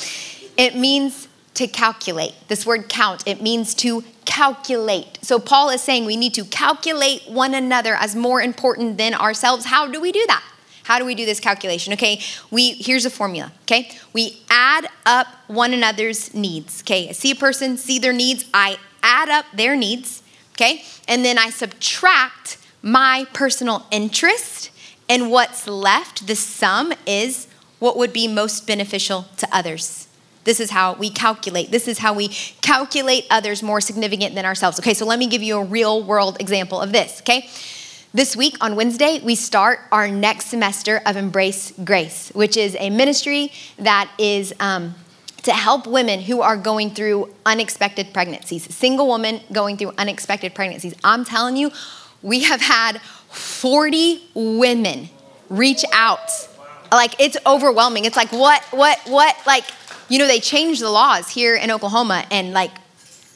It 0.57 0.75
means 0.75 1.29
to 1.55 1.67
calculate. 1.67 2.35
This 2.49 2.65
word 2.65 2.89
count, 2.89 3.23
it 3.27 3.43
means 3.43 3.75
to 3.77 4.05
calculate. 4.25 5.19
So 5.23 5.39
Paul 5.39 5.71
is 5.71 5.83
saying 5.83 6.05
we 6.05 6.17
need 6.17 6.35
to 6.35 6.45
calculate 6.45 7.23
one 7.29 7.55
another 7.55 7.95
as 7.95 8.15
more 8.15 8.41
important 8.41 8.99
than 8.99 9.15
ourselves. 9.15 9.67
How 9.67 9.87
do 9.89 10.01
we 10.01 10.13
do 10.13 10.25
that? 10.29 10.45
How 10.85 10.99
do 10.99 11.05
we 11.05 11.15
do 11.15 11.25
this 11.25 11.41
calculation? 11.41 11.93
Okay, 11.93 12.21
we 12.51 12.73
here's 12.73 13.05
a 13.05 13.11
formula. 13.11 13.53
Okay, 13.63 13.91
we 14.13 14.43
add 14.51 14.89
up 15.07 15.27
one 15.47 15.73
another's 15.73 16.35
needs. 16.35 16.83
Okay, 16.83 17.09
I 17.09 17.13
see 17.13 17.31
a 17.31 17.37
person, 17.37 17.77
see 17.77 17.99
their 17.99 18.13
needs, 18.13 18.45
I 18.53 18.77
add 19.03 19.29
up 19.29 19.45
their 19.55 19.77
needs. 19.77 20.23
Okay, 20.53 20.83
and 21.07 21.25
then 21.25 21.39
I 21.39 21.51
subtract 21.51 22.59
my 22.83 23.27
personal 23.33 23.87
interest, 23.91 24.71
and 25.09 25.31
what's 25.31 25.67
left, 25.67 26.27
the 26.27 26.37
sum 26.37 26.93
is 27.07 27.47
what 27.79 27.97
would 27.97 28.13
be 28.13 28.27
most 28.27 28.67
beneficial 28.67 29.27
to 29.37 29.49
others. 29.53 30.09
This 30.45 30.61
is 30.61 30.71
how 30.71 30.95
we 30.95 31.11
calculate. 31.11 31.71
This 31.71 31.87
is 31.87 31.99
how 31.99 32.15
we 32.15 32.29
calculate 32.29 33.27
others 33.31 33.63
more 33.63 33.81
significant 33.81 34.35
than 34.35 34.45
ourselves. 34.45 34.79
Okay, 34.79 34.95
so 34.95 35.05
let 35.05 35.19
me 35.19 35.27
give 35.27 35.43
you 35.43 35.59
a 35.59 35.65
real 35.65 36.03
world 36.03 36.41
example 36.41 36.81
of 36.81 36.93
this, 36.93 37.21
okay? 37.21 37.49
This 38.13 38.35
week 38.35 38.57
on 38.61 38.75
Wednesday, 38.75 39.21
we 39.23 39.37
start 39.37 39.81
our 39.93 40.09
next 40.09 40.47
semester 40.47 41.01
of 41.07 41.17
Embrace 41.17 41.73
Grace, 41.85 42.31
which 42.35 42.57
is 42.57 42.77
a 42.81 42.91
ministry 42.91 43.53
that 43.79 44.11
is 44.19 44.53
um, 44.59 44.97
to 45.43 45.53
help 45.53 45.87
women 45.87 46.21
who 46.21 46.41
are 46.41 46.57
going 46.57 46.91
through 46.91 47.33
unexpected 47.47 48.13
pregnancies, 48.13 48.75
single 48.75 49.09
women 49.09 49.41
going 49.53 49.77
through 49.77 49.93
unexpected 49.97 50.55
pregnancies. 50.55 50.95
I'm 51.05 51.25
telling 51.25 51.57
you, 51.57 51.71
we 52.23 52.43
have 52.45 52.61
had 52.61 53.01
40 53.01 54.23
women 54.35 55.09
reach 55.49 55.85
out. 55.93 56.31
Like 56.91 57.21
it's 57.21 57.37
overwhelming. 57.47 58.07
It's 58.07 58.17
like 58.17 58.33
what, 58.33 58.63
what, 58.73 58.99
what? 59.07 59.37
Like 59.47 59.65
you 60.11 60.19
know, 60.19 60.27
they 60.27 60.41
changed 60.41 60.83
the 60.83 60.91
laws 60.91 61.31
here 61.31 61.57
in 61.57 61.71
Oklahoma 61.71 62.27
and 62.31 62.53
like, 62.53 62.73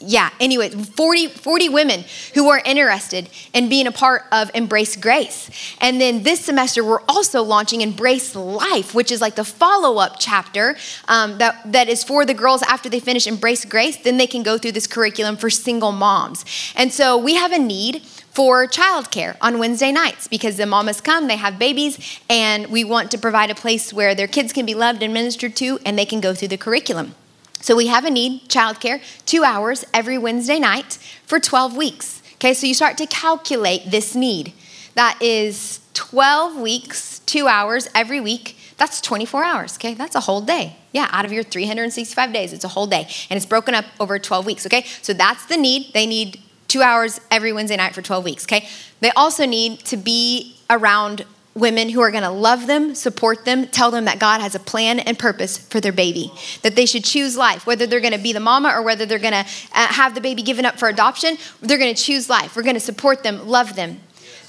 yeah, 0.00 0.30
anyway, 0.40 0.68
40, 0.68 1.28
40 1.28 1.68
women 1.70 2.04
who 2.34 2.48
are 2.48 2.60
interested 2.64 3.30
in 3.54 3.68
being 3.68 3.86
a 3.86 3.92
part 3.92 4.24
of 4.32 4.50
Embrace 4.52 4.96
Grace. 4.96 5.50
And 5.80 6.00
then 6.00 6.24
this 6.24 6.44
semester, 6.44 6.84
we're 6.84 7.00
also 7.08 7.42
launching 7.42 7.80
Embrace 7.80 8.34
Life, 8.34 8.94
which 8.94 9.10
is 9.10 9.20
like 9.20 9.36
the 9.36 9.44
follow 9.44 9.98
up 9.98 10.16
chapter 10.18 10.76
um, 11.08 11.38
that, 11.38 11.72
that 11.72 11.88
is 11.88 12.04
for 12.04 12.26
the 12.26 12.34
girls 12.34 12.62
after 12.62 12.88
they 12.88 13.00
finish 13.00 13.26
Embrace 13.26 13.64
Grace. 13.64 13.96
Then 13.96 14.18
they 14.18 14.26
can 14.26 14.42
go 14.42 14.58
through 14.58 14.72
this 14.72 14.86
curriculum 14.86 15.36
for 15.36 15.48
single 15.48 15.92
moms. 15.92 16.44
And 16.76 16.92
so 16.92 17.16
we 17.16 17.34
have 17.36 17.52
a 17.52 17.58
need 17.58 18.02
for 18.34 18.66
childcare 18.66 19.36
on 19.40 19.60
Wednesday 19.60 19.92
nights 19.92 20.26
because 20.26 20.56
the 20.56 20.66
mamas 20.66 21.00
come, 21.00 21.28
they 21.28 21.36
have 21.36 21.56
babies, 21.56 22.20
and 22.28 22.66
we 22.66 22.82
want 22.82 23.12
to 23.12 23.18
provide 23.18 23.48
a 23.48 23.54
place 23.54 23.92
where 23.92 24.12
their 24.12 24.26
kids 24.26 24.52
can 24.52 24.66
be 24.66 24.74
loved 24.74 25.04
and 25.04 25.14
ministered 25.14 25.54
to 25.54 25.78
and 25.86 25.96
they 25.96 26.04
can 26.04 26.20
go 26.20 26.34
through 26.34 26.48
the 26.48 26.56
curriculum. 26.56 27.14
So 27.60 27.76
we 27.76 27.86
have 27.86 28.04
a 28.04 28.10
need, 28.10 28.48
childcare, 28.48 29.00
two 29.24 29.44
hours 29.44 29.84
every 29.94 30.18
Wednesday 30.18 30.58
night 30.58 30.98
for 31.24 31.38
12 31.38 31.76
weeks. 31.76 32.22
Okay, 32.34 32.52
so 32.52 32.66
you 32.66 32.74
start 32.74 32.98
to 32.98 33.06
calculate 33.06 33.90
this 33.90 34.16
need. 34.16 34.52
That 34.94 35.16
is 35.22 35.80
12 35.94 36.56
weeks, 36.56 37.20
two 37.20 37.46
hours 37.46 37.88
every 37.94 38.20
week. 38.20 38.56
That's 38.76 39.00
24 39.00 39.44
hours, 39.44 39.76
okay? 39.76 39.94
That's 39.94 40.16
a 40.16 40.20
whole 40.20 40.40
day. 40.40 40.76
Yeah, 40.92 41.08
out 41.12 41.24
of 41.24 41.32
your 41.32 41.44
365 41.44 42.32
days, 42.32 42.52
it's 42.52 42.64
a 42.64 42.68
whole 42.68 42.88
day. 42.88 43.08
And 43.30 43.36
it's 43.36 43.46
broken 43.46 43.74
up 43.74 43.84
over 44.00 44.18
12 44.18 44.44
weeks, 44.44 44.66
okay? 44.66 44.84
So 45.00 45.12
that's 45.12 45.46
the 45.46 45.56
need. 45.56 45.92
They 45.94 46.06
need 46.06 46.40
two 46.74 46.82
hours 46.82 47.20
every 47.30 47.52
Wednesday 47.52 47.76
night 47.76 47.94
for 47.94 48.02
12 48.02 48.24
weeks, 48.24 48.44
okay? 48.46 48.68
They 48.98 49.12
also 49.12 49.46
need 49.46 49.78
to 49.84 49.96
be 49.96 50.56
around 50.68 51.24
women 51.54 51.88
who 51.88 52.00
are 52.00 52.10
going 52.10 52.24
to 52.24 52.30
love 52.30 52.66
them, 52.66 52.96
support 52.96 53.44
them, 53.44 53.68
tell 53.68 53.92
them 53.92 54.06
that 54.06 54.18
God 54.18 54.40
has 54.40 54.56
a 54.56 54.58
plan 54.58 54.98
and 54.98 55.16
purpose 55.16 55.56
for 55.56 55.80
their 55.80 55.92
baby, 55.92 56.32
that 56.62 56.74
they 56.74 56.84
should 56.84 57.04
choose 57.04 57.36
life, 57.36 57.64
whether 57.64 57.86
they're 57.86 58.00
going 58.00 58.12
to 58.12 58.18
be 58.18 58.32
the 58.32 58.40
mama 58.40 58.72
or 58.74 58.82
whether 58.82 59.06
they're 59.06 59.20
going 59.20 59.44
to 59.44 59.46
uh, 59.72 59.86
have 59.86 60.16
the 60.16 60.20
baby 60.20 60.42
given 60.42 60.64
up 60.64 60.76
for 60.76 60.88
adoption, 60.88 61.36
they're 61.60 61.78
going 61.78 61.94
to 61.94 62.02
choose 62.02 62.28
life. 62.28 62.56
We're 62.56 62.64
going 62.64 62.74
to 62.74 62.80
support 62.80 63.22
them, 63.22 63.46
love 63.46 63.76
them. 63.76 64.00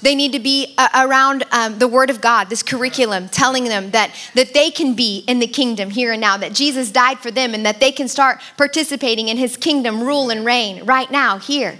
They 0.02 0.16
need 0.16 0.32
to 0.32 0.40
be 0.40 0.74
uh, 0.76 0.88
around 1.06 1.44
um, 1.52 1.78
the 1.78 1.86
Word 1.86 2.10
of 2.10 2.20
God, 2.20 2.50
this 2.50 2.64
curriculum, 2.64 3.28
telling 3.28 3.64
them 3.64 3.92
that, 3.92 4.10
that 4.34 4.52
they 4.52 4.72
can 4.72 4.94
be 4.94 5.18
in 5.28 5.38
the 5.38 5.46
kingdom 5.46 5.90
here 5.90 6.10
and 6.10 6.20
now, 6.20 6.36
that 6.38 6.54
Jesus 6.54 6.90
died 6.90 7.20
for 7.20 7.30
them, 7.30 7.54
and 7.54 7.64
that 7.64 7.78
they 7.78 7.92
can 7.92 8.08
start 8.08 8.40
participating 8.56 9.28
in 9.28 9.36
His 9.36 9.56
kingdom 9.56 10.02
rule 10.02 10.30
and 10.30 10.44
reign 10.44 10.84
right 10.84 11.08
now, 11.08 11.38
here. 11.38 11.78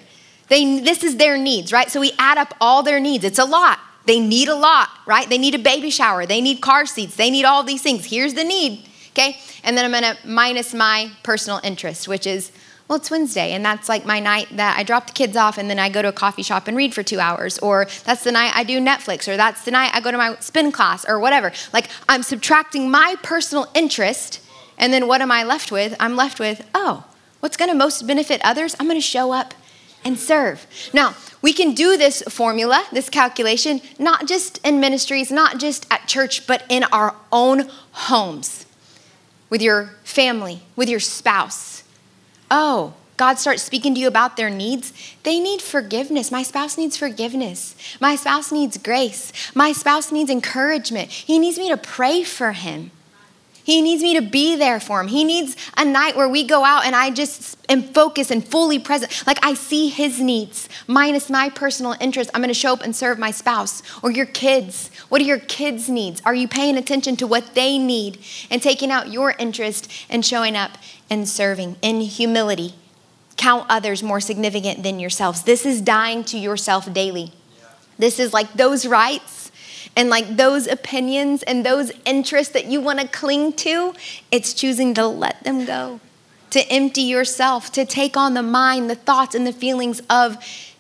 They, 0.49 0.81
this 0.81 1.03
is 1.03 1.17
their 1.17 1.37
needs, 1.37 1.73
right? 1.73 1.91
So 1.91 2.01
we 2.01 2.13
add 2.19 2.39
up 2.39 2.55
all 2.61 2.83
their 2.83 3.01
needs. 3.01 3.25
It's 3.25 3.39
a 3.39 3.45
lot. 3.45 3.79
They 4.07 4.21
need 4.21 4.49
a 4.49 4.55
lot, 4.55 4.89
right? 5.05 5.29
They 5.29 5.39
need 5.39 5.55
a 5.55 5.59
baby 5.59 5.91
shower. 5.91 6.27
They 6.27 6.41
need 6.41 6.61
car 6.61 6.87
seats. 6.87 7.17
They 7.17 7.31
need 7.31 7.45
all 7.45 7.65
these 7.65 7.83
things. 7.83 8.07
Here's 8.07 8.35
the 8.35 8.45
need, 8.45 8.87
okay? 9.11 9.39
And 9.65 9.77
then 9.77 9.85
I'm 9.85 9.91
gonna 9.91 10.17
minus 10.25 10.73
my 10.73 11.11
personal 11.25 11.61
interest, 11.65 12.07
which 12.07 12.25
is, 12.25 12.53
well, 12.87 12.99
it's 12.99 13.11
Wednesday, 13.11 13.53
and 13.53 13.65
that's 13.65 13.89
like 13.89 14.07
my 14.07 14.21
night 14.21 14.47
that 14.53 14.79
I 14.79 14.85
drop 14.85 15.09
the 15.09 15.13
kids 15.13 15.37
off 15.37 15.59
and 15.59 15.69
then 15.69 15.81
I 15.81 15.89
go 15.89 16.03
to 16.03 16.09
a 16.09 16.13
coffee 16.13 16.45
shop 16.45 16.69
and 16.69 16.77
read 16.77 16.95
for 16.95 17.03
two 17.03 17.19
hours. 17.19 17.59
Or 17.59 17.89
that's 18.05 18.23
the 18.23 18.31
night 18.31 18.53
I 18.55 18.63
do 18.63 18.81
Netflix, 18.81 19.27
or 19.27 19.37
that's 19.37 19.65
the 19.65 19.73
night 19.73 19.91
I 19.93 20.01
go 20.01 20.13
to 20.13 20.19
my 20.19 20.37
spin 20.39 20.71
class, 20.71 21.05
or 21.05 21.19
whatever. 21.19 21.51
Like 21.73 21.89
I'm 22.09 22.23
subtracting 22.23 22.89
my 22.89 23.17
personal 23.25 23.67
interest, 23.75 24.41
and 24.79 24.93
then 24.93 25.09
what 25.09 25.21
am 25.21 25.33
I 25.33 25.43
left 25.43 25.73
with? 25.73 25.97
I'm 25.99 26.15
left 26.15 26.39
with, 26.39 26.65
oh, 26.73 27.05
what's 27.41 27.57
gonna 27.57 27.75
most 27.75 28.07
benefit 28.07 28.41
others? 28.45 28.77
I'm 28.79 28.87
gonna 28.87 29.01
show 29.01 29.33
up 29.33 29.53
and 30.07 30.17
serve. 30.17 30.69
Now, 30.93 31.17
we 31.43 31.53
can 31.53 31.75
do 31.75 31.97
this 31.97 32.23
formula, 32.29 32.87
this 32.93 33.11
calculation, 33.11 33.81
not 33.99 34.29
just 34.29 34.59
in 34.65 34.79
ministries, 34.79 35.33
not 35.33 35.59
just 35.59 35.85
at 35.91 36.07
church, 36.07 36.47
but 36.47 36.63
in 36.69 36.85
our 36.85 37.17
own 37.33 37.69
homes, 37.91 38.67
with 39.51 39.61
your 39.61 39.97
family, 40.05 40.63
with 40.77 40.89
your 40.89 41.01
spouse. 41.01 41.83
Oh, 42.53 42.95
God 43.17 43.41
starts 43.41 43.63
speaking 43.63 43.95
to 43.95 44.01
you 44.01 44.07
about 44.07 44.37
their 44.37 44.51
needs. 44.51 44.93
They 45.25 45.41
need 45.41 45.61
forgiveness. 45.61 46.31
My 46.31 46.45
spouse 46.45 46.79
needs 46.79 46.97
forgiveness. 46.97 47.75
My 48.01 48.15
spouse 48.15 48.53
needs 48.53 48.79
grace. 48.79 49.33
My 49.57 49.73
spouse 49.73 50.13
needs 50.13 50.31
encouragement. 50.31 51.11
He 51.11 51.41
needs 51.41 51.59
me 51.59 51.69
to 51.69 51.77
pray 51.77 52.23
for 52.23 52.53
him. 52.53 52.93
He 53.67 53.83
needs 53.83 54.01
me 54.01 54.15
to 54.15 54.23
be 54.23 54.55
there 54.55 54.79
for 54.79 55.01
him. 55.01 55.09
He 55.09 55.25
needs 55.25 55.57
a 55.77 55.85
night 55.85 56.15
where 56.15 56.29
we 56.29 56.45
go 56.45 56.65
out 56.65 56.85
and 56.87 56.95
I 56.95 57.11
just 57.11 57.59
am 57.69 57.83
focused 57.83 58.31
and 58.31 58.47
fully 58.47 58.79
present. 58.79 59.27
Like 59.27 59.45
I 59.45 59.55
see 59.55 59.89
his 59.89 60.21
needs 60.21 60.69
minus 60.87 61.29
my 61.29 61.49
personal 61.49 61.97
interest. 62.01 62.31
I'm 62.33 62.41
going 62.41 62.47
to 62.47 62.55
show 62.55 62.75
up 62.75 62.83
and 62.83 62.95
serve 62.95 63.19
my 63.19 63.33
spouse 63.33 63.83
or 64.05 64.13
your 64.13 64.27
kids. 64.27 64.93
What 65.09 65.21
are 65.21 65.25
your 65.25 65.41
kids' 65.41 65.89
needs? 65.89 66.23
Are 66.25 66.33
you 66.33 66.47
paying 66.47 66.77
attention 66.77 67.17
to 67.17 67.27
what 67.27 67.57
they 67.57 67.77
need 67.77 68.21
and 68.53 68.63
taking 68.63 68.93
out 68.93 69.11
your 69.11 69.35
interest 69.37 69.91
and 70.09 70.25
showing 70.25 70.55
up 70.55 70.79
and 71.11 71.29
serving 71.29 71.75
in 71.83 72.03
humility? 72.03 72.75
Count 73.37 73.67
others 73.69 74.01
more 74.01 74.21
significant 74.21 74.85
than 74.85 75.01
yourselves. 75.01 75.43
This 75.43 75.67
is 75.67 75.81
dying 75.81 76.23
to 76.27 76.39
yourself 76.39 76.93
daily. 76.93 77.33
This 77.99 78.21
is 78.21 78.33
like 78.33 78.53
those 78.53 78.87
rights 78.87 79.46
and 79.97 80.11
like 80.11 80.37
those 80.37 80.67
opinions 80.67 81.43
and 81.43 81.65
those 81.65 81.91
interests 82.05 82.53
that 82.53 82.67
you 82.67 82.81
want 82.81 83.01
to 83.01 83.09
cling 83.09 83.55
to, 83.55 83.95
it's 84.31 84.53
choosing 84.53 84.93
to 84.95 85.07
let 85.07 85.43
them 85.43 85.65
go, 85.65 86.01
to 86.51 86.61
empty 86.71 87.01
yourself, 87.01 87.73
to 87.73 87.87
take 87.87 88.17
on 88.17 88.35
the 88.35 88.43
mind, 88.43 88.91
the 88.91 88.95
thoughts, 88.95 89.35
and 89.35 89.47
the 89.47 89.53
feelings 89.53 90.03
of 90.11 90.37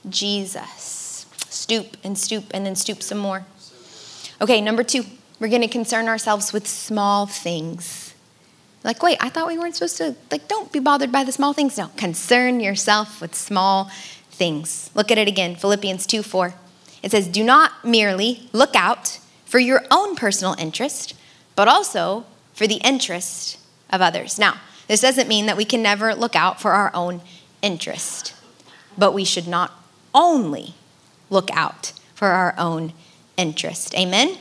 Jesus. 0.08 1.26
Stoop 1.48 1.96
and 2.04 2.18
stoop 2.18 2.44
and 2.52 2.66
then 2.66 2.76
stoop 2.76 3.02
some 3.02 3.18
more. 3.18 3.46
Okay, 4.40 4.60
number 4.60 4.82
two, 4.82 5.04
we're 5.40 5.48
going 5.48 5.62
to 5.62 5.68
concern 5.68 6.08
ourselves 6.08 6.52
with 6.52 6.66
small 6.66 7.26
things. 7.26 8.14
Like, 8.84 9.02
wait, 9.02 9.18
I 9.20 9.30
thought 9.30 9.48
we 9.48 9.58
weren't 9.58 9.74
supposed 9.74 9.96
to, 9.96 10.14
like, 10.30 10.46
don't 10.46 10.70
be 10.70 10.78
bothered 10.78 11.10
by 11.10 11.24
the 11.24 11.32
small 11.32 11.54
things. 11.54 11.76
No, 11.78 11.88
concern 11.96 12.60
yourself 12.60 13.20
with 13.20 13.34
small 13.34 13.90
things. 14.30 14.90
Look 14.94 15.10
at 15.10 15.18
it 15.18 15.26
again 15.26 15.56
Philippians 15.56 16.06
2 16.06 16.22
4. 16.22 16.54
It 17.02 17.10
says, 17.10 17.28
Do 17.28 17.44
not 17.44 17.84
merely 17.84 18.48
look 18.52 18.74
out 18.74 19.18
for 19.44 19.58
your 19.58 19.84
own 19.90 20.16
personal 20.16 20.54
interest, 20.58 21.14
but 21.54 21.68
also 21.68 22.26
for 22.52 22.66
the 22.66 22.76
interest 22.76 23.58
of 23.90 24.00
others. 24.00 24.38
Now, 24.38 24.60
this 24.88 25.00
doesn't 25.00 25.28
mean 25.28 25.46
that 25.46 25.56
we 25.56 25.64
can 25.64 25.82
never 25.82 26.14
look 26.14 26.36
out 26.36 26.60
for 26.60 26.72
our 26.72 26.90
own 26.94 27.20
interest, 27.62 28.34
but 28.96 29.12
we 29.12 29.24
should 29.24 29.48
not 29.48 29.72
only 30.14 30.74
look 31.30 31.50
out 31.52 31.92
for 32.14 32.28
our 32.28 32.54
own 32.58 32.92
interest. 33.36 33.94
Amen? 33.94 34.36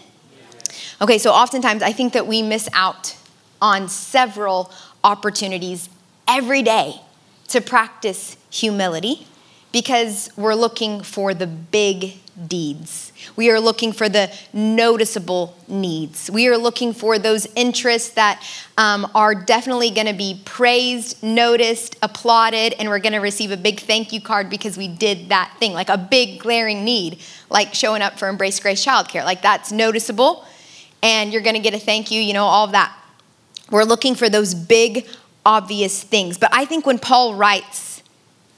Okay, 1.01 1.17
so 1.17 1.31
oftentimes 1.31 1.83
I 1.83 1.91
think 1.91 2.13
that 2.13 2.27
we 2.27 2.41
miss 2.41 2.69
out 2.73 3.17
on 3.61 3.89
several 3.89 4.71
opportunities 5.03 5.89
every 6.27 6.61
day 6.61 7.01
to 7.49 7.61
practice 7.61 8.37
humility 8.49 9.27
because 9.71 10.29
we're 10.37 10.55
looking 10.55 11.01
for 11.01 11.33
the 11.33 11.47
big 11.47 12.13
deeds. 12.47 13.13
We 13.35 13.49
are 13.49 13.59
looking 13.59 13.93
for 13.93 14.09
the 14.09 14.31
noticeable 14.53 15.55
needs. 15.67 16.29
We 16.29 16.47
are 16.47 16.57
looking 16.57 16.93
for 16.93 17.17
those 17.17 17.47
interests 17.55 18.09
that 18.11 18.45
um, 18.77 19.09
are 19.15 19.33
definitely 19.33 19.91
going 19.91 20.07
to 20.07 20.13
be 20.13 20.41
praised, 20.45 21.23
noticed, 21.23 21.97
applauded, 22.01 22.73
and 22.77 22.89
we're 22.89 22.99
going 22.99 23.13
to 23.13 23.19
receive 23.19 23.51
a 23.51 23.57
big 23.57 23.79
thank 23.79 24.11
you 24.11 24.21
card 24.21 24.49
because 24.49 24.77
we 24.77 24.87
did 24.87 25.29
that 25.29 25.55
thing, 25.59 25.73
like 25.73 25.89
a 25.89 25.97
big 25.97 26.39
glaring 26.39 26.83
need, 26.83 27.19
like 27.49 27.73
showing 27.73 28.01
up 28.01 28.19
for 28.19 28.27
Embrace 28.27 28.59
Grace 28.59 28.85
Childcare. 28.85 29.23
Like 29.23 29.41
that's 29.41 29.71
noticeable, 29.71 30.45
and 31.01 31.31
you're 31.31 31.41
going 31.41 31.55
to 31.55 31.61
get 31.61 31.73
a 31.73 31.79
thank 31.79 32.11
you, 32.11 32.21
you 32.21 32.33
know, 32.33 32.45
all 32.45 32.65
of 32.65 32.71
that. 32.73 32.95
We're 33.71 33.83
looking 33.83 34.15
for 34.15 34.29
those 34.29 34.53
big, 34.53 35.07
obvious 35.45 36.03
things. 36.03 36.37
But 36.37 36.49
I 36.53 36.65
think 36.65 36.85
when 36.85 36.99
Paul 36.99 37.35
writes, 37.35 37.95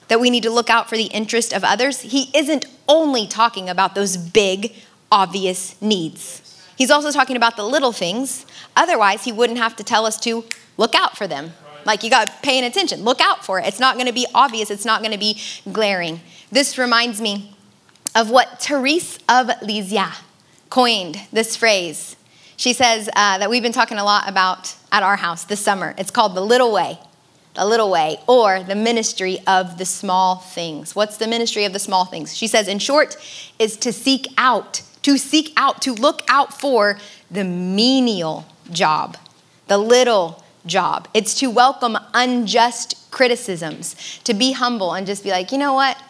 that 0.07 0.19
we 0.19 0.29
need 0.29 0.43
to 0.43 0.49
look 0.49 0.69
out 0.69 0.89
for 0.89 0.95
the 0.95 1.05
interest 1.05 1.53
of 1.53 1.63
others, 1.63 2.01
he 2.01 2.29
isn't 2.33 2.65
only 2.87 3.27
talking 3.27 3.69
about 3.69 3.95
those 3.95 4.17
big, 4.17 4.73
obvious 5.11 5.79
needs. 5.81 6.43
He's 6.77 6.91
also 6.91 7.11
talking 7.11 7.35
about 7.35 7.57
the 7.57 7.63
little 7.63 7.91
things. 7.91 8.45
Otherwise, 8.75 9.23
he 9.23 9.31
wouldn't 9.31 9.59
have 9.59 9.75
to 9.77 9.83
tell 9.83 10.05
us 10.05 10.19
to 10.21 10.45
look 10.77 10.93
out 10.93 11.17
for 11.17 11.27
them. 11.27 11.53
Like 11.85 12.03
you 12.03 12.09
got 12.09 12.43
paying 12.43 12.63
attention, 12.63 13.03
look 13.03 13.21
out 13.21 13.45
for 13.45 13.59
it. 13.59 13.65
It's 13.65 13.79
not 13.79 13.95
going 13.95 14.07
to 14.07 14.13
be 14.13 14.27
obvious, 14.35 14.69
it's 14.69 14.85
not 14.85 15.01
going 15.01 15.13
to 15.13 15.17
be 15.17 15.41
glaring. 15.71 16.19
This 16.51 16.77
reminds 16.77 17.21
me 17.21 17.55
of 18.15 18.29
what 18.29 18.61
Therese 18.61 19.19
of 19.29 19.49
Lisieux 19.61 20.11
coined 20.69 21.21
this 21.31 21.55
phrase. 21.55 22.15
She 22.57 22.73
says 22.73 23.09
uh, 23.15 23.37
that 23.37 23.49
we've 23.49 23.63
been 23.63 23.71
talking 23.71 23.97
a 23.97 24.03
lot 24.03 24.27
about 24.27 24.75
at 24.91 25.03
our 25.03 25.15
house 25.15 25.45
this 25.45 25.59
summer. 25.59 25.93
It's 25.97 26.11
called 26.11 26.35
the 26.35 26.41
little 26.41 26.73
way 26.73 26.99
a 27.57 27.67
little 27.67 27.89
way, 27.89 28.19
or 28.27 28.63
the 28.63 28.75
ministry 28.75 29.39
of 29.47 29.77
the 29.77 29.85
small 29.85 30.37
things. 30.37 30.95
What's 30.95 31.17
the 31.17 31.27
ministry 31.27 31.65
of 31.65 31.73
the 31.73 31.79
small 31.79 32.05
things? 32.05 32.35
She 32.35 32.47
says, 32.47 32.67
in 32.67 32.79
short, 32.79 33.17
is 33.59 33.75
to 33.77 33.91
seek 33.91 34.27
out, 34.37 34.81
to 35.01 35.17
seek 35.17 35.53
out, 35.57 35.81
to 35.81 35.93
look 35.93 36.21
out 36.29 36.59
for 36.59 36.97
the 37.29 37.43
menial 37.43 38.45
job, 38.71 39.17
the 39.67 39.77
little 39.77 40.43
job. 40.65 41.07
It's 41.13 41.33
to 41.39 41.49
welcome 41.49 41.97
unjust 42.13 43.09
criticisms, 43.11 44.19
to 44.23 44.33
be 44.33 44.51
humble 44.51 44.93
and 44.93 45.07
just 45.07 45.23
be 45.23 45.31
like, 45.31 45.51
you 45.51 45.57
know 45.57 45.73
what? 45.73 46.01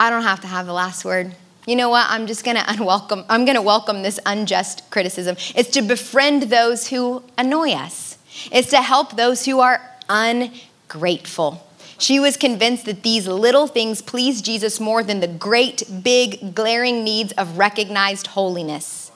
I 0.00 0.10
don't 0.10 0.22
have 0.22 0.40
to 0.40 0.46
have 0.46 0.66
the 0.66 0.72
last 0.72 1.04
word. 1.04 1.34
You 1.66 1.76
know 1.76 1.90
what? 1.90 2.06
I'm 2.08 2.26
just 2.26 2.44
gonna 2.44 2.64
unwelcome, 2.68 3.24
I'm 3.28 3.44
gonna 3.44 3.62
welcome 3.62 4.02
this 4.02 4.18
unjust 4.24 4.88
criticism. 4.90 5.36
It's 5.54 5.70
to 5.70 5.82
befriend 5.82 6.44
those 6.44 6.88
who 6.88 7.22
annoy 7.36 7.72
us. 7.72 8.16
It's 8.50 8.70
to 8.70 8.80
help 8.80 9.16
those 9.16 9.44
who 9.44 9.60
are 9.60 9.80
un 10.08 10.50
grateful. 10.88 11.64
She 11.98 12.20
was 12.20 12.36
convinced 12.36 12.84
that 12.86 13.02
these 13.02 13.26
little 13.26 13.66
things 13.66 14.02
pleased 14.02 14.44
Jesus 14.44 14.78
more 14.78 15.02
than 15.02 15.20
the 15.20 15.26
great, 15.26 15.82
big, 16.02 16.54
glaring 16.54 17.02
needs 17.02 17.32
of 17.32 17.58
recognized 17.58 18.28
holiness. 18.28 19.10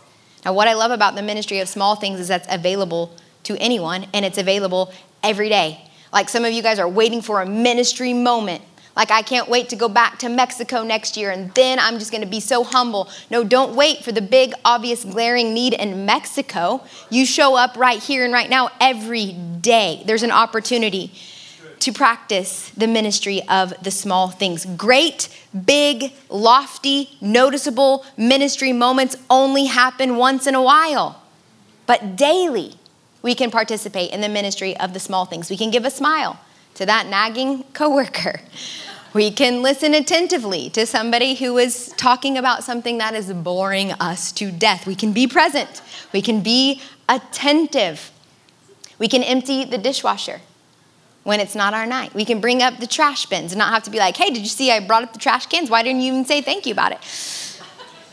Now, 0.44 0.52
what 0.52 0.66
I 0.66 0.74
love 0.74 0.90
about 0.90 1.14
the 1.14 1.22
ministry 1.22 1.60
of 1.60 1.68
small 1.68 1.94
things 1.94 2.18
is 2.18 2.26
that's 2.26 2.48
available 2.50 3.14
to 3.44 3.56
anyone 3.58 4.06
and 4.12 4.24
it's 4.24 4.38
available 4.38 4.92
every 5.22 5.48
day. 5.48 5.80
Like 6.12 6.28
some 6.28 6.44
of 6.44 6.52
you 6.52 6.62
guys 6.62 6.80
are 6.80 6.88
waiting 6.88 7.22
for 7.22 7.40
a 7.40 7.46
ministry 7.46 8.12
moment. 8.12 8.62
Like, 8.94 9.10
I 9.10 9.22
can't 9.22 9.48
wait 9.48 9.70
to 9.70 9.76
go 9.76 9.88
back 9.88 10.18
to 10.18 10.28
Mexico 10.28 10.82
next 10.82 11.16
year 11.16 11.30
and 11.30 11.54
then 11.54 11.78
I'm 11.78 11.98
just 11.98 12.12
gonna 12.12 12.26
be 12.26 12.40
so 12.40 12.62
humble. 12.62 13.08
No, 13.30 13.42
don't 13.42 13.74
wait 13.74 14.04
for 14.04 14.12
the 14.12 14.20
big, 14.20 14.52
obvious, 14.64 15.04
glaring 15.04 15.54
need 15.54 15.72
in 15.72 16.04
Mexico. 16.04 16.84
You 17.08 17.24
show 17.24 17.56
up 17.56 17.76
right 17.76 18.02
here 18.02 18.24
and 18.24 18.34
right 18.34 18.50
now 18.50 18.70
every 18.80 19.32
day. 19.32 20.02
There's 20.04 20.24
an 20.24 20.30
opportunity 20.30 21.12
to 21.82 21.92
practice 21.92 22.70
the 22.70 22.86
ministry 22.86 23.42
of 23.48 23.74
the 23.82 23.90
small 23.90 24.28
things. 24.28 24.64
Great, 24.76 25.28
big, 25.66 26.12
lofty, 26.28 27.10
noticeable 27.20 28.04
ministry 28.16 28.72
moments 28.72 29.16
only 29.28 29.66
happen 29.66 30.16
once 30.16 30.46
in 30.46 30.54
a 30.54 30.62
while. 30.62 31.20
But 31.86 32.14
daily, 32.14 32.74
we 33.20 33.34
can 33.34 33.50
participate 33.50 34.12
in 34.12 34.20
the 34.20 34.28
ministry 34.28 34.76
of 34.76 34.94
the 34.94 35.00
small 35.00 35.24
things. 35.24 35.50
We 35.50 35.56
can 35.56 35.72
give 35.72 35.84
a 35.84 35.90
smile 35.90 36.38
to 36.74 36.86
that 36.86 37.06
nagging 37.08 37.64
coworker. 37.74 38.40
We 39.14 39.30
can 39.30 39.60
listen 39.60 39.92
attentively 39.92 40.70
to 40.70 40.86
somebody 40.86 41.34
who 41.34 41.58
is 41.58 41.92
talking 41.98 42.38
about 42.38 42.64
something 42.64 42.96
that 42.96 43.12
is 43.12 43.30
boring 43.30 43.92
us 43.92 44.32
to 44.32 44.50
death. 44.50 44.86
We 44.86 44.94
can 44.94 45.12
be 45.12 45.26
present. 45.26 45.82
We 46.14 46.22
can 46.22 46.40
be 46.40 46.80
attentive. 47.10 48.10
We 48.98 49.08
can 49.08 49.22
empty 49.22 49.66
the 49.66 49.76
dishwasher 49.76 50.40
when 51.24 51.40
it's 51.40 51.54
not 51.54 51.74
our 51.74 51.86
night. 51.86 52.14
We 52.14 52.24
can 52.24 52.40
bring 52.40 52.62
up 52.62 52.78
the 52.78 52.86
trash 52.86 53.26
bins 53.26 53.52
and 53.52 53.58
not 53.58 53.72
have 53.72 53.82
to 53.84 53.90
be 53.90 53.98
like, 53.98 54.16
hey, 54.16 54.30
did 54.30 54.38
you 54.42 54.48
see 54.48 54.70
I 54.70 54.80
brought 54.80 55.02
up 55.02 55.12
the 55.12 55.18
trash 55.18 55.46
cans? 55.46 55.70
Why 55.70 55.82
didn't 55.82 56.02
you 56.02 56.12
even 56.12 56.24
say 56.24 56.42
thank 56.42 56.66
you 56.66 56.72
about 56.72 56.92
it? 56.92 56.98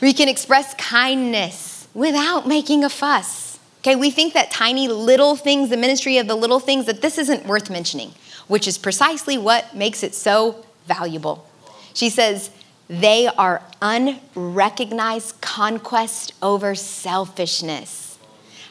We 0.02 0.14
can 0.14 0.30
express 0.30 0.74
kindness 0.76 1.88
without 1.94 2.48
making 2.48 2.84
a 2.84 2.90
fuss. 2.90 3.60
Okay, 3.80 3.96
we 3.96 4.12
think 4.12 4.34
that 4.34 4.52
tiny 4.52 4.88
little 4.88 5.36
things, 5.36 5.70
the 5.70 5.78
ministry 5.78 6.18
of 6.18 6.28
the 6.28 6.36
little 6.36 6.60
things, 6.60 6.86
that 6.86 7.02
this 7.02 7.18
isn't 7.18 7.46
worth 7.46 7.70
mentioning, 7.70 8.14
which 8.48 8.68
is 8.68 8.78
precisely 8.78 9.38
what 9.38 9.76
makes 9.76 10.04
it 10.04 10.14
so 10.14 10.66
valuable. 10.86 11.48
She 11.94 12.10
says, 12.10 12.52
they 12.90 13.28
are 13.28 13.62
unrecognized 13.82 15.40
conquest 15.42 16.34
over 16.42 16.76
selfishness. 16.76 18.09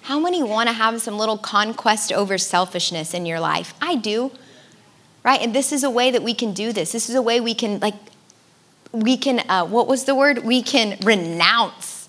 How 0.09 0.19
many 0.19 0.43
want 0.43 0.71
to 0.71 0.73
have 0.73 1.03
some 1.03 1.19
little 1.19 1.37
conquest 1.37 2.15
over 2.15 2.39
selfishness 2.39 3.13
in 3.13 3.27
your 3.27 3.41
life? 3.41 3.75
I 3.79 3.95
do. 3.95 4.33
Right? 5.23 5.39
And 5.43 5.55
this 5.55 5.71
is 5.71 5.85
a 5.85 5.91
way 5.91 6.11
that 6.11 6.23
we 6.23 6.33
can 6.33 6.55
do 6.55 6.73
this. 6.73 6.93
This 6.93 7.11
is 7.11 7.15
a 7.15 7.21
way 7.21 7.43
we 7.43 7.53
can, 7.53 7.79
like, 7.81 7.93
we 8.91 9.19
can, 9.19 9.41
uh, 9.51 9.67
what 9.67 9.87
was 9.87 10.05
the 10.05 10.15
word? 10.15 10.45
We 10.45 10.63
can 10.63 10.97
renounce 11.03 12.09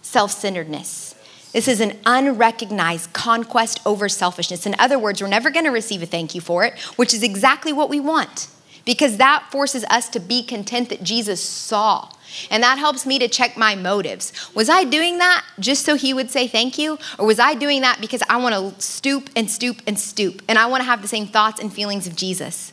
self 0.00 0.30
centeredness. 0.30 1.14
This 1.52 1.68
is 1.68 1.82
an 1.82 1.98
unrecognized 2.06 3.12
conquest 3.12 3.82
over 3.84 4.08
selfishness. 4.08 4.64
In 4.64 4.74
other 4.78 4.98
words, 4.98 5.20
we're 5.20 5.28
never 5.28 5.50
going 5.50 5.66
to 5.66 5.70
receive 5.70 6.02
a 6.02 6.06
thank 6.06 6.34
you 6.34 6.40
for 6.40 6.64
it, 6.64 6.80
which 6.96 7.12
is 7.12 7.22
exactly 7.22 7.74
what 7.74 7.90
we 7.90 8.00
want 8.00 8.48
because 8.86 9.18
that 9.18 9.48
forces 9.50 9.84
us 9.90 10.08
to 10.08 10.18
be 10.18 10.42
content 10.42 10.88
that 10.88 11.02
Jesus 11.02 11.42
saw. 11.42 12.08
And 12.50 12.62
that 12.62 12.78
helps 12.78 13.06
me 13.06 13.18
to 13.18 13.28
check 13.28 13.56
my 13.56 13.74
motives. 13.74 14.32
Was 14.54 14.68
I 14.68 14.84
doing 14.84 15.18
that 15.18 15.44
just 15.58 15.84
so 15.84 15.96
he 15.96 16.14
would 16.14 16.30
say 16.30 16.46
thank 16.46 16.78
you? 16.78 16.98
Or 17.18 17.26
was 17.26 17.38
I 17.38 17.54
doing 17.54 17.80
that 17.82 18.00
because 18.00 18.22
I 18.28 18.36
want 18.36 18.54
to 18.54 18.80
stoop 18.80 19.30
and 19.36 19.50
stoop 19.50 19.82
and 19.86 19.98
stoop 19.98 20.42
and 20.48 20.58
I 20.58 20.66
want 20.66 20.82
to 20.82 20.86
have 20.86 21.02
the 21.02 21.08
same 21.08 21.26
thoughts 21.26 21.60
and 21.60 21.72
feelings 21.72 22.06
of 22.06 22.16
Jesus? 22.16 22.72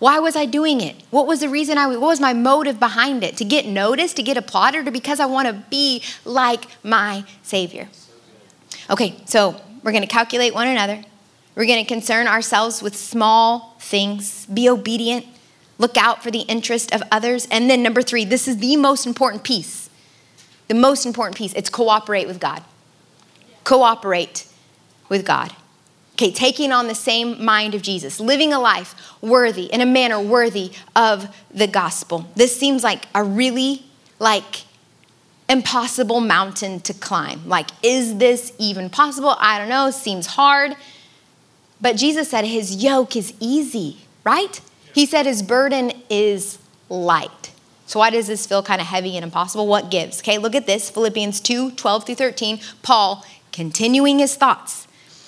Why 0.00 0.18
was 0.18 0.34
I 0.34 0.46
doing 0.46 0.80
it? 0.80 0.96
What 1.10 1.26
was 1.26 1.40
the 1.40 1.48
reason 1.48 1.76
I 1.76 1.86
what 1.86 2.00
was 2.00 2.20
my 2.20 2.32
motive 2.32 2.80
behind 2.80 3.22
it? 3.22 3.36
To 3.36 3.44
get 3.44 3.66
noticed, 3.66 4.16
to 4.16 4.22
get 4.22 4.36
applauded, 4.36 4.88
or 4.88 4.90
because 4.90 5.20
I 5.20 5.26
want 5.26 5.46
to 5.46 5.52
be 5.68 6.02
like 6.24 6.64
my 6.82 7.24
Savior? 7.42 7.88
Okay, 8.88 9.16
so 9.26 9.60
we're 9.82 9.92
going 9.92 10.02
to 10.02 10.08
calculate 10.08 10.54
one 10.54 10.68
another. 10.68 11.04
We're 11.54 11.66
going 11.66 11.84
to 11.84 11.88
concern 11.88 12.26
ourselves 12.26 12.82
with 12.82 12.96
small 12.96 13.76
things, 13.78 14.46
be 14.46 14.68
obedient, 14.68 15.26
look 15.80 15.96
out 15.96 16.22
for 16.22 16.30
the 16.30 16.40
interest 16.40 16.94
of 16.94 17.02
others. 17.10 17.48
And 17.50 17.68
then, 17.68 17.82
number 17.82 18.02
three, 18.02 18.24
this 18.24 18.46
is 18.46 18.58
the 18.58 18.76
most 18.76 19.06
important 19.06 19.42
piece. 19.42 19.88
The 20.68 20.74
most 20.74 21.06
important 21.06 21.36
piece 21.36 21.52
it's 21.54 21.70
cooperate 21.70 22.28
with 22.28 22.38
God. 22.38 22.62
Cooperate 23.64 24.46
with 25.08 25.26
God. 25.26 25.52
Okay, 26.12 26.30
taking 26.30 26.70
on 26.70 26.86
the 26.86 26.94
same 26.94 27.42
mind 27.42 27.74
of 27.74 27.80
Jesus, 27.80 28.20
living 28.20 28.52
a 28.52 28.60
life 28.60 28.94
worthy, 29.22 29.64
in 29.64 29.80
a 29.80 29.86
manner 29.86 30.20
worthy 30.20 30.70
of 30.94 31.34
the 31.50 31.66
gospel. 31.66 32.28
This 32.36 32.54
seems 32.54 32.84
like 32.84 33.06
a 33.14 33.24
really, 33.24 33.84
like, 34.18 34.64
impossible 35.48 36.20
mountain 36.20 36.80
to 36.80 36.92
climb. 36.92 37.48
Like, 37.48 37.70
is 37.82 38.18
this 38.18 38.52
even 38.58 38.90
possible? 38.90 39.34
I 39.38 39.58
don't 39.58 39.70
know, 39.70 39.90
seems 39.90 40.26
hard. 40.26 40.76
But 41.80 41.96
Jesus 41.96 42.28
said 42.28 42.44
his 42.44 42.82
yoke 42.82 43.16
is 43.16 43.32
easy, 43.40 44.00
right? 44.22 44.60
He 44.92 45.06
said 45.06 45.26
his 45.26 45.42
burden 45.42 45.92
is 46.08 46.58
light. 46.88 47.52
So 47.86 47.98
why 47.98 48.10
does 48.10 48.28
this 48.28 48.46
feel 48.46 48.62
kind 48.62 48.80
of 48.80 48.86
heavy 48.86 49.16
and 49.16 49.24
impossible? 49.24 49.66
What 49.66 49.90
gives? 49.90 50.20
Okay, 50.20 50.38
look 50.38 50.54
at 50.54 50.66
this 50.66 50.90
Philippians 50.90 51.40
2 51.40 51.72
12 51.72 52.06
through 52.06 52.14
13. 52.14 52.60
Paul 52.82 53.24
continuing 53.52 54.18
his 54.18 54.36
thoughts. 54.36 54.86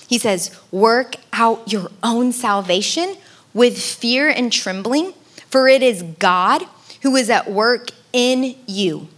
He 0.08 0.18
says, 0.18 0.56
Work 0.70 1.16
out 1.32 1.72
your 1.72 1.90
own 2.02 2.32
salvation 2.32 3.16
with 3.54 3.80
fear 3.80 4.28
and 4.28 4.52
trembling, 4.52 5.12
for 5.48 5.68
it 5.68 5.82
is 5.82 6.02
God 6.02 6.62
who 7.02 7.16
is 7.16 7.30
at 7.30 7.50
work 7.50 7.90
in 8.12 8.56
you, 8.66 9.08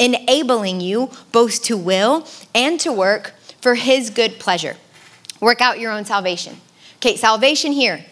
enabling 0.00 0.80
you 0.80 1.10
both 1.32 1.62
to 1.64 1.76
will 1.76 2.26
and 2.54 2.80
to 2.80 2.92
work 2.92 3.32
for 3.60 3.74
his 3.74 4.10
good 4.10 4.38
pleasure. 4.38 4.76
Work 5.40 5.60
out 5.60 5.78
your 5.78 5.92
own 5.92 6.04
salvation. 6.04 6.60
Okay, 6.96 7.16
salvation 7.16 7.72
here 7.72 8.04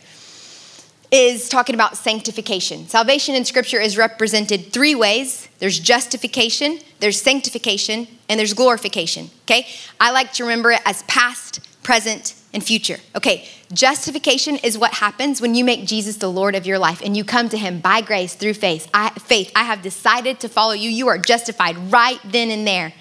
is 1.13 1.49
talking 1.49 1.75
about 1.75 1.97
sanctification. 1.97 2.89
Salvation 2.89 3.35
in 3.35 3.45
Scripture 3.45 3.81
is 3.81 3.97
represented 3.97 4.73
three 4.73 4.95
ways 4.95 5.49
there's 5.59 5.79
justification, 5.79 6.81
there's 7.01 7.21
sanctification, 7.21 8.07
and 8.29 8.39
there's 8.39 8.53
glorification. 8.53 9.31
Okay? 9.45 9.67
I 10.01 10.11
like 10.11 10.33
to 10.35 10.45
remember 10.45 10.73
it 10.73 10.81
as 10.85 11.03
past, 11.05 11.61
present, 11.83 12.35
and 12.53 12.65
future. 12.65 12.99
Okay, 13.15 13.47
justification 13.73 14.57
is 14.57 14.79
what 14.79 14.95
happens 14.95 15.41
when 15.41 15.55
you 15.55 15.65
make 15.65 15.87
Jesus 15.87 16.17
the 16.17 16.31
Lord 16.31 16.55
of 16.55 16.67
your 16.67 16.79
life 16.79 17.03
and 17.05 17.17
you 17.17 17.23
come 17.23 17.49
to 17.51 17.59
Him 17.59 17.81
by 17.81 18.01
grace 18.01 18.35
through 18.35 18.55
faith. 18.55 18.89
I, 18.95 19.11
faith, 19.11 19.53
I 19.55 19.65
have 19.65 19.83
decided 19.83 20.41
to 20.41 20.49
follow 20.49 20.73
you. 20.73 20.89
You 20.89 21.09
are 21.09 21.19
justified 21.19 21.77
right 21.93 22.19
then 22.25 22.51
and 22.51 22.67
there. 22.67 22.95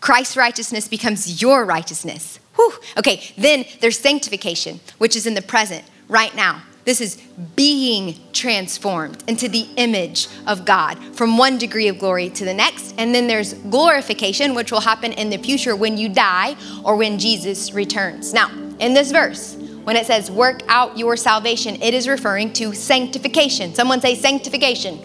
Christ's 0.00 0.36
righteousness 0.36 0.86
becomes 0.86 1.40
your 1.40 1.64
righteousness. 1.64 2.38
Whew. 2.56 2.74
Okay, 2.98 3.22
then 3.38 3.64
there's 3.80 3.98
sanctification, 3.98 4.80
which 4.98 5.16
is 5.16 5.26
in 5.26 5.32
the 5.32 5.42
present, 5.42 5.82
right 6.08 6.34
now. 6.36 6.62
This 6.84 7.00
is 7.00 7.16
being 7.56 8.16
transformed 8.32 9.24
into 9.26 9.48
the 9.48 9.66
image 9.76 10.28
of 10.46 10.64
God 10.64 10.98
from 11.14 11.38
one 11.38 11.56
degree 11.56 11.88
of 11.88 11.98
glory 11.98 12.28
to 12.30 12.44
the 12.44 12.52
next. 12.52 12.94
And 12.98 13.14
then 13.14 13.26
there's 13.26 13.54
glorification, 13.54 14.54
which 14.54 14.70
will 14.70 14.80
happen 14.80 15.12
in 15.12 15.30
the 15.30 15.38
future 15.38 15.74
when 15.74 15.96
you 15.96 16.08
die 16.08 16.56
or 16.84 16.96
when 16.96 17.18
Jesus 17.18 17.72
returns. 17.72 18.34
Now, 18.34 18.50
in 18.78 18.92
this 18.92 19.12
verse, 19.12 19.56
when 19.84 19.96
it 19.96 20.06
says 20.06 20.30
work 20.30 20.62
out 20.68 20.98
your 20.98 21.16
salvation, 21.16 21.80
it 21.82 21.94
is 21.94 22.08
referring 22.08 22.52
to 22.54 22.74
sanctification. 22.74 23.74
Someone 23.74 24.00
say 24.00 24.14
sanctification. 24.14 24.98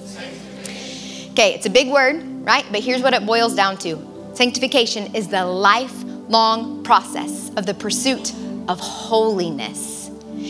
Okay, 1.32 1.54
it's 1.54 1.66
a 1.66 1.70
big 1.70 1.90
word, 1.90 2.24
right? 2.46 2.66
But 2.72 2.82
here's 2.82 3.02
what 3.02 3.14
it 3.14 3.26
boils 3.26 3.56
down 3.56 3.78
to 3.80 4.32
sanctification 4.34 5.16
is 5.16 5.28
the 5.28 5.46
lifelong 5.46 6.84
process 6.84 7.52
of 7.56 7.66
the 7.66 7.74
pursuit 7.74 8.34
of 8.68 8.80
holiness. 8.80 9.99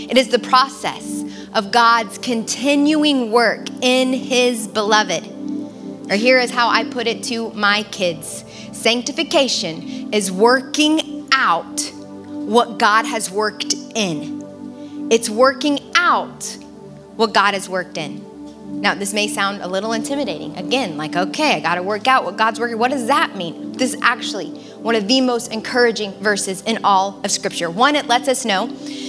It 0.08 0.18
is 0.18 0.30
the 0.30 0.40
process 0.40 1.24
of 1.54 1.72
God's 1.72 2.18
continuing 2.18 3.32
work 3.32 3.68
in 3.82 4.14
His 4.14 4.68
beloved. 4.68 5.28
Or 6.10 6.16
here 6.16 6.40
is 6.40 6.52
how 6.52 6.70
I 6.70 6.84
put 6.86 7.08
it 7.08 7.24
to 7.26 7.52
my 7.52 7.84
kids 7.84 8.46
sanctification 8.72 10.14
is 10.14 10.32
working 10.32 11.28
out 11.34 11.82
what 12.50 12.80
God 12.80 13.06
has 13.06 13.30
worked 13.30 13.74
in. 13.94 15.10
It's 15.12 15.30
working 15.30 15.80
out 15.96 16.44
what 17.16 17.34
God 17.34 17.54
has 17.54 17.68
worked 17.68 17.98
in. 17.98 18.30
Now, 18.82 18.96
this 18.96 19.14
may 19.14 19.28
sound 19.28 19.62
a 19.62 19.68
little 19.68 19.92
intimidating. 19.92 20.56
Again, 20.58 20.96
like, 20.96 21.16
okay, 21.16 21.56
I 21.56 21.60
got 21.60 21.76
to 21.76 21.84
work 21.84 22.08
out 22.08 22.24
what 22.24 22.38
God's 22.38 22.60
working. 22.60 22.78
What 22.78 22.92
does 22.92 23.08
that 23.08 23.36
mean? 23.36 23.74
This 23.74 23.98
actually 24.02 24.64
one 24.82 24.96
of 24.96 25.08
the 25.08 25.22
most 25.22 25.52
encouraging 25.52 26.14
verses 26.14 26.62
in 26.64 26.84
all 26.84 27.20
of 27.24 27.32
Scripture. 27.32 27.70
One, 27.70 27.96
it 27.96 28.08
lets 28.08 28.28
us 28.28 28.46
know 28.46 28.68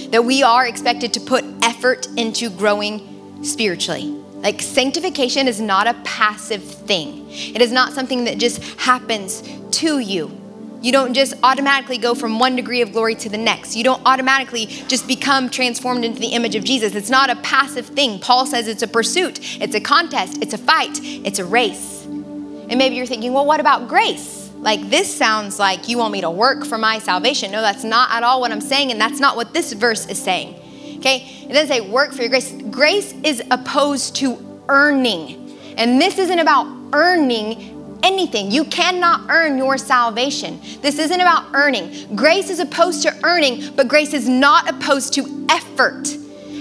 that 0.09 0.25
we 0.25 0.43
are 0.43 0.67
expected 0.67 1.13
to 1.13 1.19
put 1.19 1.45
effort 1.63 2.07
into 2.17 2.49
growing 2.49 3.43
spiritually. 3.43 4.07
Like 4.41 4.61
sanctification 4.61 5.47
is 5.47 5.61
not 5.61 5.87
a 5.87 5.93
passive 6.03 6.63
thing, 6.63 7.29
it 7.29 7.61
is 7.61 7.71
not 7.71 7.93
something 7.93 8.25
that 8.25 8.37
just 8.37 8.63
happens 8.79 9.43
to 9.71 9.99
you. 9.99 10.37
You 10.81 10.91
don't 10.91 11.13
just 11.13 11.35
automatically 11.43 11.99
go 11.99 12.15
from 12.15 12.39
one 12.39 12.55
degree 12.55 12.81
of 12.81 12.91
glory 12.91 13.13
to 13.15 13.29
the 13.29 13.37
next. 13.37 13.75
You 13.75 13.83
don't 13.83 14.01
automatically 14.03 14.65
just 14.65 15.07
become 15.07 15.47
transformed 15.47 16.03
into 16.03 16.19
the 16.19 16.29
image 16.29 16.55
of 16.55 16.63
Jesus. 16.63 16.95
It's 16.95 17.11
not 17.11 17.29
a 17.29 17.35
passive 17.37 17.85
thing. 17.85 18.19
Paul 18.19 18.47
says 18.47 18.67
it's 18.67 18.81
a 18.81 18.87
pursuit, 18.87 19.61
it's 19.61 19.75
a 19.75 19.79
contest, 19.79 20.41
it's 20.41 20.55
a 20.55 20.57
fight, 20.57 20.99
it's 21.03 21.37
a 21.37 21.45
race. 21.45 22.03
And 22.05 22.77
maybe 22.79 22.95
you're 22.95 23.05
thinking, 23.05 23.31
well, 23.31 23.45
what 23.45 23.59
about 23.59 23.87
grace? 23.87 24.40
Like, 24.61 24.89
this 24.89 25.13
sounds 25.13 25.57
like 25.57 25.89
you 25.89 25.97
want 25.97 26.13
me 26.13 26.21
to 26.21 26.29
work 26.29 26.65
for 26.65 26.77
my 26.77 26.99
salvation. 26.99 27.51
No, 27.51 27.61
that's 27.61 27.83
not 27.83 28.11
at 28.11 28.23
all 28.23 28.39
what 28.39 28.51
I'm 28.51 28.61
saying, 28.61 28.91
and 28.91 29.01
that's 29.01 29.19
not 29.19 29.35
what 29.35 29.53
this 29.53 29.73
verse 29.73 30.07
is 30.07 30.21
saying. 30.21 30.55
Okay? 30.99 31.25
It 31.43 31.53
doesn't 31.53 31.67
say 31.67 31.81
work 31.81 32.13
for 32.13 32.21
your 32.21 32.29
grace. 32.29 32.51
Grace 32.69 33.13
is 33.23 33.41
opposed 33.49 34.15
to 34.17 34.63
earning. 34.69 35.57
And 35.77 35.99
this 35.99 36.19
isn't 36.19 36.37
about 36.37 36.67
earning 36.93 37.99
anything. 38.03 38.51
You 38.51 38.65
cannot 38.65 39.29
earn 39.29 39.57
your 39.57 39.79
salvation. 39.79 40.59
This 40.81 40.99
isn't 40.99 41.19
about 41.19 41.45
earning. 41.53 42.15
Grace 42.15 42.51
is 42.51 42.59
opposed 42.59 43.01
to 43.03 43.19
earning, 43.23 43.73
but 43.75 43.87
grace 43.87 44.13
is 44.13 44.29
not 44.29 44.69
opposed 44.69 45.13
to 45.13 45.47
effort. 45.49 46.07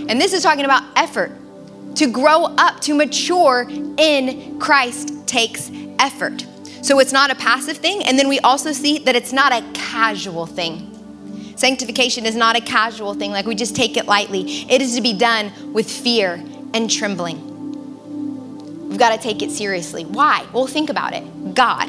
And 0.09 0.19
this 0.19 0.33
is 0.33 0.43
talking 0.43 0.65
about 0.65 0.85
effort. 0.97 1.33
To 1.97 2.11
grow 2.11 2.45
up, 2.45 2.81
to 2.83 2.95
mature 2.95 3.67
in 3.99 4.59
Christ 4.59 5.27
takes 5.27 5.71
effort. 5.99 6.47
So 6.83 6.99
it's 6.99 7.13
not 7.13 7.31
a 7.31 7.35
passive 7.35 7.77
thing. 7.77 8.03
And 8.05 8.19
then 8.19 8.29
we 8.29 8.39
also 8.41 8.73
see 8.73 8.99
that 9.01 9.17
it's 9.17 9.33
not 9.33 9.53
a 9.53 9.65
casual 9.73 10.47
thing. 10.47 10.87
Sanctification 11.57 12.25
is 12.25 12.35
not 12.35 12.57
a 12.57 12.61
casual 12.61 13.13
thing, 13.13 13.33
like 13.33 13.45
we 13.45 13.55
just 13.55 13.77
take 13.77 13.99
it 13.99 14.07
lightly. 14.07 14.43
It 14.71 14.81
is 14.81 14.95
to 14.95 15.03
be 15.03 15.13
done 15.13 15.53
with 15.75 15.91
fear 15.91 16.43
and 16.73 16.91
trembling. 16.91 18.89
we've 18.89 18.99
got 18.99 19.15
to 19.15 19.19
take 19.19 19.43
it 19.43 19.51
seriously. 19.51 20.05
Why? 20.05 20.47
Well, 20.55 20.67
think 20.67 20.89
about 20.89 21.13
it. 21.13 21.55
God. 21.55 21.89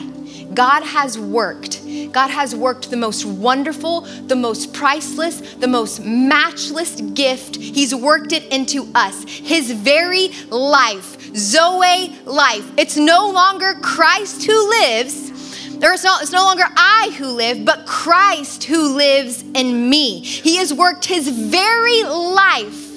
God 0.54 0.84
has 0.84 1.18
worked. 1.18 1.82
God 2.12 2.30
has 2.30 2.54
worked 2.54 2.90
the 2.90 2.98
most 2.98 3.24
wonderful, 3.24 4.02
the 4.02 4.36
most 4.36 4.74
priceless, 4.74 5.40
the 5.56 5.68
most 5.68 6.04
matchless 6.04 7.00
gift. 7.00 7.56
He's 7.56 7.96
worked 7.96 8.34
it 8.34 8.44
into 8.52 8.90
us. 8.94 9.24
His 9.24 9.72
very 9.72 10.30
life, 10.50 11.21
Zoe 11.36 12.16
life. 12.26 12.70
It's 12.78 12.98
no 12.98 13.30
longer 13.30 13.76
Christ 13.82 14.46
who 14.46 14.70
lives. 14.70 15.30
There's 15.78 16.04
no, 16.04 16.18
it's 16.22 16.32
no 16.32 16.44
longer 16.44 16.64
I 16.68 17.16
who 17.18 17.28
live, 17.28 17.66
but 17.66 17.86
Christ 17.88 18.66
who 18.66 18.96
lives 18.96 19.42
in 19.42 19.90
me. 19.90 20.20
He 20.20 20.58
has 20.58 20.74
worked 20.74 21.06
his 21.06 21.28
very 21.28 22.04
life 22.04 22.92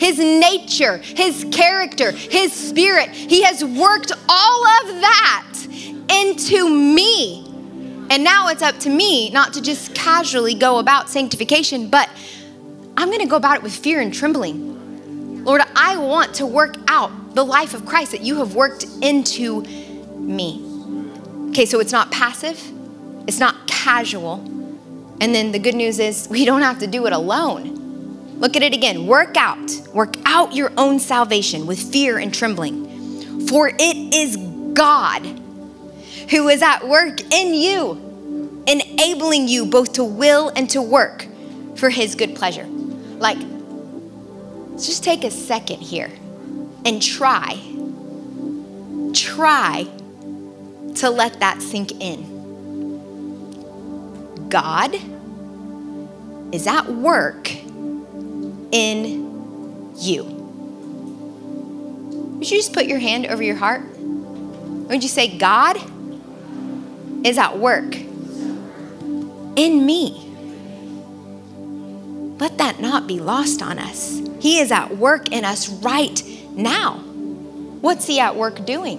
his 0.00 0.18
nature, 0.18 0.96
his 0.96 1.46
character, 1.52 2.10
his 2.10 2.54
spirit. 2.54 3.10
He 3.10 3.42
has 3.42 3.62
worked 3.62 4.12
all 4.30 4.66
of 4.66 5.00
that 5.02 5.58
into 6.10 6.70
me. 6.70 7.46
And 8.08 8.24
now 8.24 8.48
it's 8.48 8.62
up 8.62 8.78
to 8.80 8.90
me 8.90 9.28
not 9.30 9.52
to 9.52 9.60
just 9.60 9.94
casually 9.94 10.54
go 10.54 10.78
about 10.78 11.10
sanctification, 11.10 11.90
but 11.90 12.08
I'm 12.96 13.08
going 13.08 13.20
to 13.20 13.26
go 13.26 13.36
about 13.36 13.58
it 13.58 13.62
with 13.62 13.76
fear 13.76 14.00
and 14.00 14.12
trembling. 14.12 15.44
Lord, 15.44 15.60
I 15.76 15.98
want 15.98 16.34
to 16.36 16.46
work 16.46 16.76
out 16.88 17.12
the 17.34 17.44
life 17.44 17.74
of 17.74 17.86
Christ 17.86 18.12
that 18.12 18.22
you 18.22 18.36
have 18.36 18.54
worked 18.54 18.84
into 19.02 19.62
me. 20.12 20.66
Okay, 21.50 21.66
so 21.66 21.80
it's 21.80 21.92
not 21.92 22.10
passive, 22.10 22.60
it's 23.26 23.38
not 23.38 23.66
casual. 23.66 24.38
And 25.20 25.34
then 25.34 25.52
the 25.52 25.58
good 25.58 25.74
news 25.74 25.98
is 25.98 26.28
we 26.30 26.44
don't 26.44 26.62
have 26.62 26.78
to 26.80 26.86
do 26.86 27.06
it 27.06 27.12
alone. 27.12 27.76
Look 28.38 28.56
at 28.56 28.62
it 28.62 28.72
again. 28.72 29.06
Work 29.06 29.36
out. 29.36 29.70
Work 29.92 30.14
out 30.24 30.54
your 30.54 30.72
own 30.78 30.98
salvation 30.98 31.66
with 31.66 31.92
fear 31.92 32.18
and 32.18 32.32
trembling. 32.32 33.46
For 33.46 33.68
it 33.68 34.14
is 34.14 34.36
God 34.72 35.26
who 36.30 36.48
is 36.48 36.62
at 36.62 36.88
work 36.88 37.20
in 37.34 37.54
you, 37.54 38.62
enabling 38.66 39.48
you 39.48 39.66
both 39.66 39.92
to 39.94 40.04
will 40.04 40.50
and 40.56 40.70
to 40.70 40.80
work 40.80 41.26
for 41.76 41.90
his 41.90 42.14
good 42.14 42.34
pleasure. 42.34 42.64
Like, 42.64 43.38
just 44.78 45.04
take 45.04 45.24
a 45.24 45.30
second 45.30 45.80
here 45.80 46.10
and 46.84 47.02
try, 47.02 47.58
try 49.12 49.86
to 50.96 51.10
let 51.10 51.40
that 51.40 51.62
sink 51.62 51.92
in. 52.00 52.38
God 54.48 54.94
is 56.52 56.66
at 56.66 56.88
work 56.92 57.50
in 58.72 59.92
you. 59.96 60.24
Would 62.38 62.50
you 62.50 62.56
just 62.56 62.72
put 62.72 62.86
your 62.86 62.98
hand 62.98 63.26
over 63.26 63.42
your 63.42 63.56
heart? 63.56 63.82
Would 63.98 65.02
you 65.02 65.08
say, 65.08 65.38
God 65.38 65.76
is 67.24 67.38
at 67.38 67.58
work 67.58 67.94
in 69.56 69.86
me? 69.86 70.26
Let 72.38 72.58
that 72.58 72.80
not 72.80 73.06
be 73.06 73.20
lost 73.20 73.62
on 73.62 73.78
us. 73.78 74.20
He 74.40 74.58
is 74.58 74.72
at 74.72 74.96
work 74.96 75.30
in 75.30 75.44
us 75.44 75.68
right 75.68 76.22
now. 76.56 76.98
What's 77.80 78.06
He 78.06 78.20
at 78.20 78.36
work 78.36 78.64
doing? 78.64 78.98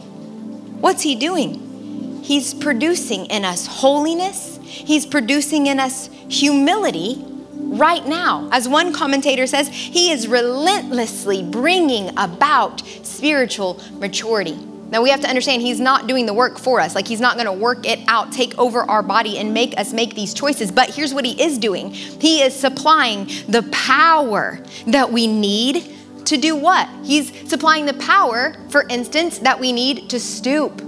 What's 0.81 1.03
He 1.03 1.15
doing? 1.15 2.21
He's 2.23 2.53
producing 2.53 3.25
in 3.27 3.45
us 3.45 3.67
holiness, 3.67 4.59
He's 4.63 5.05
producing 5.05 5.67
in 5.67 5.79
us 5.79 6.09
humility 6.29 7.23
right 7.53 8.05
now. 8.05 8.49
As 8.51 8.67
one 8.67 8.93
commentator 8.93 9.47
says, 9.47 9.67
He 9.67 10.11
is 10.11 10.27
relentlessly 10.27 11.43
bringing 11.43 12.09
about 12.17 12.81
spiritual 13.03 13.81
maturity. 13.93 14.57
Now 14.91 15.01
we 15.01 15.09
have 15.09 15.21
to 15.21 15.27
understand 15.29 15.61
he's 15.61 15.79
not 15.79 16.07
doing 16.07 16.25
the 16.25 16.33
work 16.33 16.59
for 16.59 16.81
us. 16.81 16.95
Like 16.95 17.07
he's 17.07 17.21
not 17.21 17.35
going 17.35 17.45
to 17.45 17.53
work 17.53 17.87
it 17.87 17.99
out, 18.09 18.33
take 18.33 18.57
over 18.59 18.81
our 18.81 19.01
body 19.01 19.37
and 19.37 19.53
make 19.53 19.79
us 19.79 19.93
make 19.93 20.15
these 20.15 20.33
choices. 20.33 20.69
But 20.69 20.89
here's 20.89 21.13
what 21.13 21.23
he 21.23 21.41
is 21.41 21.57
doing. 21.57 21.91
He 21.91 22.41
is 22.41 22.53
supplying 22.53 23.25
the 23.47 23.65
power 23.71 24.59
that 24.87 25.09
we 25.09 25.27
need 25.27 25.97
to 26.25 26.37
do 26.37 26.55
what? 26.55 26.89
He's 27.03 27.31
supplying 27.49 27.85
the 27.85 27.93
power, 27.93 28.55
for 28.69 28.87
instance, 28.89 29.39
that 29.39 29.59
we 29.59 29.71
need 29.71 30.09
to 30.09 30.19
stoop 30.19 30.81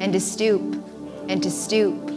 and 0.00 0.12
to 0.12 0.20
stoop 0.20 0.84
and 1.28 1.42
to 1.42 1.50
stoop 1.50 2.09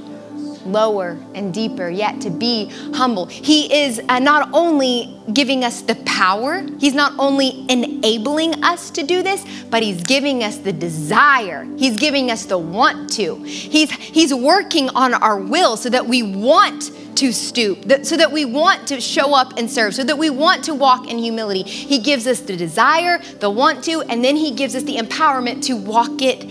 lower 0.66 1.18
and 1.34 1.54
deeper, 1.54 1.90
yet 1.90 2.22
to 2.22 2.30
be 2.30 2.72
humble. 2.94 3.26
He 3.26 3.74
is 3.74 4.02
uh, 4.10 4.20
not 4.20 4.50
only 4.54 5.20
giving 5.34 5.64
us 5.64 5.82
the 5.82 5.96
power, 6.06 6.64
He's 6.80 6.94
not 6.94 7.14
only 7.18 7.66
enabling 7.70 8.64
us 8.64 8.90
to 8.92 9.04
do 9.04 9.24
this, 9.24 9.46
but 9.70 9.84
He's 9.84 10.04
giving 10.04 10.44
us 10.44 10.58
the 10.58 10.74
desire. 10.74 11.66
He's 11.78 11.96
giving 11.96 12.32
us 12.32 12.46
the 12.46 12.58
want 12.58 13.12
to. 13.14 13.36
He's, 13.44 13.92
he's 13.92 14.34
working 14.34 14.90
on 14.90 15.14
our 15.14 15.38
will 15.38 15.78
so 15.78 15.90
that 15.90 16.06
we 16.06 16.24
want 16.24 16.92
to 17.18 17.32
stoop, 17.32 18.06
so 18.06 18.18
that 18.18 18.32
we 18.32 18.46
want 18.46 18.88
to 18.88 19.00
show 19.00 19.34
up 19.36 19.58
and 19.58 19.70
serve, 19.70 19.94
so 19.94 20.04
that 20.04 20.18
we 20.18 20.30
want 20.30 20.64
to 20.66 20.74
walk 20.74 21.10
in 21.10 21.18
humility. 21.18 21.64
He 21.64 22.00
gives 22.00 22.28
us 22.28 22.40
the 22.40 22.58
desire, 22.58 23.20
the 23.40 23.50
want 23.50 23.84
to, 23.86 24.02
and 24.02 24.24
then 24.24 24.36
He 24.36 24.52
gives 24.52 24.76
us 24.76 24.84
the 24.84 24.98
empowerment 24.98 25.64
to 25.64 25.76
walk 25.76 26.22
it 26.22 26.46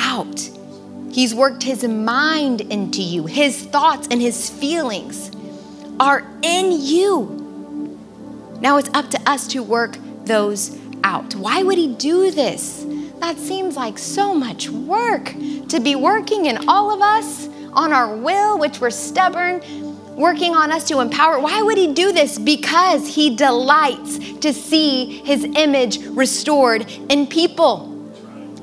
out. 0.00 0.48
He's 1.14 1.32
worked 1.32 1.62
his 1.62 1.84
mind 1.84 2.60
into 2.60 3.00
you. 3.00 3.26
His 3.26 3.62
thoughts 3.62 4.08
and 4.10 4.20
his 4.20 4.50
feelings 4.50 5.30
are 6.00 6.26
in 6.42 6.72
you. 6.72 7.96
Now 8.60 8.78
it's 8.78 8.90
up 8.94 9.12
to 9.12 9.20
us 9.24 9.46
to 9.48 9.62
work 9.62 9.96
those 10.24 10.76
out. 11.04 11.36
Why 11.36 11.62
would 11.62 11.78
he 11.78 11.94
do 11.94 12.32
this? 12.32 12.84
That 13.20 13.38
seems 13.38 13.76
like 13.76 13.96
so 13.96 14.34
much 14.34 14.68
work 14.68 15.26
to 15.68 15.78
be 15.78 15.94
working 15.94 16.46
in 16.46 16.68
all 16.68 16.92
of 16.92 17.00
us 17.00 17.48
on 17.74 17.92
our 17.92 18.16
will, 18.16 18.58
which 18.58 18.80
we're 18.80 18.90
stubborn, 18.90 19.62
working 20.16 20.56
on 20.56 20.72
us 20.72 20.82
to 20.88 20.98
empower. 20.98 21.38
Why 21.38 21.62
would 21.62 21.78
he 21.78 21.94
do 21.94 22.10
this? 22.10 22.40
Because 22.40 23.06
he 23.06 23.36
delights 23.36 24.18
to 24.40 24.52
see 24.52 25.18
his 25.18 25.44
image 25.44 26.04
restored 26.06 26.90
in 27.08 27.28
people. 27.28 27.93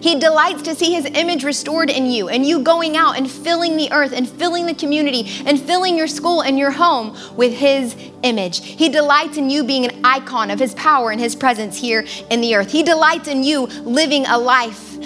He 0.01 0.19
delights 0.19 0.63
to 0.63 0.73
see 0.73 0.93
his 0.93 1.05
image 1.05 1.43
restored 1.43 1.89
in 1.89 2.07
you 2.07 2.27
and 2.27 2.45
you 2.45 2.59
going 2.59 2.97
out 2.97 3.17
and 3.17 3.29
filling 3.29 3.77
the 3.77 3.91
earth 3.91 4.13
and 4.13 4.27
filling 4.27 4.65
the 4.65 4.73
community 4.73 5.25
and 5.45 5.61
filling 5.61 5.95
your 5.95 6.07
school 6.07 6.41
and 6.41 6.57
your 6.57 6.71
home 6.71 7.15
with 7.35 7.53
his 7.53 7.95
image. 8.23 8.65
He 8.65 8.89
delights 8.89 9.37
in 9.37 9.49
you 9.49 9.63
being 9.63 9.85
an 9.85 10.03
icon 10.03 10.49
of 10.49 10.59
his 10.59 10.73
power 10.73 11.11
and 11.11 11.19
his 11.19 11.35
presence 11.35 11.77
here 11.77 12.05
in 12.31 12.41
the 12.41 12.55
earth. 12.55 12.71
He 12.71 12.81
delights 12.81 13.27
in 13.27 13.43
you 13.43 13.67
living 13.67 14.25
a 14.25 14.37
life 14.37 14.97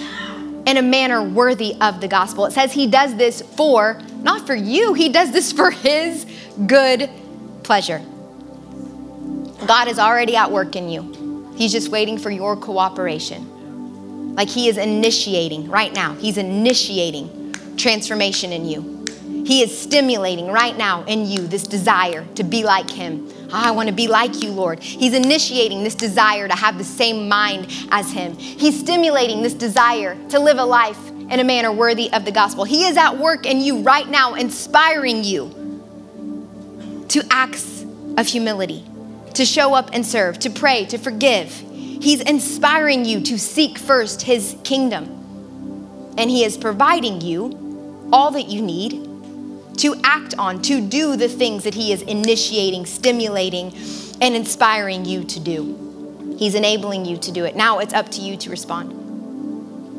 in 0.66 0.78
a 0.78 0.82
manner 0.82 1.22
worthy 1.22 1.76
of 1.80 2.00
the 2.00 2.08
gospel. 2.08 2.46
It 2.46 2.52
says 2.52 2.72
he 2.72 2.86
does 2.86 3.14
this 3.16 3.42
for, 3.42 4.00
not 4.22 4.46
for 4.46 4.54
you, 4.54 4.94
he 4.94 5.10
does 5.10 5.30
this 5.30 5.52
for 5.52 5.70
his 5.70 6.26
good 6.66 7.10
pleasure. 7.62 7.98
God 9.66 9.88
is 9.88 9.98
already 9.98 10.36
at 10.36 10.50
work 10.50 10.74
in 10.74 10.88
you. 10.88 11.54
He's 11.56 11.72
just 11.72 11.90
waiting 11.90 12.18
for 12.18 12.30
your 12.30 12.56
cooperation. 12.56 13.55
Like 14.36 14.48
He 14.48 14.68
is 14.68 14.76
initiating 14.76 15.68
right 15.68 15.92
now, 15.92 16.14
He's 16.14 16.36
initiating 16.36 17.54
transformation 17.76 18.52
in 18.52 18.64
you. 18.66 19.04
He 19.46 19.62
is 19.62 19.76
stimulating 19.76 20.48
right 20.48 20.76
now 20.76 21.04
in 21.04 21.24
you 21.26 21.46
this 21.46 21.62
desire 21.62 22.26
to 22.34 22.42
be 22.42 22.64
like 22.64 22.90
Him. 22.90 23.28
Oh, 23.44 23.50
I 23.52 23.70
want 23.70 23.88
to 23.88 23.94
be 23.94 24.08
like 24.08 24.42
you, 24.42 24.50
Lord. 24.50 24.80
He's 24.80 25.14
initiating 25.14 25.84
this 25.84 25.94
desire 25.94 26.48
to 26.48 26.54
have 26.54 26.78
the 26.78 26.84
same 26.84 27.28
mind 27.28 27.68
as 27.90 28.10
Him. 28.10 28.36
He's 28.36 28.78
stimulating 28.80 29.42
this 29.42 29.54
desire 29.54 30.16
to 30.30 30.40
live 30.40 30.58
a 30.58 30.64
life 30.64 30.98
in 31.08 31.38
a 31.38 31.44
manner 31.44 31.70
worthy 31.70 32.12
of 32.12 32.24
the 32.24 32.32
gospel. 32.32 32.64
He 32.64 32.86
is 32.86 32.96
at 32.96 33.18
work 33.18 33.46
in 33.46 33.60
you 33.60 33.82
right 33.82 34.08
now, 34.08 34.34
inspiring 34.34 35.22
you 35.22 35.50
to 37.08 37.24
acts 37.30 37.84
of 38.16 38.26
humility, 38.26 38.84
to 39.34 39.44
show 39.44 39.74
up 39.74 39.90
and 39.92 40.04
serve, 40.04 40.40
to 40.40 40.50
pray, 40.50 40.86
to 40.86 40.98
forgive, 40.98 41.62
He's 42.00 42.20
inspiring 42.20 43.04
you 43.04 43.20
to 43.22 43.38
seek 43.38 43.78
first 43.78 44.22
His 44.22 44.56
kingdom. 44.64 45.04
And 46.18 46.30
He 46.30 46.44
is 46.44 46.56
providing 46.56 47.20
you 47.20 48.08
all 48.12 48.30
that 48.32 48.48
you 48.48 48.62
need 48.62 49.04
to 49.78 49.94
act 50.04 50.34
on, 50.38 50.62
to 50.62 50.80
do 50.80 51.16
the 51.16 51.28
things 51.28 51.64
that 51.64 51.74
He 51.74 51.92
is 51.92 52.02
initiating, 52.02 52.86
stimulating, 52.86 53.74
and 54.20 54.34
inspiring 54.34 55.04
you 55.04 55.24
to 55.24 55.40
do. 55.40 56.36
He's 56.38 56.54
enabling 56.54 57.04
you 57.04 57.16
to 57.18 57.32
do 57.32 57.44
it. 57.44 57.56
Now 57.56 57.78
it's 57.78 57.94
up 57.94 58.10
to 58.12 58.20
you 58.20 58.36
to 58.38 58.50
respond. 58.50 58.92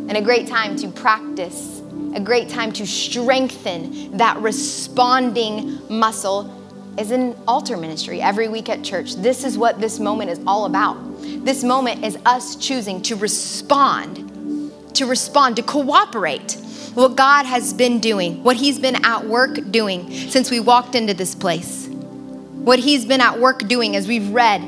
And 0.10 0.18
a 0.18 0.22
great 0.22 0.48
time 0.48 0.76
to 0.78 0.88
practice, 0.88 1.82
a 2.16 2.20
great 2.20 2.50
time 2.50 2.72
to 2.74 2.88
strengthen 2.88 4.18
that 4.18 4.38
responding 4.38 5.80
muscle 5.90 6.54
is 6.98 7.12
in 7.12 7.36
altar 7.48 7.78
ministry 7.78 8.22
every 8.22 8.48
week 8.48 8.70
at 8.70 8.84
church. 8.84 9.16
This 9.16 9.44
is 9.44 9.58
what 9.58 9.80
this 9.80 10.00
moment 10.00 10.32
is 10.32 10.40
all 10.48 10.66
about. 10.66 10.98
This 11.48 11.64
moment 11.64 12.04
is 12.04 12.18
us 12.26 12.58
choosing 12.58 13.02
to 13.04 13.16
respond, 13.16 14.74
to 14.96 15.06
respond, 15.06 15.56
to 15.56 15.62
cooperate 15.62 16.58
what 16.94 17.16
God 17.16 17.46
has 17.46 17.74
been 17.74 18.02
doing, 18.02 18.44
what 18.44 18.58
He's 18.58 18.78
been 18.78 19.06
at 19.06 19.26
work 19.26 19.72
doing 19.72 20.12
since 20.30 20.52
we 20.52 20.60
walked 20.60 20.94
into 20.94 21.14
this 21.14 21.36
place, 21.36 21.88
what 21.88 22.80
He's 22.80 23.06
been 23.06 23.22
at 23.22 23.40
work 23.40 23.60
doing 23.60 23.96
as 23.96 24.10
we've 24.10 24.30
read 24.32 24.60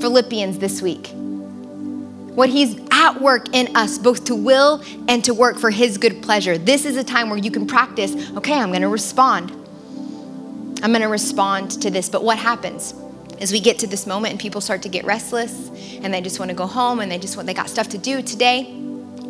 Philippians 0.00 0.58
this 0.58 0.82
week, 0.82 1.08
what 2.34 2.48
He's 2.48 2.80
at 2.90 3.20
work 3.20 3.54
in 3.54 3.76
us, 3.76 3.96
both 3.96 4.24
to 4.24 4.34
will 4.34 4.82
and 5.06 5.22
to 5.22 5.32
work 5.32 5.56
for 5.56 5.70
his 5.70 5.98
good 5.98 6.20
pleasure. 6.20 6.58
This 6.58 6.84
is 6.84 6.96
a 6.96 7.04
time 7.04 7.30
where 7.30 7.38
you 7.38 7.52
can 7.52 7.64
practice, 7.64 8.12
okay, 8.36 8.58
I'm 8.58 8.72
gonna 8.72 8.88
respond. 8.88 9.52
I'm 10.82 10.92
gonna 10.92 11.08
respond 11.08 11.80
to 11.82 11.92
this. 11.92 12.08
But 12.08 12.24
what 12.24 12.38
happens? 12.38 12.92
As 13.44 13.52
we 13.52 13.60
get 13.60 13.78
to 13.80 13.86
this 13.86 14.06
moment 14.06 14.30
and 14.30 14.40
people 14.40 14.62
start 14.62 14.80
to 14.84 14.88
get 14.88 15.04
restless 15.04 15.68
and 16.02 16.14
they 16.14 16.22
just 16.22 16.40
wanna 16.40 16.54
go 16.54 16.64
home 16.64 17.00
and 17.00 17.12
they 17.12 17.18
just 17.18 17.36
want, 17.36 17.46
they 17.46 17.52
got 17.52 17.68
stuff 17.68 17.90
to 17.90 17.98
do 17.98 18.22
today, 18.22 18.74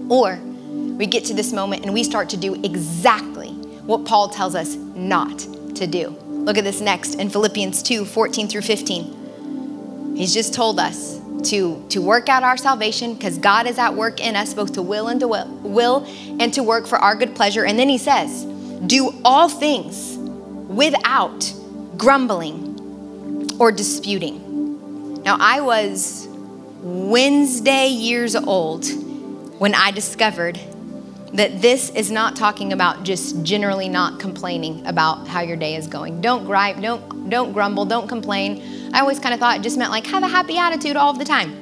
or 0.08 0.36
we 0.36 1.04
get 1.06 1.24
to 1.24 1.34
this 1.34 1.52
moment 1.52 1.84
and 1.84 1.92
we 1.92 2.04
start 2.04 2.28
to 2.28 2.36
do 2.36 2.54
exactly 2.62 3.48
what 3.86 4.04
Paul 4.04 4.28
tells 4.28 4.54
us 4.54 4.76
not 4.76 5.40
to 5.74 5.88
do. 5.88 6.10
Look 6.28 6.56
at 6.56 6.62
this 6.62 6.80
next 6.80 7.16
in 7.16 7.28
Philippians 7.28 7.82
2 7.82 8.04
14 8.04 8.46
through 8.46 8.60
15. 8.60 10.14
He's 10.16 10.32
just 10.32 10.54
told 10.54 10.78
us 10.78 11.20
to, 11.50 11.84
to 11.88 12.00
work 12.00 12.28
out 12.28 12.44
our 12.44 12.56
salvation 12.56 13.14
because 13.14 13.36
God 13.38 13.66
is 13.66 13.78
at 13.78 13.94
work 13.94 14.20
in 14.20 14.36
us, 14.36 14.54
both 14.54 14.74
to 14.74 14.82
will 14.82 15.08
and 15.08 15.18
to 15.18 15.26
will, 15.26 15.48
will 15.64 16.06
and 16.38 16.54
to 16.54 16.62
work 16.62 16.86
for 16.86 16.98
our 16.98 17.16
good 17.16 17.34
pleasure. 17.34 17.64
And 17.64 17.76
then 17.76 17.88
he 17.88 17.98
says, 17.98 18.44
Do 18.86 19.12
all 19.24 19.48
things 19.48 20.16
without 20.68 21.52
grumbling 21.96 22.73
or 23.58 23.72
disputing. 23.72 25.22
Now, 25.22 25.36
I 25.40 25.60
was 25.60 26.28
Wednesday 26.80 27.88
years 27.88 28.36
old 28.36 28.86
when 29.58 29.74
I 29.74 29.90
discovered 29.90 30.60
that 31.34 31.60
this 31.60 31.90
is 31.90 32.12
not 32.12 32.36
talking 32.36 32.72
about 32.72 33.02
just 33.02 33.42
generally 33.42 33.88
not 33.88 34.20
complaining 34.20 34.86
about 34.86 35.26
how 35.26 35.40
your 35.40 35.56
day 35.56 35.74
is 35.74 35.86
going. 35.86 36.20
Don't 36.20 36.44
gripe, 36.44 36.80
don't 36.80 37.28
don't 37.28 37.52
grumble, 37.52 37.84
don't 37.84 38.06
complain. 38.06 38.90
I 38.92 39.00
always 39.00 39.18
kind 39.18 39.34
of 39.34 39.40
thought 39.40 39.56
it 39.56 39.62
just 39.62 39.76
meant 39.76 39.90
like 39.90 40.06
have 40.06 40.22
a 40.22 40.28
happy 40.28 40.58
attitude 40.58 40.96
all 40.96 41.12
the 41.12 41.24
time. 41.24 41.60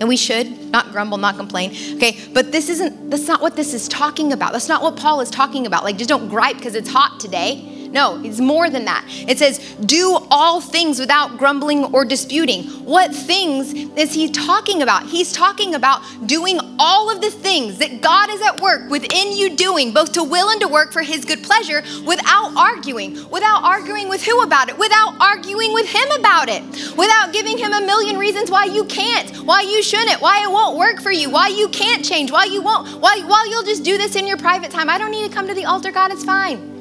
And 0.00 0.08
we 0.08 0.16
should 0.16 0.70
not 0.70 0.92
grumble, 0.92 1.18
not 1.18 1.36
complain. 1.36 1.70
Okay, 1.96 2.16
but 2.32 2.52
this 2.52 2.68
isn't 2.68 3.10
that's 3.10 3.26
not 3.26 3.40
what 3.40 3.56
this 3.56 3.74
is 3.74 3.88
talking 3.88 4.32
about. 4.32 4.52
That's 4.52 4.68
not 4.68 4.82
what 4.82 4.96
Paul 4.96 5.20
is 5.20 5.30
talking 5.30 5.66
about. 5.66 5.82
Like 5.82 5.96
just 5.96 6.08
don't 6.08 6.28
gripe 6.28 6.56
because 6.56 6.76
it's 6.76 6.90
hot 6.90 7.18
today. 7.18 7.77
No, 7.90 8.20
it's 8.22 8.40
more 8.40 8.68
than 8.68 8.84
that. 8.84 9.04
It 9.08 9.38
says, 9.38 9.58
do 9.84 10.18
all 10.30 10.60
things 10.60 11.00
without 11.00 11.38
grumbling 11.38 11.84
or 11.94 12.04
disputing. 12.04 12.64
What 12.84 13.14
things 13.14 13.72
is 13.96 14.12
he 14.14 14.30
talking 14.30 14.82
about? 14.82 15.06
He's 15.06 15.32
talking 15.32 15.74
about 15.74 16.02
doing 16.26 16.60
all 16.78 17.10
of 17.10 17.20
the 17.20 17.30
things 17.30 17.78
that 17.78 18.02
God 18.02 18.30
is 18.30 18.42
at 18.42 18.60
work 18.60 18.90
within 18.90 19.32
you 19.32 19.56
doing, 19.56 19.92
both 19.92 20.12
to 20.12 20.22
will 20.22 20.50
and 20.50 20.60
to 20.60 20.68
work 20.68 20.92
for 20.92 21.02
his 21.02 21.24
good 21.24 21.42
pleasure, 21.42 21.82
without 22.06 22.54
arguing. 22.56 23.14
Without 23.30 23.62
arguing 23.64 24.08
with 24.08 24.22
who 24.22 24.42
about 24.42 24.68
it? 24.68 24.78
Without 24.78 25.16
arguing 25.20 25.72
with 25.72 25.88
him 25.88 26.10
about 26.18 26.48
it. 26.48 26.62
Without 26.96 27.32
giving 27.32 27.56
him 27.58 27.72
a 27.72 27.80
million 27.80 28.18
reasons 28.18 28.50
why 28.50 28.64
you 28.64 28.84
can't, 28.84 29.34
why 29.38 29.62
you 29.62 29.82
shouldn't, 29.82 30.20
why 30.20 30.42
it 30.42 30.50
won't 30.50 30.76
work 30.76 31.00
for 31.00 31.10
you, 31.10 31.30
why 31.30 31.48
you 31.48 31.68
can't 31.68 32.04
change, 32.04 32.30
why 32.30 32.44
you 32.44 32.62
won't, 32.62 33.00
why, 33.00 33.22
why 33.26 33.46
you'll 33.50 33.64
just 33.64 33.82
do 33.82 33.96
this 33.96 34.14
in 34.14 34.26
your 34.26 34.36
private 34.36 34.70
time. 34.70 34.88
I 34.90 34.98
don't 34.98 35.10
need 35.10 35.28
to 35.28 35.34
come 35.34 35.46
to 35.48 35.54
the 35.54 35.64
altar, 35.64 35.90
God, 35.90 36.12
it's 36.12 36.24
fine. 36.24 36.77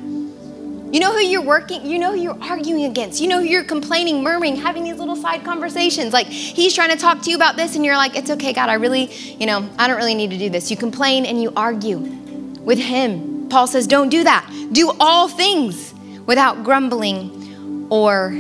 You 0.92 1.02
know 1.02 1.12
who 1.12 1.20
you're 1.20 1.42
working, 1.42 1.86
you 1.86 2.00
know 2.00 2.12
who 2.12 2.18
you're 2.18 2.42
arguing 2.42 2.86
against. 2.86 3.20
You 3.20 3.28
know 3.28 3.40
who 3.40 3.46
you're 3.46 3.66
complaining, 3.66 4.24
murmuring, 4.24 4.56
having 4.56 4.86
these 4.86 4.98
little 4.98 5.18
side 5.18 5.44
conversations. 5.44 6.14
Like 6.14 6.28
he's 6.28 6.74
trying 6.74 6.92
to 6.92 6.98
talk 6.98 7.22
to 7.24 7.30
you 7.30 7.36
about 7.36 7.58
this 7.58 7.76
and 7.76 7.86
you're 7.86 7.98
like, 7.98 8.16
"It's 8.16 8.32
okay, 8.32 8.54
God. 8.54 8.70
I 8.70 8.76
really, 8.76 9.14
you 9.38 9.46
know, 9.46 9.68
I 9.78 9.88
don't 9.88 9.98
really 9.98 10.16
need 10.16 10.30
to 10.30 10.38
do 10.38 10.50
this." 10.50 10.72
You 10.72 10.78
complain 10.78 11.26
and 11.26 11.42
you 11.42 11.52
argue 11.58 11.98
with 11.98 12.80
him. 12.80 13.50
Paul 13.50 13.68
says, 13.68 13.86
"Don't 13.86 14.08
do 14.08 14.24
that. 14.24 14.50
Do 14.72 14.94
all 14.98 15.28
things 15.28 15.94
without 16.26 16.64
grumbling 16.64 17.88
or 17.90 18.40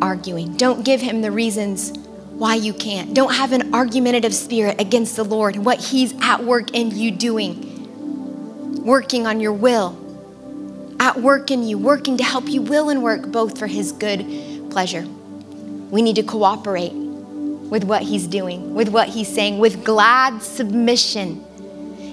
arguing. 0.00 0.56
Don't 0.56 0.84
give 0.84 1.00
him 1.00 1.22
the 1.22 1.32
reasons 1.32 1.92
why 2.30 2.54
you 2.54 2.72
can't. 2.72 3.14
Don't 3.14 3.34
have 3.34 3.52
an 3.52 3.74
argumentative 3.74 4.34
spirit 4.34 4.80
against 4.80 5.16
the 5.16 5.24
Lord, 5.24 5.56
and 5.56 5.64
what 5.64 5.80
he's 5.80 6.14
at 6.22 6.44
work 6.44 6.70
in 6.70 6.96
you 6.96 7.10
doing. 7.10 7.66
Working 8.84 9.26
on 9.26 9.40
your 9.40 9.52
will 9.52 9.99
at 11.00 11.20
work 11.20 11.50
in 11.50 11.66
you, 11.66 11.78
working 11.78 12.18
to 12.18 12.22
help 12.22 12.46
you 12.48 12.60
will 12.60 12.90
and 12.90 13.02
work 13.02 13.32
both 13.32 13.58
for 13.58 13.66
His 13.66 13.90
good 13.90 14.70
pleasure. 14.70 15.06
We 15.90 16.02
need 16.02 16.16
to 16.16 16.22
cooperate 16.22 16.92
with 16.92 17.84
what 17.84 18.02
He's 18.02 18.26
doing, 18.26 18.74
with 18.74 18.90
what 18.90 19.08
He's 19.08 19.28
saying, 19.28 19.58
with 19.58 19.82
glad 19.84 20.42
submission 20.42 21.44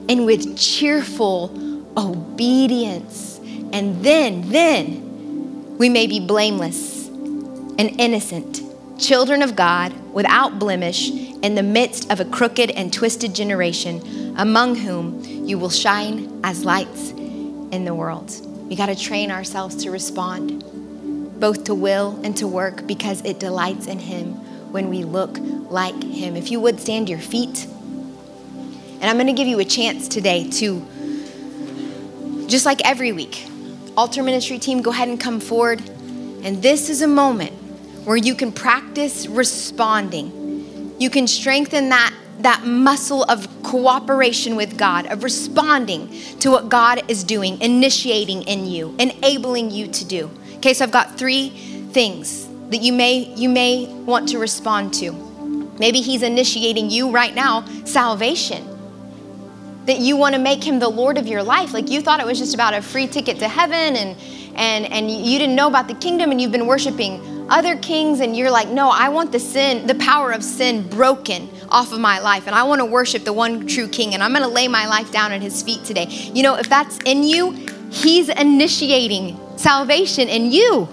and 0.09 0.25
with 0.25 0.57
cheerful 0.57 1.51
obedience. 1.97 3.39
And 3.73 4.03
then, 4.03 4.49
then 4.49 5.77
we 5.77 5.89
may 5.89 6.07
be 6.07 6.25
blameless 6.25 7.07
and 7.07 7.99
innocent, 7.99 8.61
children 8.97 9.43
of 9.43 9.55
God 9.55 9.93
without 10.13 10.57
blemish 10.57 11.09
in 11.11 11.55
the 11.55 11.63
midst 11.63 12.09
of 12.09 12.19
a 12.19 12.25
crooked 12.25 12.71
and 12.71 12.91
twisted 12.91 13.35
generation, 13.35 14.33
among 14.38 14.75
whom 14.75 15.21
you 15.45 15.59
will 15.59 15.69
shine 15.69 16.39
as 16.43 16.63
lights 16.63 17.11
in 17.11 17.83
the 17.83 17.93
world. 17.93 18.46
We 18.68 18.76
got 18.76 18.88
to 18.88 18.95
train 18.95 19.32
ourselves 19.32 19.76
to 19.84 19.91
respond, 19.91 21.39
both 21.39 21.63
to 21.65 21.76
will 21.76 22.20
and 22.24 22.36
to 22.38 22.47
work, 22.47 22.86
because 22.86 23.24
it 23.24 23.39
delights 23.39 23.88
in 23.88 23.97
Him 23.97 24.34
when 24.74 24.89
we 24.89 25.03
look 25.03 25.38
like 25.70 26.03
Him. 26.03 26.36
If 26.36 26.51
you 26.51 26.59
would 26.59 26.80
stand 26.80 27.07
your 27.07 27.20
feet, 27.20 27.65
and 28.99 29.05
I'm 29.05 29.15
going 29.15 29.28
to 29.28 29.34
give 29.34 29.47
you 29.47 29.59
a 29.59 29.65
chance 29.65 30.07
today 30.07 30.49
to, 30.49 30.86
just 32.47 32.65
like 32.65 32.82
every 32.86 33.13
week, 33.13 33.47
altar 33.95 34.22
ministry 34.22 34.59
team, 34.59 34.82
go 34.82 34.91
ahead 34.91 35.07
and 35.07 35.20
come 35.20 35.39
forward. 35.39 35.80
And 36.43 36.61
this 36.61 36.89
is 36.89 37.01
a 37.01 37.07
moment 37.07 37.53
where 38.03 38.18
you 38.18 38.36
can 38.36 38.51
practice 38.51 39.28
responding. 39.28 40.95
You 40.99 41.09
can 41.09 41.28
strengthen 41.28 41.89
that 41.89 42.13
that 42.39 42.63
muscle 42.65 43.23
of 43.23 43.47
cooperation 43.63 44.55
with 44.55 44.77
God, 44.77 45.07
of 45.07 45.23
responding 45.23 46.09
to 46.39 46.51
what 46.51 46.69
God 46.69 47.09
is 47.09 47.23
doing, 47.23 47.59
initiating 47.61 48.43
in 48.43 48.65
you, 48.65 48.95
enabling 48.99 49.71
you 49.71 49.88
to 49.88 50.05
do. 50.05 50.29
Okay, 50.57 50.73
so 50.73 50.83
I've 50.85 50.91
got 50.91 51.17
three 51.17 51.49
things 51.91 52.47
that 52.69 52.81
you 52.81 52.93
may 52.93 53.33
you 53.35 53.49
may 53.49 53.85
want 53.85 54.29
to 54.29 54.39
respond 54.39 54.93
to. 54.95 55.11
Maybe 55.79 56.01
he's 56.01 56.23
initiating 56.23 56.89
you 56.89 57.11
right 57.11 57.33
now 57.33 57.65
salvation. 57.85 58.65
That 59.85 59.99
you 59.99 60.17
want 60.17 60.35
to 60.35 60.41
make 60.41 60.63
him 60.63 60.79
the 60.79 60.89
Lord 60.89 61.17
of 61.17 61.27
your 61.27 61.43
life. 61.43 61.73
Like 61.73 61.89
you 61.89 62.01
thought 62.01 62.19
it 62.19 62.25
was 62.25 62.39
just 62.39 62.53
about 62.53 62.73
a 62.73 62.81
free 62.81 63.07
ticket 63.07 63.39
to 63.39 63.47
heaven 63.47 63.95
and 63.95 64.17
and 64.55 64.85
and 64.91 65.09
you 65.09 65.39
didn't 65.39 65.55
know 65.55 65.67
about 65.67 65.88
the 65.88 65.93
kingdom 65.95 66.31
and 66.31 66.41
you've 66.41 66.51
been 66.51 66.67
worshiping 66.67 67.21
other 67.49 67.77
kings 67.77 68.19
and 68.19 68.35
you're 68.35 68.51
like, 68.51 68.67
"No, 68.67 68.89
I 68.89 69.09
want 69.09 69.31
the 69.31 69.39
sin, 69.39 69.88
the 69.88 69.95
power 69.95 70.31
of 70.31 70.43
sin 70.43 70.88
broken." 70.89 71.49
Off 71.70 71.91
of 71.91 71.99
my 71.99 72.20
life 72.20 72.47
and 72.47 72.55
I 72.55 72.63
want 72.63 72.80
to 72.80 72.86
worship 72.86 73.24
the 73.24 73.34
one 73.34 73.68
true 73.68 73.88
king 73.88 74.13
and 74.13 74.24
I'm 74.24 74.32
going 74.32 74.43
to 74.43 74.49
lay 74.49 74.68
my 74.68 74.88
life 74.88 75.11
down 75.11 75.32
at 75.32 75.41
his 75.41 75.61
feet 75.61 75.84
today. 75.84 76.07
You 76.07 76.43
know, 76.43 76.55
if 76.55 76.70
that's 76.70 76.97
in 77.05 77.24
you, 77.24 77.51
he's 77.91 78.30
initiating 78.30 79.39
salvation 79.57 80.30
in 80.30 80.51
you. 80.51 80.88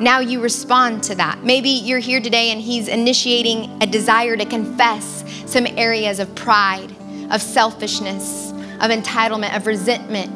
Now 0.00 0.20
you 0.20 0.40
respond 0.40 1.02
to 1.04 1.14
that. 1.16 1.42
Maybe 1.42 1.70
you're 1.70 1.98
here 1.98 2.20
today 2.20 2.50
and 2.50 2.60
he's 2.60 2.88
initiating 2.88 3.82
a 3.82 3.86
desire 3.86 4.36
to 4.36 4.44
confess 4.44 5.24
some 5.46 5.66
areas 5.66 6.20
of 6.20 6.32
pride, 6.34 6.94
of 7.30 7.42
selfishness, 7.42 8.52
of 8.80 8.90
entitlement, 8.90 9.56
of 9.56 9.66
resentment. 9.66 10.32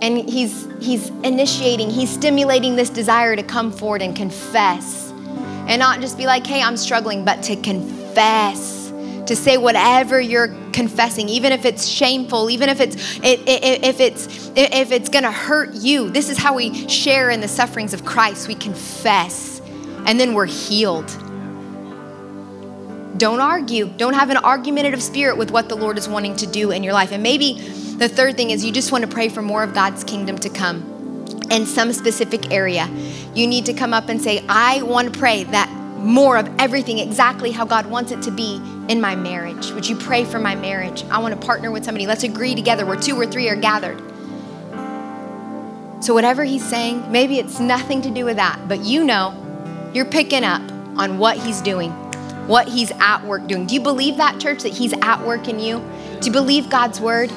And 0.00 0.18
he's 0.18 0.68
he's 0.80 1.08
initiating, 1.24 1.90
he's 1.90 2.08
stimulating 2.08 2.76
this 2.76 2.88
desire 2.88 3.34
to 3.34 3.42
come 3.42 3.72
forward 3.72 4.00
and 4.00 4.14
confess. 4.14 5.10
And 5.66 5.80
not 5.80 6.00
just 6.00 6.16
be 6.16 6.26
like, 6.26 6.46
"Hey, 6.46 6.62
I'm 6.62 6.76
struggling," 6.76 7.24
but 7.24 7.42
to 7.44 7.56
confess 7.56 8.77
to 9.28 9.36
say 9.36 9.56
whatever 9.56 10.20
you're 10.20 10.48
confessing, 10.72 11.28
even 11.28 11.52
if 11.52 11.64
it's 11.64 11.86
shameful, 11.86 12.50
even 12.50 12.68
if 12.68 12.80
it's 12.80 12.96
if 13.22 14.00
it's 14.00 14.50
if 14.56 14.90
it's 14.90 15.08
going 15.08 15.24
to 15.24 15.30
hurt 15.30 15.74
you. 15.74 16.10
This 16.10 16.28
is 16.28 16.38
how 16.38 16.54
we 16.54 16.88
share 16.88 17.30
in 17.30 17.40
the 17.40 17.48
sufferings 17.48 17.94
of 17.94 18.04
Christ. 18.04 18.48
We 18.48 18.54
confess, 18.54 19.60
and 20.06 20.18
then 20.18 20.34
we're 20.34 20.46
healed. 20.46 21.08
Don't 23.18 23.40
argue. 23.40 23.88
Don't 23.96 24.14
have 24.14 24.30
an 24.30 24.36
argumentative 24.38 25.02
spirit 25.02 25.36
with 25.36 25.50
what 25.50 25.68
the 25.68 25.76
Lord 25.76 25.98
is 25.98 26.08
wanting 26.08 26.36
to 26.36 26.46
do 26.46 26.70
in 26.70 26.82
your 26.82 26.92
life. 26.92 27.10
And 27.12 27.22
maybe 27.22 27.54
the 27.98 28.08
third 28.08 28.36
thing 28.36 28.50
is 28.50 28.64
you 28.64 28.72
just 28.72 28.92
want 28.92 29.02
to 29.02 29.10
pray 29.10 29.28
for 29.28 29.42
more 29.42 29.62
of 29.62 29.74
God's 29.74 30.04
kingdom 30.04 30.38
to 30.38 30.48
come 30.48 31.26
in 31.50 31.66
some 31.66 31.92
specific 31.92 32.52
area. 32.52 32.88
You 33.34 33.46
need 33.46 33.66
to 33.66 33.72
come 33.74 33.92
up 33.92 34.08
and 34.08 34.22
say, 34.22 34.44
I 34.48 34.82
want 34.82 35.12
to 35.12 35.18
pray 35.18 35.44
that 35.44 35.68
more 35.98 36.36
of 36.36 36.48
everything 36.60 36.98
exactly 36.98 37.50
how 37.50 37.64
God 37.64 37.86
wants 37.86 38.12
it 38.12 38.22
to 38.22 38.30
be 38.30 38.60
in 38.88 39.00
my 39.00 39.14
marriage. 39.14 39.70
Would 39.72 39.88
you 39.88 39.96
pray 39.96 40.24
for 40.24 40.38
my 40.38 40.54
marriage? 40.54 41.04
I 41.10 41.18
want 41.18 41.38
to 41.38 41.46
partner 41.46 41.70
with 41.70 41.84
somebody. 41.84 42.06
Let's 42.06 42.24
agree 42.24 42.54
together 42.54 42.84
where 42.84 42.96
two 42.96 43.16
or 43.20 43.26
three 43.26 43.48
are 43.48 43.56
gathered. 43.56 44.02
So, 46.02 46.14
whatever 46.14 46.44
he's 46.44 46.64
saying, 46.64 47.10
maybe 47.10 47.38
it's 47.38 47.60
nothing 47.60 48.02
to 48.02 48.10
do 48.10 48.24
with 48.24 48.36
that, 48.36 48.68
but 48.68 48.80
you 48.80 49.04
know, 49.04 49.34
you're 49.92 50.04
picking 50.04 50.44
up 50.44 50.62
on 50.96 51.18
what 51.18 51.36
he's 51.36 51.60
doing, 51.60 51.90
what 52.46 52.68
he's 52.68 52.90
at 52.92 53.24
work 53.24 53.46
doing. 53.46 53.66
Do 53.66 53.74
you 53.74 53.80
believe 53.80 54.16
that, 54.16 54.40
church, 54.40 54.62
that 54.62 54.72
he's 54.72 54.92
at 55.02 55.24
work 55.26 55.48
in 55.48 55.58
you? 55.58 55.78
Do 56.20 56.26
you 56.26 56.32
believe 56.32 56.70
God's 56.70 57.00
word? 57.00 57.32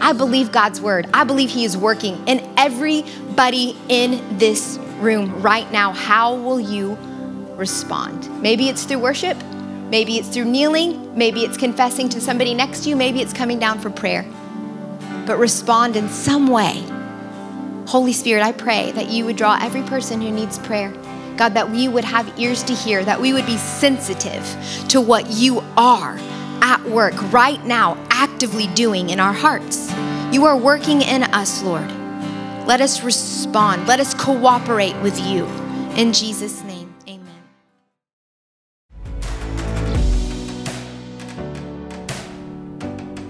I 0.00 0.12
believe 0.12 0.52
God's 0.52 0.80
word. 0.80 1.08
I 1.12 1.24
believe 1.24 1.50
he 1.50 1.64
is 1.64 1.76
working 1.76 2.26
in 2.26 2.52
everybody 2.56 3.76
in 3.88 4.38
this 4.38 4.78
room 4.98 5.42
right 5.42 5.70
now. 5.70 5.92
How 5.92 6.34
will 6.34 6.60
you 6.60 6.96
respond? 7.56 8.42
Maybe 8.42 8.68
it's 8.68 8.84
through 8.84 9.00
worship. 9.00 9.36
Maybe 9.94 10.18
it's 10.18 10.28
through 10.28 10.46
kneeling, 10.46 11.16
maybe 11.16 11.42
it's 11.42 11.56
confessing 11.56 12.08
to 12.08 12.20
somebody 12.20 12.52
next 12.52 12.82
to 12.82 12.88
you, 12.88 12.96
maybe 12.96 13.20
it's 13.20 13.32
coming 13.32 13.60
down 13.60 13.78
for 13.78 13.90
prayer. 13.90 14.26
But 15.24 15.38
respond 15.38 15.94
in 15.94 16.08
some 16.08 16.48
way. 16.48 16.84
Holy 17.86 18.12
Spirit, 18.12 18.42
I 18.42 18.50
pray 18.50 18.90
that 18.90 19.10
you 19.10 19.24
would 19.24 19.36
draw 19.36 19.56
every 19.62 19.82
person 19.82 20.20
who 20.20 20.32
needs 20.32 20.58
prayer. 20.58 20.90
God, 21.36 21.54
that 21.54 21.70
we 21.70 21.86
would 21.86 22.02
have 22.02 22.40
ears 22.40 22.64
to 22.64 22.74
hear, 22.74 23.04
that 23.04 23.20
we 23.20 23.32
would 23.32 23.46
be 23.46 23.56
sensitive 23.56 24.44
to 24.88 25.00
what 25.00 25.30
you 25.30 25.60
are 25.76 26.18
at 26.60 26.82
work 26.86 27.14
right 27.32 27.64
now, 27.64 27.96
actively 28.10 28.66
doing 28.74 29.10
in 29.10 29.20
our 29.20 29.32
hearts. 29.32 29.92
You 30.32 30.44
are 30.44 30.56
working 30.56 31.02
in 31.02 31.22
us, 31.22 31.62
Lord. 31.62 31.88
Let 32.66 32.80
us 32.80 33.04
respond. 33.04 33.86
Let 33.86 34.00
us 34.00 34.12
cooperate 34.12 35.00
with 35.02 35.20
you. 35.20 35.44
In 35.94 36.12
Jesus' 36.12 36.64
name, 36.64 36.73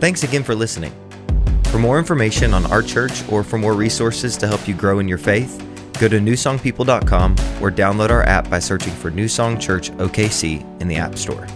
Thanks 0.04 0.22
again 0.22 0.44
for 0.44 0.54
listening. 0.54 0.92
For 1.70 1.78
more 1.78 1.98
information 1.98 2.52
on 2.52 2.66
our 2.66 2.82
church 2.82 3.26
or 3.30 3.42
for 3.42 3.56
more 3.56 3.72
resources 3.72 4.36
to 4.36 4.46
help 4.46 4.68
you 4.68 4.74
grow 4.74 4.98
in 4.98 5.08
your 5.08 5.16
faith, 5.16 5.58
go 5.98 6.08
to 6.08 6.18
newsongpeople.com 6.18 7.32
or 7.62 7.70
download 7.70 8.10
our 8.10 8.22
app 8.24 8.50
by 8.50 8.58
searching 8.58 8.92
for 8.92 9.10
New 9.10 9.28
Song 9.28 9.58
Church 9.58 9.90
OKC 9.92 10.60
in 10.82 10.88
the 10.88 10.96
App 10.96 11.16
Store. 11.16 11.46